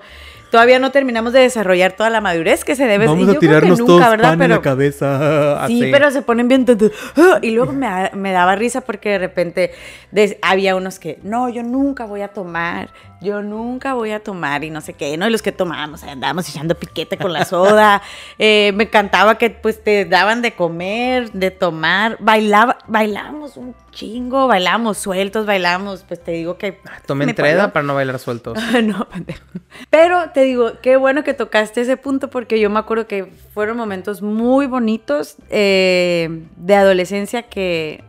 Todavía 0.51 0.79
no 0.79 0.91
terminamos 0.91 1.33
de 1.33 1.41
desarrollar 1.41 1.91
toda 1.93 2.09
la 2.09 2.21
madurez 2.21 2.63
que 2.63 2.75
se 2.75 2.85
debe. 2.85 3.05
y 3.05 3.25
yo 3.33 3.39
creo 3.39 3.61
que 3.61 3.67
nunca, 3.93 4.09
¿verdad? 4.09 4.29
Pero, 4.37 4.61
cabeza. 4.61 5.67
Sí, 5.67 5.79
pero 5.91 6.11
se 6.11 6.21
ponen 6.21 6.47
bien. 6.47 6.65
Y 7.41 7.51
luego 7.51 7.73
me, 7.73 7.85
da- 7.87 8.11
me 8.13 8.31
daba 8.31 8.55
risa 8.55 8.81
porque 8.81 9.09
de 9.09 9.17
repente 9.19 9.71
des- 10.11 10.37
había 10.41 10.75
unos 10.75 10.99
que, 10.99 11.19
no, 11.23 11.49
yo 11.49 11.63
nunca 11.63 12.05
voy 12.05 12.21
a 12.21 12.29
tomar, 12.29 12.89
yo 13.19 13.41
nunca 13.41 13.93
voy 13.93 14.11
a 14.11 14.21
tomar 14.21 14.63
y 14.63 14.69
no 14.69 14.81
sé 14.81 14.93
qué, 14.93 15.17
¿no? 15.17 15.27
Y 15.27 15.31
los 15.31 15.41
que 15.41 15.51
tomábamos, 15.51 16.03
andábamos 16.03 16.47
echando 16.49 16.75
piquete 16.75 17.17
con 17.17 17.33
la 17.33 17.45
soda. 17.45 18.01
Eh, 18.39 18.71
me 18.75 18.83
encantaba 18.83 19.37
que 19.37 19.49
pues 19.49 19.83
te 19.83 20.05
daban 20.05 20.41
de 20.41 20.53
comer, 20.53 21.31
de 21.31 21.49
tomar, 21.49 22.17
bailaba, 22.19 22.77
bailábamos 22.87 23.57
un 23.57 23.73
chingo, 23.91 24.47
bailábamos 24.47 24.97
sueltos, 24.97 25.45
bailábamos, 25.45 26.03
pues 26.07 26.23
te 26.23 26.31
digo 26.31 26.57
que... 26.57 26.79
Tomé 27.05 27.25
me 27.25 27.31
entreda 27.31 27.73
para 27.73 27.85
no 27.85 27.95
bailar 27.95 28.19
sueltos. 28.19 28.57
no, 28.83 29.07
pendejo. 29.09 29.43
Pero 29.89 30.29
te 30.31 30.41
digo, 30.41 30.73
qué 30.81 30.97
bueno 30.97 31.23
que 31.23 31.33
tocaste 31.33 31.81
ese 31.81 31.97
punto 31.97 32.29
porque 32.29 32.59
yo 32.59 32.69
me 32.69 32.79
acuerdo 32.79 33.07
que 33.07 33.25
fueron 33.53 33.77
momentos 33.77 34.21
muy 34.21 34.67
bonitos 34.67 35.37
eh, 35.49 36.43
de 36.57 36.75
adolescencia 36.75 37.43
que, 37.43 38.03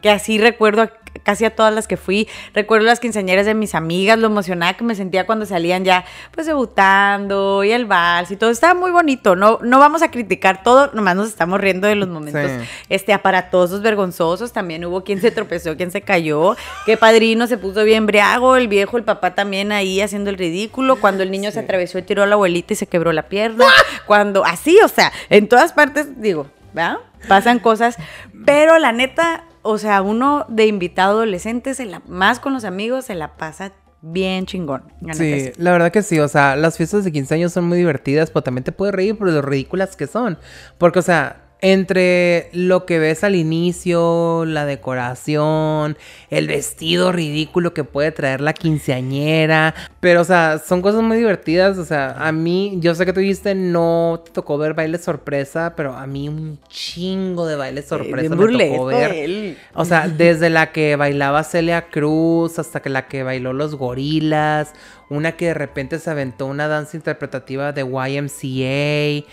que 0.00 0.10
así 0.10 0.38
recuerdo 0.38 0.88
casi 1.24 1.44
a 1.44 1.50
todas 1.56 1.74
las 1.74 1.88
que 1.88 1.96
fui. 1.96 2.28
Recuerdo 2.54 2.86
las 2.86 3.00
quinceañeras 3.00 3.44
de 3.46 3.54
mis 3.54 3.74
amigas, 3.74 4.16
lo 4.18 4.28
emocionada 4.28 4.74
que 4.74 4.84
me 4.84 4.94
sentía 4.94 5.26
cuando 5.26 5.44
salían 5.46 5.84
ya 5.84 6.04
pues 6.30 6.46
debutando 6.46 7.64
y 7.64 7.72
el 7.72 7.86
vals 7.86 8.30
y 8.30 8.36
todo. 8.36 8.50
Estaba 8.50 8.74
muy 8.78 8.90
bonito. 8.92 9.34
No, 9.34 9.58
no 9.62 9.78
vamos 9.78 10.02
a 10.02 10.10
criticar 10.10 10.62
todo, 10.62 10.90
nomás 10.94 11.16
nos 11.16 11.28
estamos 11.28 11.60
riendo 11.60 11.88
de 11.88 11.96
los 11.96 12.08
momentos 12.08 12.34
Sí. 12.44 12.68
este, 12.88 13.12
aparatosos, 13.12 13.80
vergonzosos. 13.82 14.52
También 14.52 14.84
hubo 14.84 15.02
quien 15.04 15.20
se 15.20 15.30
tropezó, 15.30 15.76
quien 15.76 15.90
se 15.90 16.02
cayó. 16.02 16.56
Que 16.86 16.96
padrino 16.96 17.46
se 17.46 17.58
puso 17.58 17.82
bien 17.84 18.06
briago. 18.06 18.56
El 18.56 18.68
viejo, 18.68 18.96
el 18.96 19.04
papá 19.04 19.34
también 19.34 19.72
ahí 19.72 20.00
haciendo 20.00 20.30
el 20.30 20.36
ridículo. 20.36 20.96
Cuando 21.00 21.22
el 21.22 21.30
niño 21.30 21.50
se 21.50 21.60
atravesó 21.60 21.98
y 21.98 22.02
tiró 22.02 22.22
a 22.22 22.26
la 22.26 22.34
abuelita 22.34 22.72
y 22.72 22.76
se 22.76 22.86
quebró 22.86 23.12
la 23.12 23.24
pierna. 23.28 23.64
Cuando, 24.06 24.44
así, 24.44 24.78
o 24.84 24.88
sea, 24.88 25.12
en 25.30 25.48
todas 25.48 25.72
partes, 25.72 26.20
digo, 26.20 26.48
¿verdad? 26.72 26.98
Pasan 27.28 27.58
cosas. 27.58 27.96
Pero 28.44 28.78
la 28.78 28.92
neta, 28.92 29.44
o 29.64 29.78
sea, 29.78 30.02
uno 30.02 30.44
de 30.48 30.66
invitado 30.66 31.12
adolescente, 31.12 31.74
se 31.74 31.86
la, 31.86 32.02
más 32.06 32.38
con 32.38 32.52
los 32.52 32.64
amigos, 32.64 33.06
se 33.06 33.14
la 33.14 33.36
pasa 33.36 33.72
bien 34.02 34.44
chingón. 34.44 34.82
Sí, 35.14 35.52
la 35.56 35.72
verdad 35.72 35.90
que 35.90 36.02
sí, 36.02 36.20
o 36.20 36.28
sea, 36.28 36.54
las 36.54 36.76
fiestas 36.76 37.04
de 37.04 37.10
15 37.10 37.34
años 37.34 37.52
son 37.52 37.64
muy 37.66 37.78
divertidas, 37.78 38.30
pero 38.30 38.42
también 38.42 38.62
te 38.62 38.72
puedes 38.72 38.94
reír 38.94 39.16
por 39.16 39.30
lo 39.30 39.40
ridículas 39.40 39.96
que 39.96 40.06
son. 40.06 40.38
Porque, 40.76 40.98
o 40.98 41.02
sea, 41.02 41.43
entre 41.64 42.50
lo 42.52 42.84
que 42.84 42.98
ves 42.98 43.24
al 43.24 43.34
inicio, 43.34 44.44
la 44.44 44.66
decoración, 44.66 45.96
el 46.28 46.46
vestido 46.46 47.10
ridículo 47.10 47.72
que 47.72 47.84
puede 47.84 48.12
traer 48.12 48.42
la 48.42 48.52
quinceañera, 48.52 49.74
pero, 49.98 50.20
o 50.20 50.24
sea, 50.24 50.58
son 50.58 50.82
cosas 50.82 51.00
muy 51.02 51.16
divertidas, 51.16 51.78
o 51.78 51.86
sea, 51.86 52.16
a 52.18 52.32
mí, 52.32 52.76
yo 52.80 52.94
sé 52.94 53.06
que 53.06 53.14
tú 53.14 53.20
dijiste 53.20 53.54
no 53.54 54.20
te 54.26 54.30
tocó 54.32 54.58
ver 54.58 54.74
baile 54.74 54.98
sorpresa, 54.98 55.72
pero 55.74 55.94
a 55.94 56.06
mí 56.06 56.28
un 56.28 56.58
chingo 56.68 57.46
de 57.46 57.56
baile 57.56 57.80
sorpresa 57.80 58.20
bien 58.20 58.30
me 58.32 58.36
burlesco 58.36 58.76
tocó 58.76 58.86
ver. 58.88 59.12
él. 59.12 59.58
O 59.72 59.86
sea, 59.86 60.06
desde 60.08 60.50
la 60.50 60.70
que 60.70 60.96
bailaba 60.96 61.44
Celia 61.44 61.88
Cruz 61.88 62.58
hasta 62.58 62.82
que 62.82 62.90
la 62.90 63.08
que 63.08 63.22
bailó 63.22 63.54
los 63.54 63.74
gorilas, 63.74 64.74
una 65.08 65.32
que 65.32 65.46
de 65.46 65.54
repente 65.54 65.98
se 65.98 66.10
aventó 66.10 66.44
una 66.44 66.68
danza 66.68 66.98
interpretativa 66.98 67.72
de 67.72 67.82
YMCA, 67.84 69.26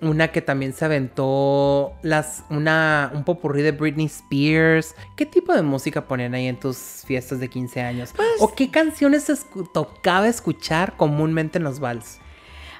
una 0.00 0.28
que 0.28 0.40
también 0.42 0.72
se 0.72 0.84
aventó 0.84 1.92
las 2.02 2.44
una 2.50 3.10
un 3.14 3.24
popurrí 3.24 3.62
de 3.62 3.72
Britney 3.72 4.06
Spears. 4.06 4.94
¿Qué 5.16 5.26
tipo 5.26 5.52
de 5.52 5.62
música 5.62 6.06
ponían 6.06 6.34
ahí 6.34 6.46
en 6.46 6.58
tus 6.60 6.76
fiestas 7.04 7.40
de 7.40 7.48
15 7.48 7.80
años? 7.82 8.14
¿O 8.38 8.54
qué 8.54 8.70
canciones 8.70 9.28
escu- 9.28 9.70
tocaba 9.72 10.28
escuchar 10.28 10.96
comúnmente 10.96 11.58
en 11.58 11.64
los 11.64 11.80
vals? 11.80 12.20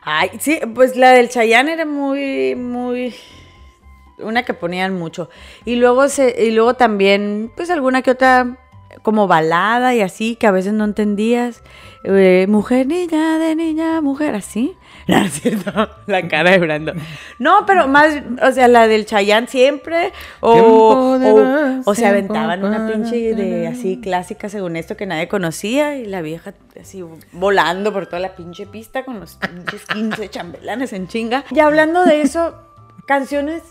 Ay, 0.03 0.31
sí, 0.39 0.61
pues 0.75 0.97
la 0.97 1.11
del 1.11 1.29
Chayanne 1.29 1.73
era 1.73 1.85
muy, 1.85 2.55
muy. 2.55 3.15
Una 4.19 4.45
que 4.45 4.55
ponían 4.55 4.95
mucho. 4.95 5.29
Y 5.65 5.77
luego 5.77 6.09
se, 6.09 6.45
y 6.45 6.51
luego 6.53 6.75
también, 6.75 7.53
pues 7.57 7.69
alguna 7.71 8.03
que 8.03 8.13
otra 8.13 8.59
como 9.03 9.27
balada 9.27 9.95
y 9.95 10.01
así, 10.01 10.37
que 10.37 10.47
a 10.47 10.51
veces 10.51 10.73
no 10.73 10.85
entendías. 10.85 11.63
Eh, 12.05 12.47
mujer, 12.49 12.87
niña, 12.87 13.39
de 13.39 13.57
niña, 13.57 14.01
mujer, 14.01 14.35
así. 14.35 14.77
No, 15.09 15.89
la 16.07 16.29
cara 16.29 16.51
de 16.51 16.59
Brando. 16.59 16.93
No, 17.39 17.65
pero 17.67 17.89
más, 17.89 18.15
o 18.43 18.53
sea, 18.53 18.69
la 18.69 18.87
del 18.87 19.07
Chayanne 19.07 19.47
siempre. 19.47 20.13
O, 20.41 20.53
o, 20.53 21.81
o 21.85 21.95
se 21.95 22.07
aventaban 22.07 22.63
una 22.63 22.87
pinche 22.87 23.35
de 23.35 23.67
así 23.67 24.01
clásica 24.01 24.51
según 24.51 24.77
esto 24.77 24.97
que 24.97 25.07
nadie 25.07 25.27
conocía 25.27 25.97
y 25.97 26.05
la 26.05 26.21
vieja 26.21 26.53
así 26.79 27.03
volando 27.33 27.93
por 27.93 28.07
toda 28.07 28.21
la 28.21 28.37
pinche 28.37 28.67
pista 28.67 29.05
con 29.05 29.19
los 29.19 29.37
pinches 29.37 29.85
15 29.87 30.29
chambelanes 30.29 30.93
en 30.93 31.09
chinga. 31.09 31.45
Y 31.51 31.61
hablando 31.61 32.05
de 32.05 32.21
eso, 32.21 32.55
canciones 33.07 33.63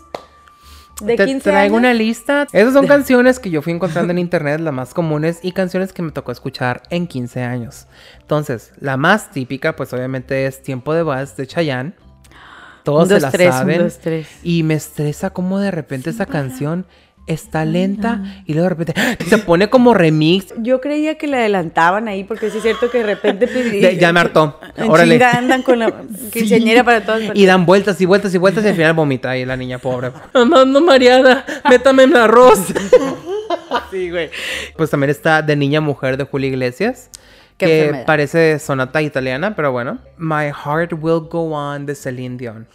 de 1.00 1.16
Te 1.16 1.24
15 1.26 1.40
traigo 1.50 1.76
años. 1.76 1.86
una 1.86 1.94
lista. 1.94 2.46
Esas 2.52 2.72
son 2.74 2.86
canciones 2.88 3.38
que 3.38 3.50
yo 3.50 3.62
fui 3.62 3.72
encontrando 3.72 4.10
en 4.12 4.18
internet, 4.18 4.60
las 4.60 4.74
más 4.74 4.94
comunes, 4.94 5.38
y 5.42 5.52
canciones 5.52 5.92
que 5.92 6.02
me 6.02 6.12
tocó 6.12 6.32
escuchar 6.32 6.82
en 6.90 7.06
15 7.06 7.42
años. 7.42 7.86
Entonces, 8.20 8.72
la 8.80 8.96
más 8.96 9.30
típica, 9.30 9.76
pues 9.76 9.92
obviamente 9.92 10.46
es 10.46 10.62
Tiempo 10.62 10.94
de 10.94 11.02
Vals 11.02 11.36
de 11.36 11.46
Chayanne. 11.46 11.92
Todos 12.84 13.08
se 13.08 13.20
la 13.20 13.30
tres, 13.30 13.54
saben. 13.54 13.82
dos. 13.82 13.98
Y 14.42 14.62
me 14.62 14.74
estresa 14.74 15.30
como 15.30 15.58
de 15.58 15.70
repente 15.70 16.10
esa 16.10 16.26
canción 16.26 16.86
está 17.28 17.64
lenta 17.64 18.42
y 18.46 18.54
luego 18.54 18.70
de 18.70 18.74
repente 18.74 18.94
se 19.28 19.38
pone 19.38 19.70
como 19.70 19.94
remix. 19.94 20.52
Yo 20.58 20.80
creía 20.80 21.16
que 21.16 21.26
le 21.28 21.36
adelantaban 21.36 22.08
ahí 22.08 22.24
porque 22.24 22.50
sí 22.50 22.56
es 22.56 22.62
cierto 22.64 22.90
que 22.90 22.98
de 22.98 23.04
repente 23.04 23.46
pues, 23.46 23.80
Ya- 23.80 23.92
ya 23.92 24.12
me 24.12 24.20
hartó. 24.20 24.58
Órale. 24.88 25.14
chinga 25.14 25.30
andan 25.32 25.62
con 25.62 25.78
la 25.78 25.92
quinceañera 26.32 26.82
para 26.84 27.04
todas 27.04 27.20
partes. 27.22 27.40
Y 27.40 27.46
dan 27.46 27.64
vueltas 27.66 28.00
y 28.00 28.06
vueltas 28.06 28.34
y 28.34 28.38
vueltas 28.38 28.64
y 28.64 28.68
al 28.68 28.74
final 28.74 28.94
vomita 28.94 29.30
ahí 29.30 29.44
la 29.44 29.56
niña 29.56 29.78
pobre. 29.78 30.10
Amando 30.34 30.80
Mariana, 30.80 31.44
métame 31.70 32.02
en 32.04 32.16
arroz. 32.16 32.58
Sí, 33.90 34.10
güey. 34.10 34.30
Pues 34.76 34.90
también 34.90 35.10
está 35.10 35.40
De 35.42 35.56
Niña 35.56 35.80
Mujer 35.80 36.16
de 36.16 36.24
Julio 36.24 36.48
Iglesias. 36.48 37.10
Que 37.56 37.80
enfermedad. 37.80 38.06
parece 38.06 38.58
sonata 38.58 39.00
italiana, 39.02 39.56
pero 39.56 39.72
bueno. 39.72 39.98
My 40.18 40.46
Heart 40.52 40.92
Will 41.00 41.20
Go 41.30 41.50
On 41.54 41.86
de 41.86 41.94
Celine 41.94 42.36
Dion. 42.36 42.66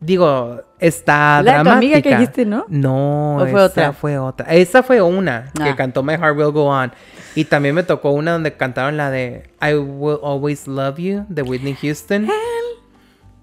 Digo, 0.00 0.62
está 0.78 1.42
La 1.42 1.52
de 1.52 1.58
tu 1.58 1.64
dramática. 1.64 1.76
amiga 1.76 2.00
que 2.02 2.10
dijiste, 2.16 2.46
¿no? 2.46 2.64
No, 2.68 3.36
¿O 3.36 3.40
fue 3.40 3.50
esa 3.50 3.64
otra? 3.66 3.92
fue 3.92 4.18
otra. 4.18 4.46
Esa 4.54 4.82
fue 4.82 5.02
una 5.02 5.50
que 5.54 5.68
Ah. 5.68 5.76
cantó 5.76 6.02
My 6.02 6.14
Heart 6.14 6.38
Will 6.38 6.52
Go 6.52 6.64
On. 6.68 6.90
Y 7.34 7.44
también 7.44 7.74
me 7.74 7.82
tocó 7.82 8.10
una 8.12 8.32
donde 8.32 8.56
cantaron 8.56 8.96
la 8.96 9.10
de 9.10 9.50
I 9.60 9.74
Will 9.74 10.18
Always 10.22 10.66
Love 10.66 10.96
You 10.98 11.26
de 11.28 11.42
Whitney 11.42 11.74
Houston. 11.82 12.28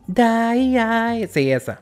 Die, 0.07 0.77
die. 0.79 1.27
Sí, 1.27 1.51
esa. 1.51 1.81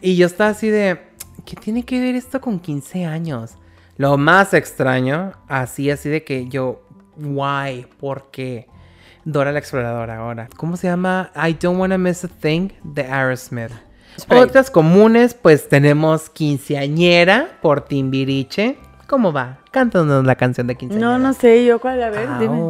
Y 0.00 0.16
yo 0.16 0.26
estaba 0.26 0.50
así 0.50 0.70
de, 0.70 1.00
¿qué 1.44 1.56
tiene 1.56 1.84
que 1.84 2.00
ver 2.00 2.14
esto 2.14 2.40
con 2.40 2.60
15 2.60 3.04
años? 3.04 3.56
Lo 3.96 4.16
más 4.16 4.54
extraño, 4.54 5.32
así, 5.48 5.90
así 5.90 6.08
de 6.08 6.24
que 6.24 6.48
yo, 6.48 6.82
why, 7.16 7.86
¿por 8.00 8.30
qué? 8.30 8.66
Dora 9.24 9.52
la 9.52 9.58
exploradora 9.58 10.18
ahora. 10.18 10.48
¿Cómo 10.56 10.76
se 10.76 10.86
llama? 10.86 11.30
I 11.34 11.54
Don't 11.54 11.80
Wanna 11.80 11.96
Miss 11.98 12.24
a 12.24 12.28
Thing 12.28 12.70
de 12.82 13.02
Aerosmith. 13.02 13.70
Spray. 14.20 14.40
Otras 14.40 14.70
comunes, 14.70 15.34
pues 15.34 15.68
tenemos 15.68 16.28
Quinceañera 16.30 17.58
por 17.62 17.80
Timbiriche. 17.82 18.76
¿Cómo 19.06 19.32
va? 19.32 19.58
Cántanos 19.70 20.24
la 20.24 20.34
canción 20.36 20.66
de 20.66 20.76
Quinceañera. 20.76 21.12
No, 21.12 21.18
no 21.18 21.32
sé 21.32 21.64
yo 21.64 21.80
cuál, 21.80 22.02
a 22.02 22.10
ver, 22.10 22.28
dime. 22.38 22.60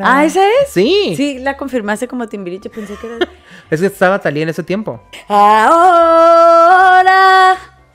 Ah, 0.00 0.24
¿esa 0.24 0.42
es? 0.42 0.70
Sí. 0.70 1.14
Sí, 1.16 1.38
la 1.38 1.56
confirmaste 1.56 2.08
como 2.08 2.26
Timbiriche, 2.28 2.70
pensé 2.70 2.96
que 2.96 3.06
era... 3.06 3.18
Es 3.70 3.80
que 3.80 3.86
estaba 3.86 4.18
Talía 4.18 4.42
en 4.42 4.50
ese 4.50 4.62
tiempo. 4.62 5.02
Ahora 5.26 5.94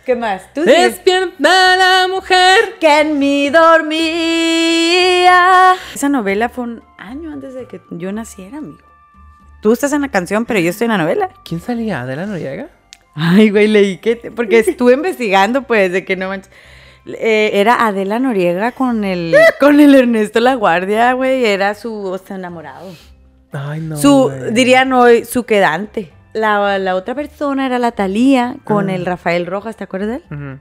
¿Qué 0.05 0.15
más? 0.15 0.51
¿Tú? 0.53 0.63
Despierta 0.63 1.75
la 1.75 2.07
mujer. 2.09 2.79
que 2.79 3.01
en 3.01 3.19
mí 3.19 3.51
dormía. 3.51 4.55
Esa 5.93 6.09
novela 6.09 6.49
fue 6.49 6.63
un 6.63 6.88
año 6.99 7.31
antes 7.31 7.53
de 7.53 7.65
que 7.65 7.81
yo 7.91 8.11
naciera, 8.11 8.57
amigo. 8.59 8.79
Tú 9.61 9.71
estás 9.73 9.91
en 9.93 10.01
la 10.01 10.09
canción, 10.09 10.45
pero 10.45 10.59
yo 10.59 10.69
estoy 10.69 10.85
en 10.85 10.91
la 10.91 10.97
novela. 10.99 11.29
¿Quién 11.43 11.59
salía? 11.61 12.01
¿Adela 12.01 12.25
Noriega? 12.25 12.67
Ay, 13.15 13.49
güey, 13.49 13.67
leí 13.67 13.97
que... 13.97 14.15
te- 14.15 14.31
Porque 14.31 14.59
estuve 14.59 14.93
investigando, 14.93 15.63
pues, 15.63 15.91
de 15.91 16.05
que 16.05 16.15
no 16.15 16.29
manches. 16.29 16.51
Eh, 17.05 17.51
era 17.53 17.87
Adela 17.87 18.19
Noriega 18.19 18.71
con 18.71 19.03
el, 19.03 19.35
con 19.59 19.79
el 19.79 19.95
Ernesto 19.95 20.39
La 20.39 20.53
Guardia, 20.55 21.11
güey. 21.13 21.43
Era 21.45 21.73
su 21.75 21.93
o 21.93 22.17
sea, 22.17 22.35
enamorado. 22.37 22.93
Ay, 23.51 23.81
no. 23.81 23.97
su, 23.97 24.25
güey. 24.29 24.53
dirían 24.53 24.93
hoy, 24.93 25.25
su 25.25 25.43
quedante. 25.43 26.11
La, 26.33 26.77
la 26.77 26.95
otra 26.95 27.15
persona 27.15 27.65
era 27.65 27.79
la 27.79 27.91
Talía 27.91 28.57
con 28.63 28.89
Ah. 28.89 28.95
el 28.95 29.05
Rafael 29.05 29.45
Rojas, 29.47 29.75
¿te 29.75 29.83
acuerdas 29.83 30.09
de 30.29 30.35
él? 30.35 30.59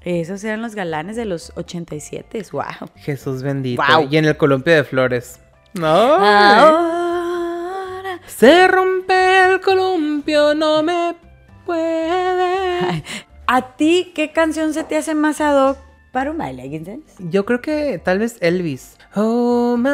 Esos 0.00 0.42
eran 0.42 0.62
los 0.62 0.74
galanes 0.74 1.14
de 1.14 1.26
los 1.26 1.52
87, 1.54 2.42
wow. 2.50 2.62
Jesús 2.96 3.42
bendito. 3.44 3.80
Guau. 3.86 4.08
Y 4.10 4.16
en 4.16 4.24
el 4.24 4.36
columpio 4.36 4.74
de 4.74 4.82
flores. 4.82 5.38
No. 5.74 5.88
Ahora. 5.88 7.42
Se 8.26 8.68
rompe 8.68 9.44
el 9.46 9.60
columpio, 9.60 10.54
no 10.54 10.82
me 10.82 11.14
puede. 11.64 13.02
¿A 13.46 13.76
ti 13.76 14.12
qué 14.14 14.32
canción 14.32 14.74
se 14.74 14.84
te 14.84 14.96
hace 14.96 15.14
más 15.14 15.40
ad 15.40 15.70
hoc 15.70 15.78
para 16.12 16.30
un 16.30 16.38
baile, 16.38 16.68
¿quién 16.68 17.04
Yo 17.18 17.46
creo 17.46 17.62
que 17.62 17.98
tal 17.98 18.18
vez 18.18 18.36
Elvis. 18.40 18.98
Oh, 19.14 19.76
my 19.78 19.88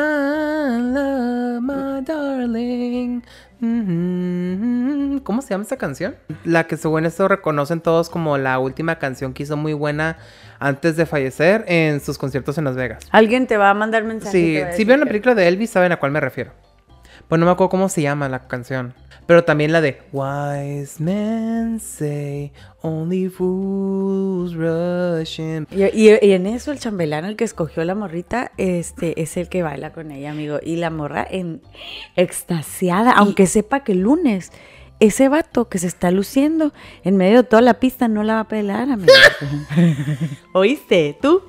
love, 0.93 1.63
my 1.63 2.03
darling. 2.05 3.23
¿Cómo 3.61 5.43
se 5.43 5.49
llama 5.51 5.63
esta 5.63 5.77
canción? 5.77 6.15
La 6.45 6.69
que 6.69 6.77
según 6.77 7.07
esto 7.07 7.27
reconocen 7.27 7.81
todos 7.81 8.09
como 8.09 8.39
la 8.39 8.59
última 8.59 8.99
canción 8.99 9.35
que 9.35 9.43
hizo 9.43 9.57
muy 9.57 9.73
buena 9.73 10.17
antes 10.61 10.97
de 10.97 11.07
fallecer 11.07 11.65
en 11.67 12.01
sus 12.01 12.19
conciertos 12.19 12.57
en 12.59 12.65
Las 12.65 12.77
Vegas. 12.77 13.05
Alguien 13.11 13.47
te 13.47 13.57
va 13.57 13.71
a 13.71 13.75
mandar 13.75 14.05
mensaje. 14.05 14.33
Sí, 14.33 14.77
si 14.77 14.85
vieron 14.85 15.01
la 15.01 15.07
película 15.07 15.35
de 15.35 15.49
Elvis, 15.49 15.71
saben 15.71 15.91
a 15.93 15.97
cuál 15.97 16.13
me 16.13 16.21
refiero. 16.21 16.53
Pues 17.27 17.39
no 17.39 17.47
me 17.47 17.53
acuerdo 17.53 17.71
cómo 17.71 17.89
se 17.89 18.03
llama 18.03 18.29
la 18.29 18.47
canción. 18.47 18.95
Pero 19.29 19.45
también 19.45 19.73
la 19.73 19.83
de 19.83 20.01
Wise 20.11 21.03
men 21.03 21.79
say 21.81 22.51
only 22.81 23.29
fools 23.29 24.55
rush 24.55 25.39
in. 25.39 25.67
Y, 25.71 25.83
y- 25.85 26.19
y 26.23 26.33
en 26.33 26.47
eso 26.47 26.73
el 26.73 26.79
chambelán, 26.79 27.27
el 27.27 27.37
que 27.37 27.45
escogió 27.45 27.85
la 27.85 27.95
morrita, 27.95 28.53
este, 28.57 29.21
es 29.21 29.37
el 29.37 29.51
que 29.51 29.63
baila 29.63 29.93
con 29.93 30.11
ella, 30.13 30.31
amigo. 30.31 30.61
Y 30.63 30.77
la 30.77 30.89
morra 30.89 31.27
en 31.31 31.61
extasiada, 32.17 33.13
aunque 33.13 33.47
sepa 33.47 33.85
que 33.85 33.93
el 33.93 34.01
lunes 34.01 34.51
ese 35.01 35.29
vato 35.29 35.69
que 35.69 35.79
se 35.79 35.87
está 35.89 36.11
luciendo 36.11 36.73
en 37.05 37.17
medio 37.17 37.43
de 37.43 37.49
toda 37.49 37.61
la 37.63 37.75
pista 37.75 38.09
no 38.09 38.23
la 38.25 38.35
va 38.35 38.41
a 38.41 38.49
pelar, 38.49 38.91
amigo. 38.91 39.13
¿Oíste? 40.55 41.17
¿Tú? 41.21 41.43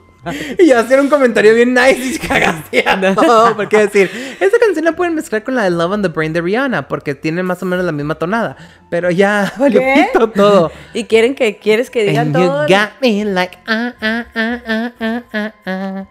Y 0.58 0.72
hacer 0.72 1.00
un 1.00 1.10
comentario 1.10 1.54
bien 1.56 1.74
nice 1.74 2.16
y 2.16 2.18
cagaste 2.20 2.84
a 2.88 3.00
todo. 3.16 3.56
Porque 3.56 3.78
decir, 3.78 4.12
esta 4.40 4.60
canción 4.60 4.86
la 4.86 4.92
pueden 4.94 5.16
mezclar 5.16 5.44
con 5.44 5.56
la 5.56 5.64
de 5.64 5.70
Love 5.72 5.92
on 5.94 6.02
the 6.02 6.10
Brain 6.10 6.34
de 6.34 6.42
Rihanna, 6.42 6.88
porque 6.88 7.16
tienen 7.16 7.46
más 7.46 7.62
o 7.64 7.66
menos 7.66 7.86
la 7.86 7.92
misma 7.92 8.16
tonada. 8.16 8.58
Pero 8.90 9.12
ya 9.12 9.54
valió 9.58 9.82
pito 9.82 10.30
todo. 10.30 10.72
Y 10.94 11.06
quieren 11.06 11.36
que 11.36 11.58
quieres 11.58 11.90
que 11.90 12.04
digan 12.04 12.28
And 12.28 12.36
you 12.38 12.42
todo. 12.48 12.68
got 12.68 12.90
me 13.02 13.24
like 13.26 13.58
ah 13.68 13.94
ah 14.02 14.26
ah 14.36 14.62
ah 14.66 14.92
ah 15.00 15.24
ah 15.34 15.54
ah. 15.66 16.06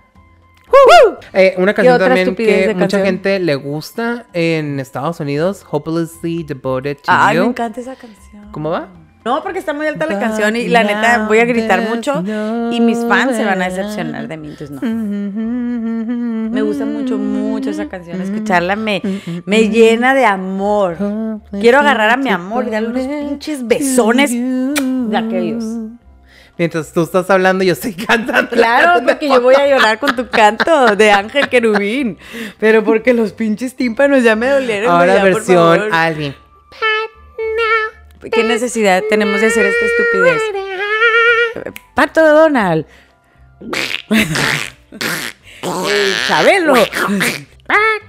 Eh, 1.33 1.55
una 1.57 1.73
canción 1.73 1.99
también 1.99 2.35
que 2.37 2.67
mucha 2.75 2.79
canción? 2.79 3.03
gente 3.05 3.39
le 3.39 3.55
gusta 3.55 4.27
en 4.35 4.79
Estados 4.81 5.19
Unidos, 5.21 5.65
Hopelessly 5.71 6.43
Devoted 6.45 6.97
to 6.99 7.03
Ay, 7.07 7.37
You. 7.37 7.43
me 7.45 7.49
encanta 7.49 7.81
esa 7.81 7.97
canción. 7.97 8.51
¿Cómo 8.53 8.71
va? 8.71 8.89
No, 9.29 9.43
porque 9.43 9.59
está 9.59 9.74
muy 9.74 9.87
alta 9.87 10.07
la 10.07 10.18
canción 10.18 10.57
y 10.57 10.68
la 10.68 10.85
neta 10.85 11.26
voy 11.29 11.41
a 11.41 11.45
gritar 11.45 11.83
mucho 11.83 12.24
y 12.72 12.81
mis 12.81 12.99
fans 13.07 13.37
se 13.37 13.45
van 13.45 13.61
a 13.61 13.66
decepcionar 13.66 14.26
de 14.26 14.39
mí, 14.39 14.49
entonces 14.49 14.70
no. 14.70 14.81
Me 14.81 16.62
gusta 16.62 16.87
mucho, 16.87 17.18
mucho 17.18 17.68
esa 17.68 17.91
canción. 17.91 18.22
Escucharla 18.22 18.74
me, 18.74 19.03
me 19.45 19.68
llena 19.68 20.14
de 20.14 20.24
amor. 20.24 20.97
Quiero 21.61 21.79
agarrar 21.79 22.09
a 22.09 22.16
mi 22.16 22.31
amor 22.31 22.68
y 22.68 22.70
darle 22.70 22.89
unos 22.89 23.07
pinches 23.07 23.66
besones 23.68 24.31
de 24.33 25.16
aquellos. 25.16 25.62
Mientras 26.57 26.91
tú 26.95 27.03
estás 27.03 27.29
hablando, 27.29 27.64
yo 27.64 27.74
estoy 27.74 27.93
cantando. 28.07 28.51
Claro, 28.51 29.05
porque 29.07 29.29
yo 29.29 29.43
voy 29.43 29.57
a 29.57 29.68
llorar 29.68 29.99
con 29.99 30.16
tu 30.16 30.26
canto 30.29 30.97
de 30.97 31.12
Ángel 31.12 31.51
Querubín. 31.51 32.16
Pero 32.59 32.83
porque 32.83 33.12
los 33.12 33.33
pinches 33.33 33.76
tímpanos 33.76 34.24
ya 34.24 34.35
me 34.37 34.49
dolieron. 34.49 34.91
Ahora 34.91 35.16
ya, 35.16 35.22
versión. 35.22 35.93
Alvin. 35.93 36.35
¿Qué 38.33 38.45
necesidad 38.45 39.03
tenemos 39.09 39.41
de 39.41 39.47
hacer 39.47 39.66
esta 39.66 39.87
estupidez? 39.87 40.43
Pato 41.95 42.25
de 42.25 42.31
Donald. 42.31 42.87
Chabelo. 46.27 46.75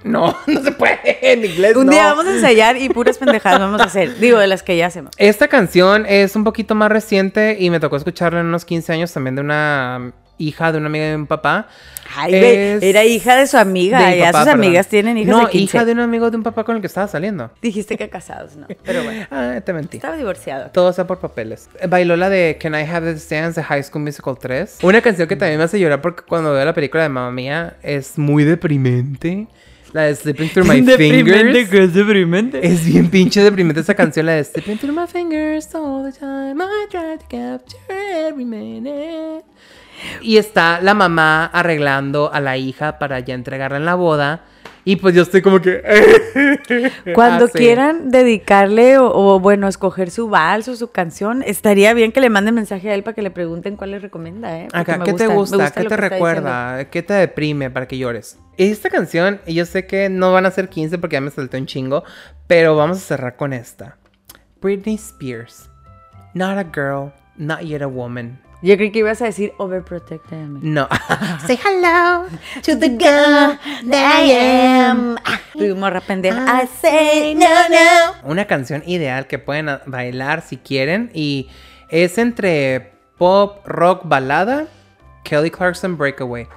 No, 0.04 0.36
no 0.48 0.64
se 0.64 0.72
puede 0.72 1.20
en 1.22 1.44
inglés. 1.44 1.76
Un 1.76 1.88
no. 1.88 1.92
día 1.92 2.06
vamos 2.06 2.26
a 2.26 2.34
ensayar 2.34 2.78
y 2.78 2.90
puras 2.90 3.18
pendejadas 3.18 3.60
vamos 3.60 3.82
a 3.82 3.86
hacer. 3.86 4.18
Digo, 4.18 4.40
de 4.40 4.48
las 4.48 4.64
que 4.64 4.78
ya 4.78 4.88
hacemos. 4.88 5.12
Esta 5.18 5.48
canción 5.50 6.06
es 6.08 6.36
un 6.36 6.44
poquito 6.46 6.74
más 6.74 6.90
reciente 6.90 7.58
y 7.60 7.70
me 7.70 7.80
tocó 7.80 7.98
escucharla 7.98 8.40
en 8.40 8.46
unos 8.48 8.64
15 8.66 8.94
años 8.94 9.12
también 9.12 9.36
de 9.36 9.42
una 9.42 10.14
hija 10.40 10.72
de 10.72 10.80
una 10.80 10.88
amiga 10.88 11.06
de 11.06 11.18
mi 11.20 11.26
papá. 11.28 11.68
Ay, 12.16 12.34
Es 12.34 12.82
era 12.82 13.04
hija 13.06 13.36
de 13.36 13.46
su 13.46 13.56
amiga. 13.58 14.00
de 14.08 14.18
ya 14.18 14.26
papá, 14.32 14.40
sus 14.40 14.46
perdón. 14.48 14.66
amigas 14.66 14.88
tienen 14.88 15.18
hijas 15.20 15.30
no, 15.32 15.46
de 15.46 15.52
15. 15.52 15.64
hija 15.64 15.86
de 15.86 15.92
un 15.92 16.00
amigo 16.00 16.32
de 16.32 16.38
un 16.38 16.44
papá 16.44 16.64
con 16.64 16.76
el 16.76 16.82
que 16.82 16.88
estaba 16.88 17.08
saliendo. 17.08 17.52
Dijiste 17.62 17.98
que 17.98 18.10
casados, 18.10 18.56
¿no? 18.56 18.66
Pero 18.84 19.04
bueno. 19.04 19.28
Ah, 19.32 19.62
te 19.64 19.74
mentí. 19.74 19.98
Estaba 19.98 20.18
divorciado. 20.18 20.72
Todo 20.72 20.92
sea 20.92 21.06
por 21.06 21.20
papeles. 21.20 21.70
Bailó 21.88 22.16
la 22.16 22.30
de 22.30 22.58
Can 22.60 22.74
I 22.74 22.84
Have 22.90 23.14
This 23.14 23.30
Dance 23.30 23.60
de 23.62 23.64
High 23.66 23.84
School 23.84 24.04
Musical 24.04 24.36
3. 24.42 24.80
Una 24.82 25.02
canción 25.02 25.28
que 25.28 25.36
también 25.36 25.60
me 25.60 25.66
hace 25.66 25.80
llorar 25.80 26.02
porque 26.02 26.24
cuando 26.28 26.52
veo 26.52 26.66
la 26.66 26.74
película 26.74 27.04
de 27.04 27.10
Mamma 27.10 27.32
Mía 27.32 27.76
es 27.84 28.18
muy 28.18 28.44
deprimente. 28.44 29.48
La 29.94 30.04
de 30.04 30.16
Slipping 30.16 30.50
Through 30.50 30.68
My 30.68 30.82
Fingers. 30.98 31.74
es 31.74 31.94
deprimente. 31.94 32.66
Es 32.66 32.86
bien 32.86 33.10
pinche 33.10 33.44
deprimente 33.44 33.82
esa 33.82 33.96
canción, 33.96 34.26
la 34.28 34.34
de 34.34 34.44
Slipping 34.44 34.78
Through 34.78 34.96
My 35.00 35.08
Fingers 35.08 35.74
all 35.74 36.12
the 36.12 36.18
time. 36.18 36.62
I 36.64 36.88
try 36.90 37.18
to 37.18 37.26
capture 37.28 37.78
every 38.28 38.46
minute. 38.46 39.44
Y 40.22 40.38
está 40.38 40.82
la 40.82 40.94
mamá 40.94 41.46
arreglando 41.46 42.32
a 42.34 42.40
la 42.40 42.58
hija 42.58 43.00
para 43.00 43.20
ya 43.20 43.34
entregarla 43.34 43.78
en 43.78 43.86
la 43.86 43.96
boda. 43.96 44.44
Y 44.86 44.96
pues 44.96 45.14
yo 45.14 45.22
estoy 45.22 45.42
como 45.42 45.62
que. 45.62 45.84
Cuando 47.14 47.48
quieran 47.50 48.10
dedicarle 48.10 48.98
o, 48.98 49.12
o, 49.14 49.40
bueno, 49.40 49.68
escoger 49.68 50.10
su 50.10 50.30
vals 50.30 50.68
o 50.68 50.76
su 50.76 50.92
canción, 50.92 51.44
estaría 51.44 51.94
bien 51.94 52.12
que 52.12 52.22
le 52.22 52.30
manden 52.30 52.56
mensaje 52.56 52.90
a 52.90 52.96
él 52.96 53.04
para 53.04 53.14
que 53.14 53.22
le 53.22 53.30
pregunten 53.30 53.76
cuál 53.76 53.92
le 53.92 54.00
recomienda, 54.00 54.58
¿eh? 54.58 54.68
Acá, 54.74 55.00
¿qué 55.04 55.14
te 55.14 55.28
gusta? 55.28 55.72
¿Qué 55.72 55.84
te 55.84 55.90
que 55.90 55.98
recuerda? 55.98 56.86
¿Qué 56.90 57.04
te 57.04 57.14
deprime 57.14 57.70
para 57.70 57.88
que 57.88 57.98
llores? 57.98 58.40
Esta 58.58 58.90
canción, 58.90 59.40
yo 59.48 59.66
sé 59.66 59.86
que 59.86 60.10
no 60.10 60.32
van 60.34 60.46
a 60.46 60.52
ser 60.52 60.70
15 60.70 60.98
porque 60.98 61.16
ya 61.16 61.22
me 61.22 61.32
salté 61.32 61.58
un 61.58 61.66
chingo, 61.66 62.04
pero 62.48 62.76
vamos 62.76 62.98
a 62.98 63.02
cerrar 63.02 63.36
con 63.36 63.54
esta. 63.54 63.98
Britney 64.62 64.96
Spears. 64.96 65.70
Not 66.34 66.58
a 66.58 66.64
girl, 66.64 67.12
not 67.38 67.62
yet 67.62 67.82
a 67.82 67.88
woman. 67.88 68.40
Yo 68.62 68.76
creí 68.76 68.92
que 68.92 69.00
ibas 69.00 69.22
a 69.22 69.26
decir 69.26 69.54
overprotected. 69.58 70.48
No. 70.62 70.90
Say 71.48 71.58
hello 71.64 72.28
to 72.62 72.76
the 72.76 72.90
girl 72.90 73.58
that 73.90 74.22
I 74.22 74.32
am. 74.32 75.18
Tu 75.54 75.76
morra 75.76 76.02
pendeja. 76.02 76.46
I 76.46 76.64
I 76.64 76.68
say 76.68 77.36
no, 77.36 77.48
no. 77.70 78.30
Una 78.30 78.46
canción 78.46 78.84
ideal 78.86 79.28
que 79.28 79.40
pueden 79.40 79.70
bailar 79.86 80.42
si 80.42 80.58
quieren 80.58 81.10
y 81.14 81.50
es 81.90 82.18
entre 82.18 82.92
pop, 83.18 83.66
rock, 83.66 84.02
balada, 84.04 84.68
Kelly 85.24 85.52
Clarkson 85.52 85.98
Breakaway. 85.98 86.48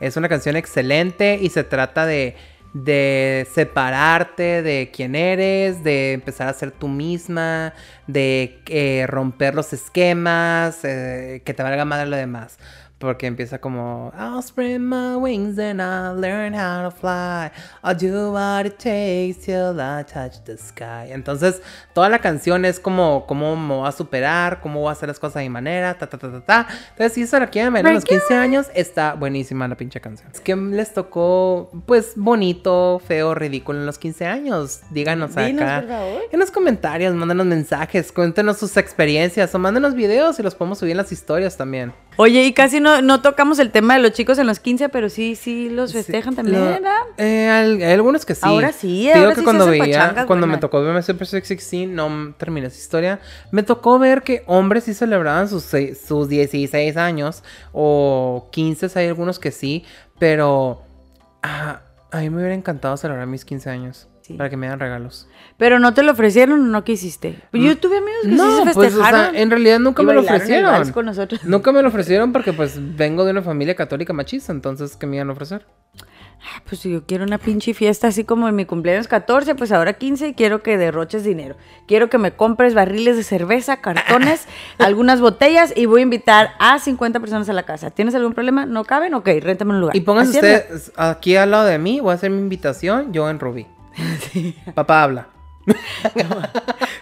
Es 0.00 0.16
una 0.16 0.28
canción 0.28 0.56
excelente 0.56 1.38
y 1.40 1.50
se 1.50 1.62
trata 1.62 2.04
de, 2.04 2.36
de 2.74 3.46
separarte 3.54 4.62
de 4.62 4.90
quién 4.92 5.14
eres, 5.14 5.82
de 5.84 6.12
empezar 6.12 6.48
a 6.48 6.52
ser 6.52 6.72
tú 6.72 6.88
misma, 6.88 7.72
de 8.08 8.60
eh, 8.66 9.06
romper 9.08 9.54
los 9.54 9.72
esquemas, 9.72 10.80
eh, 10.84 11.40
que 11.44 11.54
te 11.54 11.62
valga 11.62 11.84
madre 11.84 12.06
lo 12.06 12.16
demás. 12.16 12.58
Porque 12.98 13.26
empieza 13.26 13.58
como 13.60 14.12
I'll 14.16 14.42
spread 14.42 14.78
my 14.78 15.16
wings 15.16 15.58
and 15.58 15.80
I'll 15.80 16.18
learn 16.18 16.54
how 16.54 16.88
to 16.88 16.90
fly. 16.90 17.50
I'll 17.82 17.94
do 17.94 18.32
what 18.32 18.66
it 18.66 18.78
takes 18.78 19.44
till 19.44 19.78
I 19.78 20.04
touch 20.04 20.42
the 20.44 20.56
sky. 20.56 21.12
Entonces, 21.12 21.60
toda 21.92 22.08
la 22.08 22.20
canción 22.20 22.64
es 22.64 22.80
como 22.80 23.26
cómo 23.26 23.56
me 23.56 23.74
voy 23.74 23.88
a 23.88 23.92
superar, 23.92 24.60
cómo 24.60 24.80
voy 24.80 24.88
a 24.88 24.92
hacer 24.92 25.08
las 25.08 25.18
cosas 25.18 25.38
a 25.38 25.40
mi 25.40 25.50
manera, 25.50 25.94
ta 25.98 26.06
ta 26.06 26.16
ta 26.16 26.30
ta 26.30 26.40
ta. 26.40 26.66
Entonces, 26.90 27.12
si 27.12 27.22
eso 27.22 27.38
la 27.38 27.48
quieren 27.48 27.72
ver 27.74 27.86
a 27.86 27.92
los 27.92 28.04
15 28.04 28.34
años, 28.34 28.66
está 28.74 29.14
buenísima 29.14 29.68
la 29.68 29.76
pinche 29.76 30.00
canción. 30.00 30.30
Es 30.32 30.40
que 30.40 30.54
les 30.56 30.94
tocó, 30.94 31.70
pues, 31.86 32.12
bonito, 32.16 33.02
feo, 33.06 33.34
ridículo 33.34 33.80
en 33.80 33.86
los 33.86 33.98
15 33.98 34.26
años. 34.26 34.80
Díganos 34.90 35.34
Dinos, 35.34 35.62
acá. 35.62 35.80
por 35.80 35.88
favor. 35.90 36.22
En 36.30 36.40
los 36.40 36.50
comentarios, 36.50 37.14
mándenos 37.14 37.46
mensajes, 37.46 38.12
cuéntenos 38.12 38.56
sus 38.58 38.76
experiencias 38.76 39.54
o 39.54 39.58
mándenos 39.58 39.94
videos 39.94 40.38
y 40.38 40.42
los 40.42 40.54
podemos 40.54 40.78
subir 40.78 40.92
en 40.92 40.98
las 40.98 41.12
historias 41.12 41.56
también. 41.56 41.92
Oye, 42.16 42.44
y 42.44 42.52
casi 42.52 42.78
no, 42.84 43.02
no 43.02 43.20
tocamos 43.22 43.58
el 43.58 43.70
tema 43.72 43.94
de 43.94 44.00
los 44.00 44.12
chicos 44.12 44.38
en 44.38 44.46
los 44.46 44.60
15, 44.60 44.88
pero 44.90 45.08
sí, 45.08 45.34
sí 45.34 45.68
los 45.68 45.90
Sí, 45.90 45.96
festejan 45.96 46.36
también, 46.36 46.60
lo- 46.60 46.70
eh, 47.24 47.48
al- 47.50 47.82
hay 47.82 47.92
algunos 47.92 48.24
que 48.24 48.34
sí. 48.34 48.42
Ahora 48.44 48.70
sí, 48.72 49.08
Te 49.10 49.14
digo 49.18 49.24
ahora 49.24 49.34
que 49.34 49.40
sí 49.40 49.44
cuando 49.44 49.66
veía, 49.66 50.24
cuando 50.26 50.46
me 50.46 50.58
tocó 50.58 50.82
verme 50.82 51.02
Super 51.02 51.26
Sex 51.26 51.48
16, 51.48 51.88
no 51.88 52.34
terminé 52.38 52.68
esa 52.68 52.78
historia. 52.78 53.18
Me 53.50 53.62
tocó 53.64 53.98
ver 53.98 54.22
que 54.22 54.44
hombres 54.46 54.84
sí 54.84 54.94
celebraban 54.94 55.48
sus, 55.48 55.64
sus 56.06 56.28
16 56.28 56.96
años 56.96 57.42
o 57.72 58.48
15, 58.52 58.88
hay 58.98 59.08
algunos 59.08 59.38
que 59.38 59.50
sí, 59.50 59.84
pero 60.18 60.82
ah, 61.42 61.80
a 62.12 62.18
mí 62.20 62.30
me 62.30 62.36
hubiera 62.36 62.54
encantado 62.54 62.96
celebrar 62.96 63.26
mis 63.26 63.44
15 63.44 63.68
años 63.70 64.08
Sí. 64.26 64.34
para 64.34 64.48
que 64.48 64.56
me 64.56 64.66
hagan 64.68 64.80
regalos. 64.80 65.28
Pero 65.58 65.78
no 65.78 65.92
te 65.92 66.02
lo 66.02 66.12
ofrecieron 66.12 66.62
o 66.62 66.64
no 66.64 66.82
quisiste. 66.82 67.38
Yo 67.52 67.76
tuve 67.76 67.98
amigos 67.98 68.20
que 68.22 68.30
sí 68.30 68.34
No, 68.36 68.56
se 68.64 68.72
pues, 68.72 68.76
o 68.76 68.80
sea, 68.80 68.90
festejaron. 68.90 69.36
en 69.36 69.50
realidad 69.50 69.78
nunca 69.80 70.02
me 70.02 70.14
lo 70.14 70.20
ofrecieron. 70.22 70.90
con 70.92 71.04
nosotros. 71.04 71.44
Nunca 71.44 71.72
me 71.72 71.82
lo 71.82 71.88
ofrecieron 71.88 72.32
porque 72.32 72.54
pues 72.54 72.78
vengo 72.96 73.26
de 73.26 73.32
una 73.32 73.42
familia 73.42 73.74
católica 73.74 74.14
machista, 74.14 74.50
entonces 74.50 74.96
¿qué 74.96 75.06
me 75.06 75.16
iban 75.16 75.28
a 75.28 75.32
ofrecer? 75.32 75.66
Ah, 76.46 76.62
Pues 76.66 76.80
si 76.80 76.90
yo 76.90 77.04
quiero 77.06 77.24
una 77.24 77.36
pinche 77.38 77.74
fiesta 77.74 78.08
así 78.08 78.24
como 78.24 78.48
en 78.48 78.54
mi 78.56 78.64
cumpleaños 78.64 79.08
14, 79.08 79.54
pues 79.54 79.72
ahora 79.72 79.92
15 79.94 80.28
y 80.28 80.34
quiero 80.34 80.62
que 80.62 80.76
derroches 80.78 81.22
dinero. 81.24 81.56
Quiero 81.86 82.08
que 82.08 82.16
me 82.18 82.32
compres 82.32 82.74
barriles 82.74 83.16
de 83.18 83.22
cerveza, 83.24 83.78
cartones, 83.82 84.46
algunas 84.78 85.20
botellas 85.20 85.72
y 85.76 85.84
voy 85.86 86.00
a 86.00 86.02
invitar 86.02 86.50
a 86.58 86.78
50 86.78 87.20
personas 87.20 87.48
a 87.50 87.52
la 87.52 87.62
casa. 87.64 87.90
¿Tienes 87.90 88.14
algún 88.14 88.32
problema? 88.34 88.64
¿No 88.66 88.84
caben? 88.84 89.12
Ok, 89.14 89.28
réntame 89.40 89.72
un 89.72 89.80
lugar. 89.80 89.96
Y 89.96 90.00
pónganse 90.00 90.32
ustedes 90.38 90.92
aquí 90.96 91.36
al 91.36 91.50
lado 91.50 91.66
de 91.66 91.78
mí, 91.78 92.00
voy 92.00 92.12
a 92.12 92.14
hacer 92.14 92.30
mi 92.30 92.38
invitación, 92.38 93.12
yo 93.12 93.28
en 93.30 93.38
Rubí. 93.38 93.66
Papá 94.74 95.02
habla. 95.02 95.28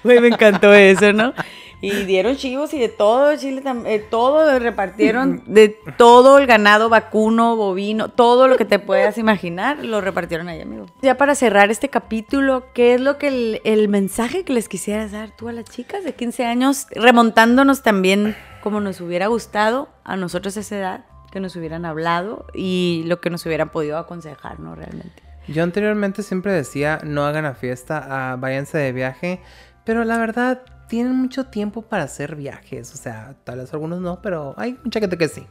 Güey, 0.05 0.21
me 0.21 0.29
encantó 0.29 0.73
eso, 0.73 1.13
¿no? 1.13 1.33
Y 1.81 2.05
dieron 2.05 2.37
chivos 2.37 2.73
y 2.75 2.79
de 2.79 2.89
todo, 2.89 3.37
Chile 3.37 3.61
eh, 3.87 3.99
todo 4.09 4.57
repartieron, 4.61 5.43
de 5.47 5.77
todo 5.97 6.39
el 6.39 6.47
ganado 6.47 6.89
vacuno, 6.89 7.57
bovino, 7.57 8.09
todo 8.09 8.47
lo 8.47 8.57
que 8.57 8.65
te 8.65 8.79
puedas 8.79 9.19
imaginar, 9.19 9.85
lo 9.85 10.01
repartieron 10.01 10.49
ahí, 10.49 10.61
amigo. 10.61 10.87
Ya 11.03 11.17
para 11.17 11.35
cerrar 11.35 11.73
este 11.73 11.89
capítulo, 11.89 12.67
¿qué 12.73 12.95
es 12.95 13.01
lo 13.01 13.19
que 13.19 13.27
el, 13.27 13.61
el 13.65 13.89
mensaje 13.89 14.45
que 14.45 14.53
les 14.53 14.69
quisieras 14.69 15.11
dar 15.11 15.35
tú 15.37 15.49
a 15.49 15.53
las 15.53 15.65
chicas 15.65 16.05
de 16.05 16.15
15 16.15 16.47
años, 16.47 16.87
remontándonos 16.93 17.83
también 17.83 18.37
como 18.63 18.81
nos 18.81 19.01
hubiera 19.01 19.27
gustado 19.27 19.89
a 20.05 20.17
nosotros 20.17 20.57
a 20.57 20.61
esa 20.61 20.79
edad, 20.79 21.05
que 21.33 21.41
nos 21.41 21.57
hubieran 21.57 21.85
hablado 21.85 22.47
y 22.55 23.03
lo 23.07 23.21
que 23.21 23.31
nos 23.31 23.45
hubieran 23.45 23.71
podido 23.71 23.99
aconsejar, 23.99 24.61
¿no? 24.61 24.77
Realmente. 24.77 25.32
Yo 25.49 25.63
anteriormente 25.63 26.23
siempre 26.23 26.53
decía, 26.53 27.01
no 27.05 27.25
hagan 27.25 27.45
la 27.45 27.55
fiesta, 27.55 28.07
ah, 28.09 28.37
váyanse 28.37 28.79
de 28.79 28.93
viaje, 28.93 29.41
pero 29.85 30.05
la 30.05 30.19
verdad, 30.19 30.63
tienen 30.89 31.17
mucho 31.17 31.47
tiempo 31.47 31.83
para 31.83 32.05
hacer 32.05 32.37
viajes, 32.37 32.93
o 32.93 32.97
sea, 32.97 33.35
tal 33.45 33.59
vez 33.59 33.73
algunos 33.73 34.01
no, 34.01 34.21
pero 34.21 34.55
hay 34.59 34.79
mucha 34.85 35.01
gente 35.01 35.17
que 35.17 35.29
sí. 35.29 35.47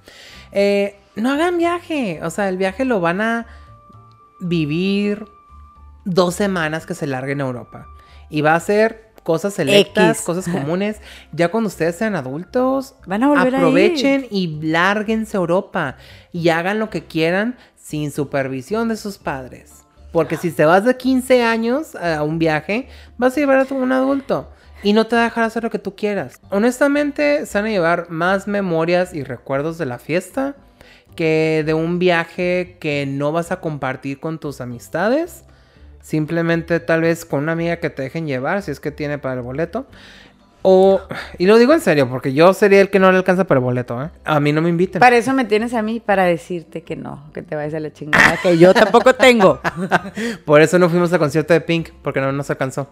Eh, 0.51 0.99
no 1.15 1.31
hagan 1.31 1.57
viaje, 1.57 2.19
o 2.23 2.29
sea, 2.29 2.47
el 2.47 2.57
viaje 2.57 2.85
lo 2.85 3.01
van 3.01 3.21
a 3.21 3.47
vivir 4.39 5.25
dos 6.05 6.35
semanas 6.35 6.85
que 6.85 6.93
se 6.93 7.07
larguen 7.07 7.41
a 7.41 7.45
Europa. 7.45 7.87
Y 8.29 8.41
va 8.41 8.55
a 8.55 8.59
ser 8.59 9.11
cosas 9.23 9.53
selectas, 9.53 10.17
X. 10.17 10.25
cosas 10.25 10.47
comunes. 10.51 10.97
Ya 11.31 11.49
cuando 11.49 11.67
ustedes 11.67 11.95
sean 11.95 12.15
adultos, 12.15 12.95
Van 13.05 13.23
a 13.23 13.27
volver 13.27 13.55
a 13.55 13.57
aprovechen 13.57 14.27
y 14.29 14.61
lárguense 14.61 15.37
a 15.37 15.39
Europa 15.39 15.97
y 16.31 16.49
hagan 16.49 16.79
lo 16.79 16.89
que 16.89 17.05
quieran 17.05 17.57
sin 17.75 18.11
supervisión 18.11 18.87
de 18.87 18.97
sus 18.97 19.17
padres. 19.17 19.80
Porque 20.11 20.37
si 20.37 20.51
te 20.51 20.65
vas 20.65 20.83
de 20.83 20.97
15 20.97 21.43
años 21.43 21.95
a 21.95 22.23
un 22.23 22.37
viaje, 22.37 22.87
vas 23.17 23.35
a 23.35 23.39
llevar 23.39 23.59
a 23.59 23.73
un 23.73 23.91
adulto 23.91 24.49
y 24.83 24.93
no 24.93 25.07
te 25.07 25.15
va 25.15 25.23
a 25.23 25.25
dejar 25.25 25.43
hacer 25.43 25.63
lo 25.63 25.69
que 25.69 25.79
tú 25.79 25.95
quieras. 25.95 26.39
Honestamente, 26.49 27.45
se 27.45 27.57
van 27.57 27.67
a 27.67 27.69
llevar 27.69 28.09
más 28.09 28.47
memorias 28.47 29.13
y 29.13 29.23
recuerdos 29.23 29.77
de 29.77 29.85
la 29.85 29.99
fiesta 29.99 30.55
que 31.15 31.63
de 31.65 31.73
un 31.73 31.99
viaje 31.99 32.77
que 32.79 33.05
no 33.05 33.31
vas 33.31 33.51
a 33.51 33.59
compartir 33.59 34.19
con 34.19 34.39
tus 34.39 34.61
amistades. 34.61 35.43
Simplemente 36.01 36.79
tal 36.79 37.01
vez 37.01 37.25
con 37.25 37.43
una 37.43 37.51
amiga 37.51 37.77
que 37.77 37.91
te 37.91 38.01
dejen 38.01 38.25
llevar 38.25 38.63
si 38.63 38.71
es 38.71 38.79
que 38.79 38.91
tiene 38.91 39.19
para 39.19 39.35
el 39.35 39.41
boleto. 39.41 39.85
O, 40.63 41.01
y 41.37 41.45
lo 41.47 41.57
digo 41.57 41.73
en 41.73 41.81
serio, 41.81 42.07
porque 42.09 42.33
yo 42.33 42.53
sería 42.53 42.81
el 42.81 42.89
que 42.89 42.99
no 42.99 43.11
le 43.11 43.17
alcanza 43.17 43.45
para 43.45 43.59
el 43.59 43.63
boleto, 43.63 44.01
¿eh? 44.03 44.09
A 44.23 44.39
mí 44.39 44.53
no 44.53 44.61
me 44.61 44.69
inviten. 44.69 44.99
Para 44.99 45.17
eso 45.17 45.33
me 45.33 45.45
tienes 45.45 45.73
a 45.73 45.81
mí, 45.81 45.99
para 45.99 46.25
decirte 46.25 46.83
que 46.83 46.95
no, 46.95 47.31
que 47.33 47.41
te 47.41 47.55
vayas 47.55 47.73
a 47.73 47.79
la 47.79 47.91
chingada, 47.91 48.37
que 48.41 48.57
yo 48.57 48.73
tampoco 48.73 49.15
tengo. 49.15 49.59
Por 50.45 50.61
eso 50.61 50.77
no 50.77 50.89
fuimos 50.89 51.11
al 51.13 51.19
concierto 51.19 51.53
de 51.53 51.61
Pink, 51.61 51.89
porque 52.03 52.21
no 52.21 52.31
nos 52.31 52.49
alcanzó. 52.49 52.89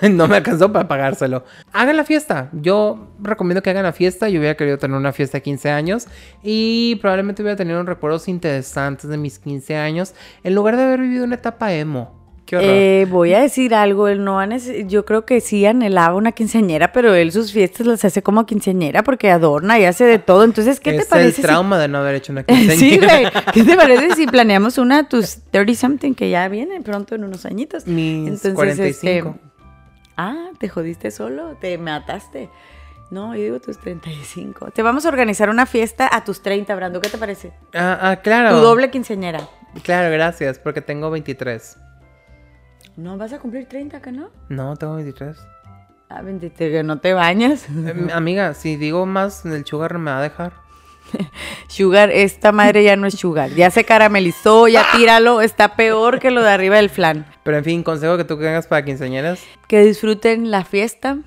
no 0.02 0.28
me 0.28 0.36
alcanzó 0.36 0.72
para 0.72 0.88
pagárselo. 0.88 1.44
Hagan 1.72 1.96
la 1.96 2.04
fiesta. 2.04 2.48
Yo 2.52 3.08
recomiendo 3.20 3.62
que 3.62 3.70
hagan 3.70 3.84
la 3.84 3.92
fiesta. 3.92 4.28
Yo 4.28 4.38
hubiera 4.38 4.56
querido 4.56 4.78
tener 4.78 4.96
una 4.96 5.12
fiesta 5.12 5.38
de 5.38 5.42
15 5.42 5.70
años 5.70 6.06
y 6.42 6.96
probablemente 6.96 7.42
hubiera 7.42 7.56
tenido 7.56 7.78
unos 7.78 7.88
recuerdos 7.88 8.28
interesantes 8.28 9.08
de 9.08 9.16
mis 9.16 9.38
15 9.38 9.76
años 9.76 10.14
en 10.42 10.54
lugar 10.54 10.76
de 10.76 10.84
haber 10.84 11.00
vivido 11.00 11.24
una 11.24 11.36
etapa 11.36 11.72
emo. 11.72 12.23
Qué. 12.46 13.02
Eh, 13.02 13.06
voy 13.06 13.32
a 13.34 13.40
decir 13.40 13.74
algo, 13.74 14.08
él 14.08 14.22
no 14.22 14.38
yo 14.86 15.04
creo 15.04 15.24
que 15.24 15.40
sí 15.40 15.64
anhelaba 15.64 16.14
una 16.14 16.32
quinceañera, 16.32 16.92
pero 16.92 17.14
él 17.14 17.32
sus 17.32 17.52
fiestas 17.52 17.86
las 17.86 18.04
hace 18.04 18.22
como 18.22 18.44
quinceañera 18.46 19.02
porque 19.02 19.30
adorna 19.30 19.78
y 19.78 19.84
hace 19.84 20.04
de 20.04 20.18
todo. 20.18 20.44
Entonces, 20.44 20.80
¿qué 20.80 20.92
te 20.92 20.98
es 20.98 21.06
parece? 21.06 21.40
el 21.40 21.46
trauma 21.46 21.78
de 21.78 21.88
no 21.88 21.98
haber 21.98 22.16
hecho 22.16 22.32
una 22.32 22.44
si... 22.44 22.54
sí, 22.76 22.98
quinceañera. 22.98 23.30
güey. 23.30 23.44
¿Qué 23.52 23.64
te 23.64 23.76
parece 23.76 24.14
si 24.14 24.26
planeamos 24.26 24.78
una 24.78 24.98
a 25.00 25.08
tus 25.08 25.38
30 25.50 25.74
something 25.74 26.14
que 26.14 26.30
ya 26.30 26.48
viene 26.48 26.80
pronto 26.82 27.14
en 27.14 27.24
unos 27.24 27.46
añitos? 27.46 27.86
Mis 27.86 28.42
45. 28.42 28.84
este, 28.84 29.24
ah, 30.16 30.50
te 30.58 30.68
jodiste 30.68 31.10
solo, 31.10 31.56
te 31.60 31.78
mataste. 31.78 32.50
No, 33.10 33.34
yo 33.34 33.42
digo 33.42 33.60
tus 33.60 33.78
35. 33.78 34.70
Te 34.72 34.82
vamos 34.82 35.06
a 35.06 35.08
organizar 35.08 35.48
una 35.48 35.66
fiesta 35.66 36.08
a 36.12 36.24
tus 36.24 36.42
30, 36.42 36.74
Brando. 36.74 37.00
¿Qué 37.00 37.08
te 37.08 37.18
parece? 37.18 37.52
Ah, 37.72 37.98
ah, 38.00 38.16
claro. 38.16 38.56
Tu 38.56 38.62
doble 38.62 38.90
quinceañera. 38.90 39.48
Claro, 39.82 40.10
gracias, 40.10 40.58
porque 40.58 40.80
tengo 40.80 41.10
23. 41.10 41.78
¿No 42.96 43.16
vas 43.18 43.32
a 43.32 43.38
cumplir 43.38 43.66
30, 43.66 44.00
que 44.00 44.12
no? 44.12 44.30
No, 44.48 44.76
tengo 44.76 44.94
23. 44.94 45.36
Ah, 46.08 46.22
bendito, 46.22 46.56
que 46.56 46.82
no 46.84 47.00
te 47.00 47.12
bañas. 47.12 47.66
Eh, 47.68 48.08
amiga, 48.12 48.54
si 48.54 48.76
digo 48.76 49.04
más, 49.04 49.44
el 49.44 49.64
sugar 49.64 49.98
me 49.98 50.12
va 50.12 50.18
a 50.18 50.22
dejar. 50.22 50.52
Sugar, 51.68 52.10
esta 52.10 52.52
madre 52.52 52.84
ya 52.84 52.96
no 52.96 53.06
es 53.06 53.14
sugar. 53.14 53.50
Ya 53.50 53.70
se 53.70 53.84
caramelizó, 53.84 54.68
ya 54.68 54.84
tíralo. 54.96 55.40
Está 55.40 55.76
peor 55.76 56.18
que 56.18 56.30
lo 56.30 56.42
de 56.42 56.50
arriba 56.50 56.76
del 56.76 56.90
flan. 56.90 57.26
Pero 57.42 57.56
en 57.56 57.64
fin, 57.64 57.82
consejo 57.82 58.16
que 58.16 58.24
tú 58.24 58.38
tengas 58.38 58.66
para 58.66 58.84
quinceañeras. 58.84 59.40
Que 59.68 59.84
disfruten 59.84 60.50
la 60.50 60.64
fiesta. 60.64 61.18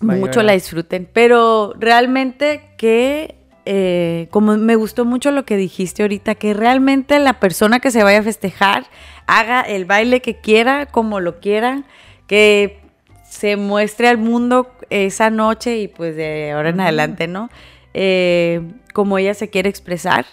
Vaya, 0.00 0.20
mucho 0.20 0.40
¿verdad? 0.40 0.44
la 0.44 0.52
disfruten. 0.52 1.08
Pero 1.12 1.74
realmente 1.78 2.74
que, 2.76 3.36
eh, 3.64 4.28
como 4.30 4.56
me 4.56 4.76
gustó 4.76 5.04
mucho 5.04 5.30
lo 5.30 5.44
que 5.44 5.56
dijiste 5.56 6.02
ahorita, 6.02 6.34
que 6.34 6.54
realmente 6.54 7.18
la 7.18 7.40
persona 7.40 7.80
que 7.80 7.90
se 7.90 8.02
vaya 8.02 8.18
a 8.20 8.22
festejar 8.22 8.86
haga 9.26 9.60
el 9.62 9.84
baile 9.84 10.20
que 10.20 10.36
quiera, 10.36 10.86
como 10.86 11.20
lo 11.20 11.40
quiera, 11.40 11.84
que 12.26 12.80
se 13.28 13.56
muestre 13.56 14.08
al 14.08 14.18
mundo 14.18 14.72
esa 14.90 15.30
noche 15.30 15.78
y 15.78 15.88
pues 15.88 16.16
de 16.16 16.52
ahora 16.52 16.70
en 16.70 16.80
adelante, 16.80 17.28
¿no? 17.28 17.50
Eh, 17.94 18.60
como 18.92 19.18
ella 19.18 19.34
se 19.34 19.50
quiere 19.50 19.68
expresar. 19.68 20.26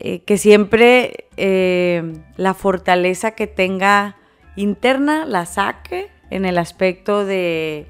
Eh, 0.00 0.20
que 0.20 0.38
siempre 0.38 1.26
eh, 1.36 2.14
la 2.36 2.54
fortaleza 2.54 3.32
que 3.32 3.48
tenga 3.48 4.16
interna 4.54 5.24
la 5.24 5.44
saque 5.44 6.08
en 6.30 6.44
el 6.44 6.56
aspecto 6.56 7.24
de 7.24 7.86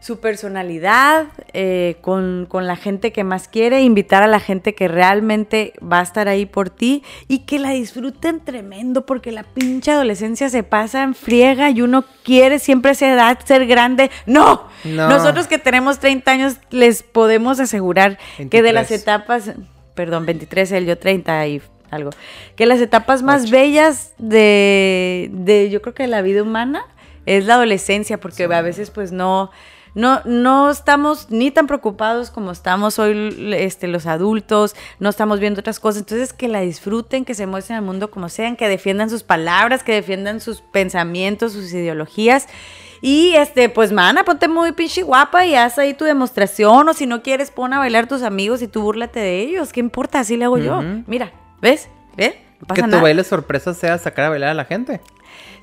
su 0.00 0.20
personalidad, 0.20 1.26
eh, 1.52 1.96
con, 2.00 2.46
con 2.48 2.66
la 2.66 2.76
gente 2.76 3.12
que 3.12 3.24
más 3.24 3.48
quiere, 3.48 3.82
invitar 3.82 4.22
a 4.22 4.26
la 4.26 4.38
gente 4.40 4.74
que 4.74 4.86
realmente 4.88 5.72
va 5.80 6.00
a 6.00 6.02
estar 6.02 6.28
ahí 6.28 6.46
por 6.46 6.70
ti 6.70 7.02
y 7.26 7.40
que 7.40 7.58
la 7.58 7.70
disfruten 7.70 8.40
tremendo 8.40 9.04
porque 9.06 9.32
la 9.32 9.42
pinche 9.42 9.90
adolescencia 9.90 10.48
se 10.50 10.62
pasa 10.62 11.02
en 11.02 11.14
friega 11.14 11.70
y 11.70 11.82
uno 11.82 12.04
quiere 12.24 12.58
siempre 12.58 12.92
esa 12.92 13.12
edad 13.12 13.38
ser 13.44 13.66
grande. 13.66 14.10
No, 14.26 14.64
No. 14.84 15.08
nosotros 15.08 15.46
que 15.48 15.58
tenemos 15.58 15.98
30 15.98 16.30
años 16.30 16.56
les 16.70 17.02
podemos 17.02 17.58
asegurar 17.60 18.18
que 18.50 18.62
de 18.62 18.72
las 18.72 18.88
23. 18.88 19.00
etapas, 19.02 19.50
perdón, 19.94 20.26
23, 20.26 20.70
él 20.72 20.86
yo 20.86 20.96
30 20.98 21.46
y 21.48 21.62
algo, 21.90 22.10
que 22.54 22.66
las 22.66 22.80
etapas 22.80 23.22
más 23.22 23.42
Ocho. 23.44 23.52
bellas 23.52 24.12
de, 24.18 25.28
de, 25.32 25.70
yo 25.70 25.80
creo 25.82 25.94
que 25.94 26.02
de 26.04 26.08
la 26.08 26.22
vida 26.22 26.42
humana 26.42 26.84
es 27.26 27.46
la 27.46 27.54
adolescencia, 27.54 28.18
porque 28.20 28.44
a 28.44 28.60
veces 28.62 28.90
pues 28.90 29.10
no, 29.10 29.50
no, 29.98 30.22
no 30.24 30.70
estamos 30.70 31.28
ni 31.28 31.50
tan 31.50 31.66
preocupados 31.66 32.30
como 32.30 32.52
estamos 32.52 33.00
hoy 33.00 33.52
este, 33.56 33.88
los 33.88 34.06
adultos, 34.06 34.76
no 35.00 35.08
estamos 35.08 35.40
viendo 35.40 35.58
otras 35.58 35.80
cosas, 35.80 36.02
entonces 36.02 36.32
que 36.32 36.46
la 36.46 36.60
disfruten, 36.60 37.24
que 37.24 37.34
se 37.34 37.48
muestren 37.48 37.78
al 37.78 37.84
mundo 37.84 38.08
como 38.08 38.28
sean, 38.28 38.54
que 38.54 38.68
defiendan 38.68 39.10
sus 39.10 39.24
palabras, 39.24 39.82
que 39.82 39.92
defiendan 39.92 40.40
sus 40.40 40.60
pensamientos, 40.60 41.52
sus 41.52 41.72
ideologías. 41.72 42.46
Y 43.00 43.34
este, 43.34 43.68
pues 43.68 43.90
mana, 43.90 44.24
ponte 44.24 44.46
muy 44.46 44.70
pinche 44.70 45.02
guapa 45.02 45.44
y 45.46 45.56
haz 45.56 45.78
ahí 45.78 45.94
tu 45.94 46.04
demostración. 46.04 46.88
O 46.88 46.94
si 46.94 47.06
no 47.06 47.22
quieres, 47.22 47.50
pon 47.50 47.72
a 47.72 47.78
bailar 47.78 48.06
tus 48.06 48.22
amigos 48.22 48.62
y 48.62 48.68
tú 48.68 48.82
búrlate 48.82 49.18
de 49.18 49.40
ellos. 49.40 49.72
¿Qué 49.72 49.80
importa? 49.80 50.20
Así 50.20 50.36
le 50.36 50.44
hago 50.44 50.58
yo. 50.58 50.80
Mira, 51.08 51.32
¿ves? 51.60 51.88
¿Ves? 52.16 52.36
No 52.60 52.68
pasa 52.68 52.74
que 52.76 52.82
tu 52.82 52.88
nada. 52.88 53.02
baile 53.02 53.24
sorpresa 53.24 53.74
sea 53.74 53.98
sacar 53.98 54.26
a 54.26 54.28
bailar 54.30 54.50
a 54.50 54.54
la 54.54 54.64
gente. 54.64 55.00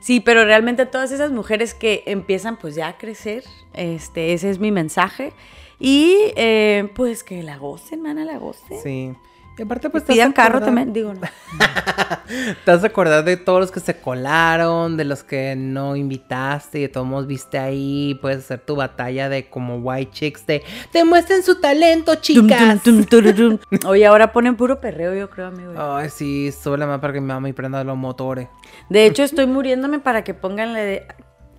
Sí, 0.06 0.20
pero 0.20 0.46
realmente 0.46 0.86
todas 0.86 1.12
esas 1.12 1.32
mujeres 1.32 1.74
que 1.74 2.04
empiezan 2.06 2.58
pues 2.58 2.76
ya 2.76 2.90
a 2.90 2.98
crecer, 3.00 3.44
este, 3.74 4.34
ese 4.34 4.52
es 4.52 4.60
mi 4.60 4.72
mensaje. 4.72 5.34
Y 5.80 6.16
eh, 6.36 6.92
pues 6.94 7.24
que 7.24 7.42
la 7.42 7.58
gocen, 7.58 8.04
mana, 8.04 8.24
la 8.24 8.38
gocen. 8.38 8.80
Sí. 8.84 9.16
Y 9.58 9.62
aparte, 9.62 9.90
pues. 9.90 10.04
pidan 10.04 10.34
carro 10.34 10.60
también, 10.60 10.92
digo, 10.92 11.14
no. 11.14 11.22
Te 12.66 12.72
vas 12.72 12.84
a 12.84 12.88
acordar 12.88 13.24
de 13.24 13.38
todos 13.38 13.60
los 13.62 13.72
que 13.72 13.80
se 13.80 13.98
colaron, 13.98 14.98
de 14.98 15.06
los 15.06 15.24
que 15.24 15.56
no 15.56 15.96
invitaste 15.96 16.80
y 16.80 16.82
de 16.84 16.90
todos 16.90 17.08
modos 17.08 17.28
viste 17.28 17.58
ahí. 17.58 18.18
Puedes 18.22 18.40
hacer 18.40 18.60
tu 18.60 18.76
batalla 18.76 19.30
de 19.30 19.50
como 19.50 19.78
white 19.78 20.12
chicks 20.12 20.46
de 20.46 20.64
demuestren 20.92 21.44
su 21.44 21.62
talento, 21.62 22.16
chicas. 22.16 22.84
tum, 22.84 23.04
tum, 23.04 23.06
tururum. 23.06 23.60
Oye, 23.86 24.06
ahora 24.06 24.34
ponen 24.34 24.56
puro 24.56 24.82
perreo, 24.82 25.16
yo 25.16 25.30
creo, 25.30 25.48
amigo. 25.48 25.74
Ay, 25.78 26.10
sí, 26.10 26.52
sube 26.52 26.78
la 26.78 26.86
mano 26.86 27.00
para 27.00 27.14
que 27.14 27.22
mi 27.22 27.28
mamá 27.28 27.48
y 27.48 27.54
prenda 27.54 27.84
los 27.84 27.98
motores. 27.98 28.50
De 28.90 29.06
hecho, 29.06 29.24
estoy 29.24 29.46
muriéndome 29.46 30.00
para 30.00 30.24
que 30.24 30.34
pongan 30.34 30.74
la 30.74 30.80
de. 30.80 31.08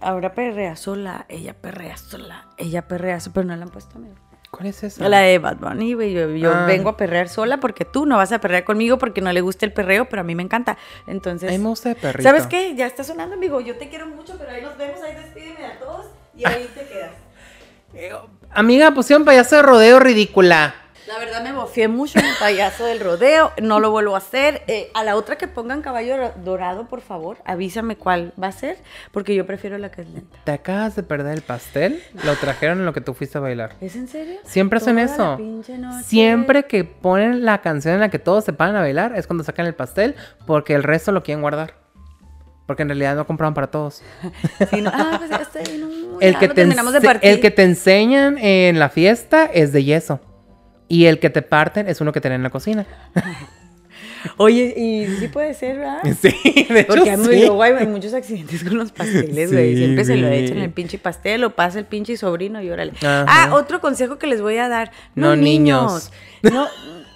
Ahora 0.01 0.35
perrea 0.35 0.77
sola, 0.77 1.25
ella 1.29 1.55
perrea 1.55 1.97
sola, 1.97 2.49
ella 2.59 2.87
perrea 2.87 3.19
sola, 3.19 3.33
pero 3.35 3.47
no 3.47 3.57
la 3.57 3.63
han 3.63 3.71
puesto, 3.71 3.97
amigo. 3.97 4.15
¿Cuál 4.57 4.69
es 4.69 4.83
esa? 4.83 5.07
La 5.09 5.19
de 5.21 5.39
Bad 5.39 5.57
Bunny, 5.59 5.93
güey. 5.95 6.13
Yo, 6.15 6.31
yo 6.31 6.51
Ah. 6.55 6.65
vengo 6.67 6.89
a 6.89 6.97
perrear 6.97 7.29
sola 7.29 7.59
porque 7.59 7.85
tú 7.85 8.07
no 8.07 8.17
vas 8.17 8.33
a 8.33 8.41
perrear 8.41 8.65
conmigo 8.65 8.97
porque 8.97 9.21
no 9.21 9.31
le 9.33 9.43
gusta 9.43 9.67
el 9.67 9.73
perreo, 9.73 10.09
pero 10.09 10.21
a 10.21 10.25
mí 10.25 10.35
me 10.35 10.43
encanta. 10.43 10.79
Entonces. 11.07 11.49
A 11.49 11.53
mí 11.53 11.59
me 11.59 11.69
gusta. 11.69 11.95
¿Sabes 12.23 12.47
qué? 12.47 12.75
Ya 12.75 12.87
está 12.87 13.05
sonando, 13.05 13.35
amigo. 13.35 13.61
Yo 13.61 13.77
te 13.77 13.89
quiero 13.91 14.07
mucho, 14.07 14.35
pero 14.39 14.51
ahí 14.51 14.63
nos 14.63 14.77
vemos, 14.79 15.01
ahí 15.03 15.15
despídeme 15.15 15.67
a 15.67 15.79
todos 15.79 16.07
y 16.35 16.47
ahí 16.47 16.71
te 16.75 16.87
quedas. 16.87 17.13
Amiga, 18.51 18.93
pusieron 18.93 19.25
payaso 19.25 19.57
de 19.57 19.63
rodeo 19.63 20.01
ridícula. 20.01 20.75
La 21.07 21.19
verdad 21.21 21.41
me 21.45 21.53
bofié 21.53 21.87
mucho 21.87 22.19
en 22.19 22.25
el 22.25 22.35
payaso 22.41 22.85
del 22.85 22.99
rodeo, 22.99 23.53
no 23.63 23.79
lo 23.79 23.93
vuelvo 23.93 24.17
a 24.17 24.19
hacer. 24.19 24.63
Eh, 24.67 24.91
a 24.93 25.05
la 25.05 25.15
otra 25.15 25.37
que 25.37 25.47
pongan 25.47 25.81
caballo 25.81 26.33
dorado, 26.43 26.89
por 26.89 27.01
favor, 27.01 27.39
avísame 27.45 27.97
cuál 27.97 28.33
va 28.43 28.49
a 28.49 28.53
ser, 28.53 28.79
porque 29.13 29.35
yo 29.37 29.47
prefiero 29.47 29.79
la 29.79 29.91
que 29.93 30.03
es 30.03 30.09
lenta. 30.11 30.37
Te 30.43 30.51
acabas 30.51 30.97
de 30.97 31.05
perder 31.05 31.35
el 31.35 31.43
pastel. 31.43 32.03
Lo 32.25 32.35
trajeron 32.35 32.81
en 32.81 32.87
lo 32.87 32.93
que 32.93 33.01
tú 33.01 33.15
fuiste 33.15 33.39
a 33.39 33.41
bailar. 33.41 33.75
¿Es 33.81 33.95
en 33.95 34.09
serio? 34.09 34.41
Siempre 34.45 34.79
hacen 34.79 34.97
Toda 34.97 35.05
eso. 35.05 35.39
Siempre 36.05 36.65
que 36.65 36.83
ponen 36.83 37.45
la 37.45 37.61
canción 37.63 37.95
en 37.95 38.01
la 38.01 38.09
que 38.09 38.19
todos 38.19 38.45
se 38.45 38.53
paran 38.53 38.75
a 38.75 38.81
bailar 38.81 39.15
es 39.15 39.29
cuando 39.29 39.45
sacan 39.45 39.67
el 39.67 39.75
pastel 39.75 40.17
porque 40.45 40.75
el 40.75 40.83
resto 40.83 41.13
lo 41.13 41.23
quieren 41.23 41.41
guardar. 41.41 41.75
Porque 42.67 42.83
en 42.83 42.89
realidad 42.89 43.15
no 43.15 43.29
compraron 43.29 43.55
para 43.55 43.69
todos. 43.69 44.03
Sí, 44.71 44.81
no- 44.81 44.91
ah, 44.93 45.15
pues 45.19 45.31
ya 45.31 45.37
estoy, 45.37 45.79
no, 45.79 46.19
El 46.21 46.37
que, 46.37 46.49
te 46.49 46.65
de 46.67 47.19
el 47.23 47.41
que 47.41 47.53
te 47.53 47.63
enseñan 47.63 48.39
en 48.39 48.81
la 48.81 48.89
fiesta 48.89 49.45
es 49.45 49.73
de 49.73 49.85
yeso. 49.85 50.19
Y 50.89 51.07
el 51.07 51.19
que 51.19 51.31
te 51.31 51.43
parten 51.43 51.89
es 51.89 52.01
uno 52.01 52.13
que 52.13 52.21
tienen 52.21 52.37
en 52.37 52.43
la 52.45 52.51
cocina. 52.51 52.87
Oye, 54.39 54.75
y 54.77 55.07
sí 55.19 55.29
puede 55.29 55.55
ser, 55.55 55.79
¿verdad? 55.79 56.01
Sí, 56.21 56.67
de 56.69 56.81
hecho 56.81 56.89
Porque 56.89 57.11
hay, 57.11 57.17
sí. 57.79 57.87
muchos 57.87 58.13
accidentes 58.13 58.65
con 58.65 58.77
los 58.77 58.91
pasteles, 58.93 59.53
güey. 59.53 59.73
Sí, 59.75 59.79
Siempre 59.79 60.05
se 60.05 60.17
lo 60.17 60.29
echan 60.29 60.59
el 60.59 60.71
pinche 60.71 60.99
pastel 60.99 61.45
o 61.45 61.55
pasa 61.55 61.79
el 61.79 61.85
pinche 61.85 62.17
sobrino 62.17 62.61
y 62.61 62.71
órale. 62.71 62.93
Ajá. 62.99 63.25
Ah, 63.29 63.51
otro 63.55 63.81
consejo 63.81 64.19
que 64.19 64.27
les 64.27 64.41
voy 64.41 64.57
a 64.59 64.69
dar. 64.69 64.91
No, 65.15 65.29
No 65.29 65.37
niños. 65.37 66.11
niños. 66.43 66.55
No, 66.55 66.67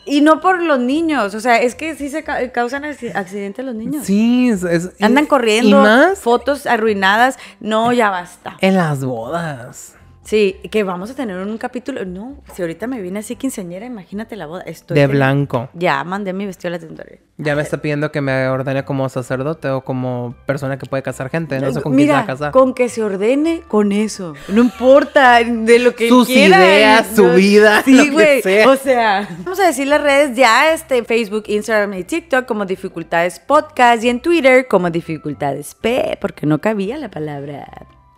y 0.07 0.21
no 0.21 0.41
por 0.41 0.63
los 0.63 0.79
niños. 0.79 1.35
O 1.35 1.41
sea, 1.41 1.57
es 1.61 1.75
que 1.75 1.95
sí 1.97 2.09
se 2.11 2.23
ca- 2.23 2.51
causan 2.53 2.85
acci- 2.85 3.15
accidentes 3.15 3.65
los 3.65 3.75
niños. 3.75 4.07
Sí, 4.07 4.49
es, 4.49 4.63
es- 4.63 4.91
Andan 5.01 5.27
corriendo, 5.27 5.81
Y 5.81 5.83
más 5.83 6.21
fotos 6.21 6.67
arruinadas. 6.67 7.39
No, 7.59 7.93
ya 7.93 8.11
basta. 8.11 8.57
en 8.61 8.77
las 8.77 9.05
bodas. 9.05 9.95
Sí, 10.31 10.61
que 10.71 10.85
vamos 10.85 11.11
a 11.11 11.17
tener 11.17 11.39
un 11.39 11.59
capítulo. 11.59 12.05
No, 12.05 12.37
si 12.55 12.63
ahorita 12.63 12.87
me 12.87 13.01
viene 13.03 13.19
así 13.19 13.35
quinceañera, 13.35 13.85
imagínate 13.85 14.37
la 14.37 14.47
boda. 14.47 14.63
Estoy 14.63 14.97
De 14.97 15.09
blanco. 15.09 15.69
Ya 15.75 16.05
mandé 16.05 16.33
mi 16.33 16.47
vestido 16.47 16.69
a 16.69 16.71
la 16.71 16.79
tentoría. 16.79 17.19
Ya 17.37 17.57
me 17.57 17.63
está 17.63 17.79
pidiendo 17.83 18.13
que 18.13 18.21
me 18.21 18.47
ordene 18.47 18.85
como 18.85 19.09
sacerdote 19.09 19.69
o 19.71 19.81
como 19.81 20.37
persona 20.47 20.79
que 20.79 20.87
puede 20.87 21.03
casar 21.03 21.31
gente. 21.31 21.59
No 21.59 21.73
sé 21.73 21.83
con 21.83 21.97
quién 21.97 22.03
se 22.03 22.13
Mira, 22.13 22.15
va 22.15 22.21
a 22.21 22.27
casar. 22.27 22.53
con 22.53 22.75
que 22.75 22.89
se 22.89 23.03
ordene 23.03 23.63
con 23.67 23.91
eso. 23.91 24.35
No 24.47 24.61
importa 24.63 25.43
de 25.43 25.81
lo 25.81 25.97
que 25.97 26.09
Sus 26.09 26.29
quiera. 26.29 26.65
ideas, 26.65 27.09
su 27.17 27.29
vida, 27.31 27.83
Sí, 27.85 28.11
güey. 28.11 28.41
O 28.69 28.77
sea, 28.77 29.29
vamos 29.43 29.59
a 29.59 29.67
decir 29.67 29.89
las 29.89 30.01
redes 30.01 30.37
ya, 30.37 30.73
este 30.73 31.03
Facebook, 31.03 31.43
Instagram 31.49 31.93
y 31.95 32.05
TikTok 32.05 32.47
como 32.47 32.67
Dificultades 32.67 33.41
Podcast 33.41 34.05
y 34.05 34.09
en 34.11 34.21
Twitter 34.21 34.69
como 34.69 34.91
Dificultades 34.91 35.75
P, 35.75 36.19
porque 36.21 36.47
no 36.47 36.61
cabía 36.61 36.99
la 36.99 37.11
palabra 37.11 37.67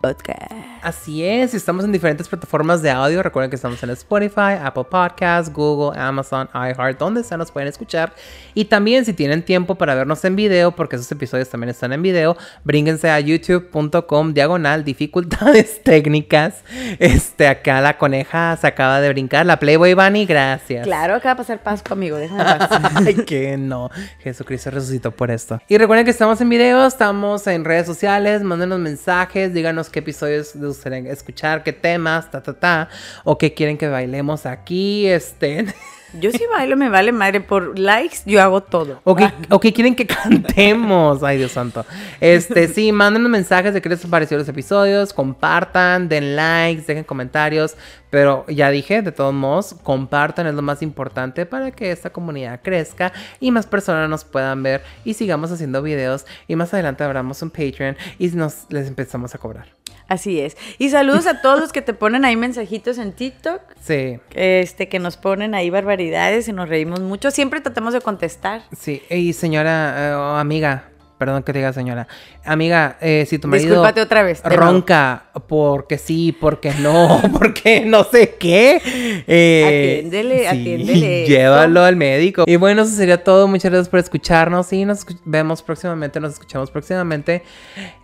podcast. 0.03 0.51
Así 0.81 1.23
es, 1.23 1.53
estamos 1.53 1.85
en 1.85 1.93
diferentes 1.93 2.27
plataformas 2.27 2.81
de 2.81 2.91
audio. 2.91 3.23
Recuerden 3.23 3.49
que 3.49 3.55
estamos 3.55 3.81
en 3.83 3.89
Spotify, 3.91 4.59
Apple 4.61 4.83
Podcasts, 4.83 5.51
Google, 5.51 5.97
Amazon, 5.97 6.49
iHeart, 6.53 6.99
donde 6.99 7.23
sea 7.23 7.37
nos 7.37 7.51
pueden 7.51 7.69
escuchar. 7.69 8.13
Y 8.53 8.65
también 8.65 9.05
si 9.05 9.13
tienen 9.13 9.43
tiempo 9.43 9.75
para 9.75 9.95
vernos 9.95 10.25
en 10.25 10.35
video, 10.35 10.73
porque 10.75 10.97
esos 10.97 11.09
episodios 11.09 11.47
también 11.47 11.69
están 11.69 11.93
en 11.93 12.01
video, 12.01 12.35
brínguense 12.65 13.09
a 13.09 13.17
youtube.com 13.21 14.33
diagonal 14.33 14.83
dificultades 14.83 15.81
técnicas. 15.83 16.65
Este, 16.99 17.47
acá 17.47 17.79
la 17.79 17.97
coneja 17.97 18.57
se 18.57 18.67
acaba 18.67 18.99
de 18.99 19.07
brincar, 19.07 19.45
la 19.45 19.57
Playboy 19.57 19.93
Bunny, 19.93 20.25
gracias. 20.25 20.85
Claro, 20.85 21.15
acaba 21.15 21.41
de 21.41 21.59
pasar 21.59 21.79
déjame 21.79 22.11
paz. 22.43 22.81
Ay, 22.95 23.15
que 23.25 23.55
no. 23.55 23.89
Jesucristo 24.19 24.69
resucitó 24.69 25.11
por 25.11 25.31
esto. 25.31 25.61
Y 25.69 25.77
recuerden 25.77 26.03
que 26.03 26.11
estamos 26.11 26.41
en 26.41 26.49
video, 26.49 26.85
estamos 26.85 27.47
en 27.47 27.63
redes 27.63 27.85
sociales, 27.85 28.43
mándenos 28.43 28.79
mensajes, 28.79 29.53
díganos 29.53 29.92
qué 29.93 29.99
episodios 29.99 30.53
les 30.55 30.65
gustaría 30.65 31.09
escuchar, 31.09 31.63
qué 31.63 31.71
temas, 31.71 32.29
ta, 32.29 32.43
ta, 32.43 32.53
ta, 32.53 32.89
o 33.23 33.37
qué 33.37 33.53
quieren 33.53 33.77
que 33.77 33.87
bailemos 33.87 34.45
aquí, 34.45 35.07
este, 35.07 35.67
Yo 36.19 36.31
sí 36.31 36.43
bailo, 36.51 36.77
me 36.77 36.89
vale 36.89 37.11
madre. 37.11 37.41
Por 37.41 37.77
likes, 37.79 38.17
yo 38.25 38.41
hago 38.41 38.61
todo. 38.61 39.01
o 39.03 39.15
qué, 39.15 39.31
o 39.49 39.59
qué 39.59 39.73
quieren 39.73 39.95
que 39.95 40.05
cantemos. 40.05 41.23
Ay, 41.23 41.37
Dios 41.37 41.51
santo. 41.51 41.85
Este, 42.21 42.67
sí, 42.73 42.91
mándenos 42.91 43.29
mensajes 43.31 43.73
de 43.73 43.81
qué 43.81 43.89
les 43.89 44.05
pareció 44.05 44.37
los 44.37 44.47
episodios, 44.47 45.11
compartan, 45.11 46.09
den 46.09 46.35
likes, 46.35 46.83
dejen 46.85 47.03
comentarios, 47.03 47.75
pero 48.11 48.45
ya 48.47 48.69
dije, 48.69 49.01
de 49.01 49.11
todos 49.11 49.33
modos, 49.33 49.75
compartan 49.81 50.45
es 50.45 50.53
lo 50.53 50.61
más 50.61 50.83
importante 50.83 51.47
para 51.47 51.71
que 51.71 51.91
esta 51.91 52.11
comunidad 52.11 52.61
crezca 52.61 53.11
y 53.39 53.49
más 53.49 53.65
personas 53.65 54.07
nos 54.07 54.23
puedan 54.23 54.61
ver 54.61 54.83
y 55.03 55.15
sigamos 55.15 55.51
haciendo 55.51 55.81
videos 55.81 56.25
y 56.47 56.55
más 56.55 56.73
adelante 56.73 57.03
abramos 57.03 57.41
un 57.41 57.49
Patreon 57.49 57.97
y 58.19 58.27
nos 58.29 58.67
les 58.69 58.87
empezamos 58.87 59.33
a 59.33 59.39
cobrar. 59.39 59.82
Así 60.07 60.39
es. 60.39 60.57
Y 60.77 60.89
saludos 60.89 61.27
a 61.27 61.41
todos 61.41 61.59
los 61.61 61.71
que 61.71 61.81
te 61.81 61.93
ponen 61.93 62.25
ahí 62.25 62.35
mensajitos 62.35 62.97
en 62.97 63.13
TikTok. 63.13 63.61
Sí, 63.81 64.19
Este, 64.33 64.87
que 64.89 64.99
nos 64.99 65.17
ponen 65.17 65.55
ahí 65.55 65.69
barbaridades 65.69 66.47
y 66.47 66.53
nos 66.53 66.69
reímos 66.69 66.99
mucho. 67.01 67.31
Siempre 67.31 67.61
tratamos 67.61 67.93
de 67.93 68.01
contestar. 68.01 68.63
sí. 68.77 69.01
Y 69.09 69.33
señora 69.33 69.95
eh, 70.11 70.13
o 70.13 70.35
amiga, 70.37 70.89
perdón 71.23 71.43
que 71.43 71.53
te 71.53 71.59
diga 71.59 71.71
señora, 71.71 72.05
amiga, 72.43 72.97
eh, 72.99 73.25
si 73.29 73.39
tu 73.39 73.47
marido 73.47 73.69
Discúlpate 73.69 74.01
otra 74.01 74.23
vez. 74.23 74.41
ronca 74.43 75.27
porque 75.47 75.97
sí, 75.97 76.33
porque 76.37 76.73
no, 76.79 77.21
porque 77.31 77.85
no 77.85 78.03
sé 78.03 78.35
qué. 78.37 78.81
Eh, 79.25 79.99
Atiéndele, 80.01 80.49
atiéndele 80.49 81.25
Llévalo 81.27 81.85
al 81.85 81.95
médico. 81.95 82.43
Y 82.45 82.57
bueno, 82.57 82.81
eso 82.81 82.91
sería 82.93 83.23
todo. 83.23 83.47
Muchas 83.47 83.71
gracias 83.71 83.87
por 83.87 83.99
escucharnos 83.99 84.73
y 84.73 84.83
nos 84.83 85.05
vemos 85.23 85.61
próximamente, 85.61 86.19
nos 86.19 86.33
escuchamos 86.33 86.69
próximamente 86.69 87.43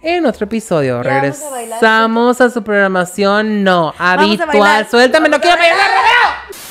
en 0.02 0.26
otro 0.26 0.46
episodio. 0.46 1.04
Ya 1.04 1.18
a. 1.18 1.22
Regresamos 1.22 2.40
a 2.40 2.50
su 2.50 2.64
programación 2.64 3.66
no 3.66 3.94
habitual. 3.98 4.88
Suéltame, 4.90 5.28
no 5.28 5.42
quiero 5.42 5.58
bailar. 5.58 6.69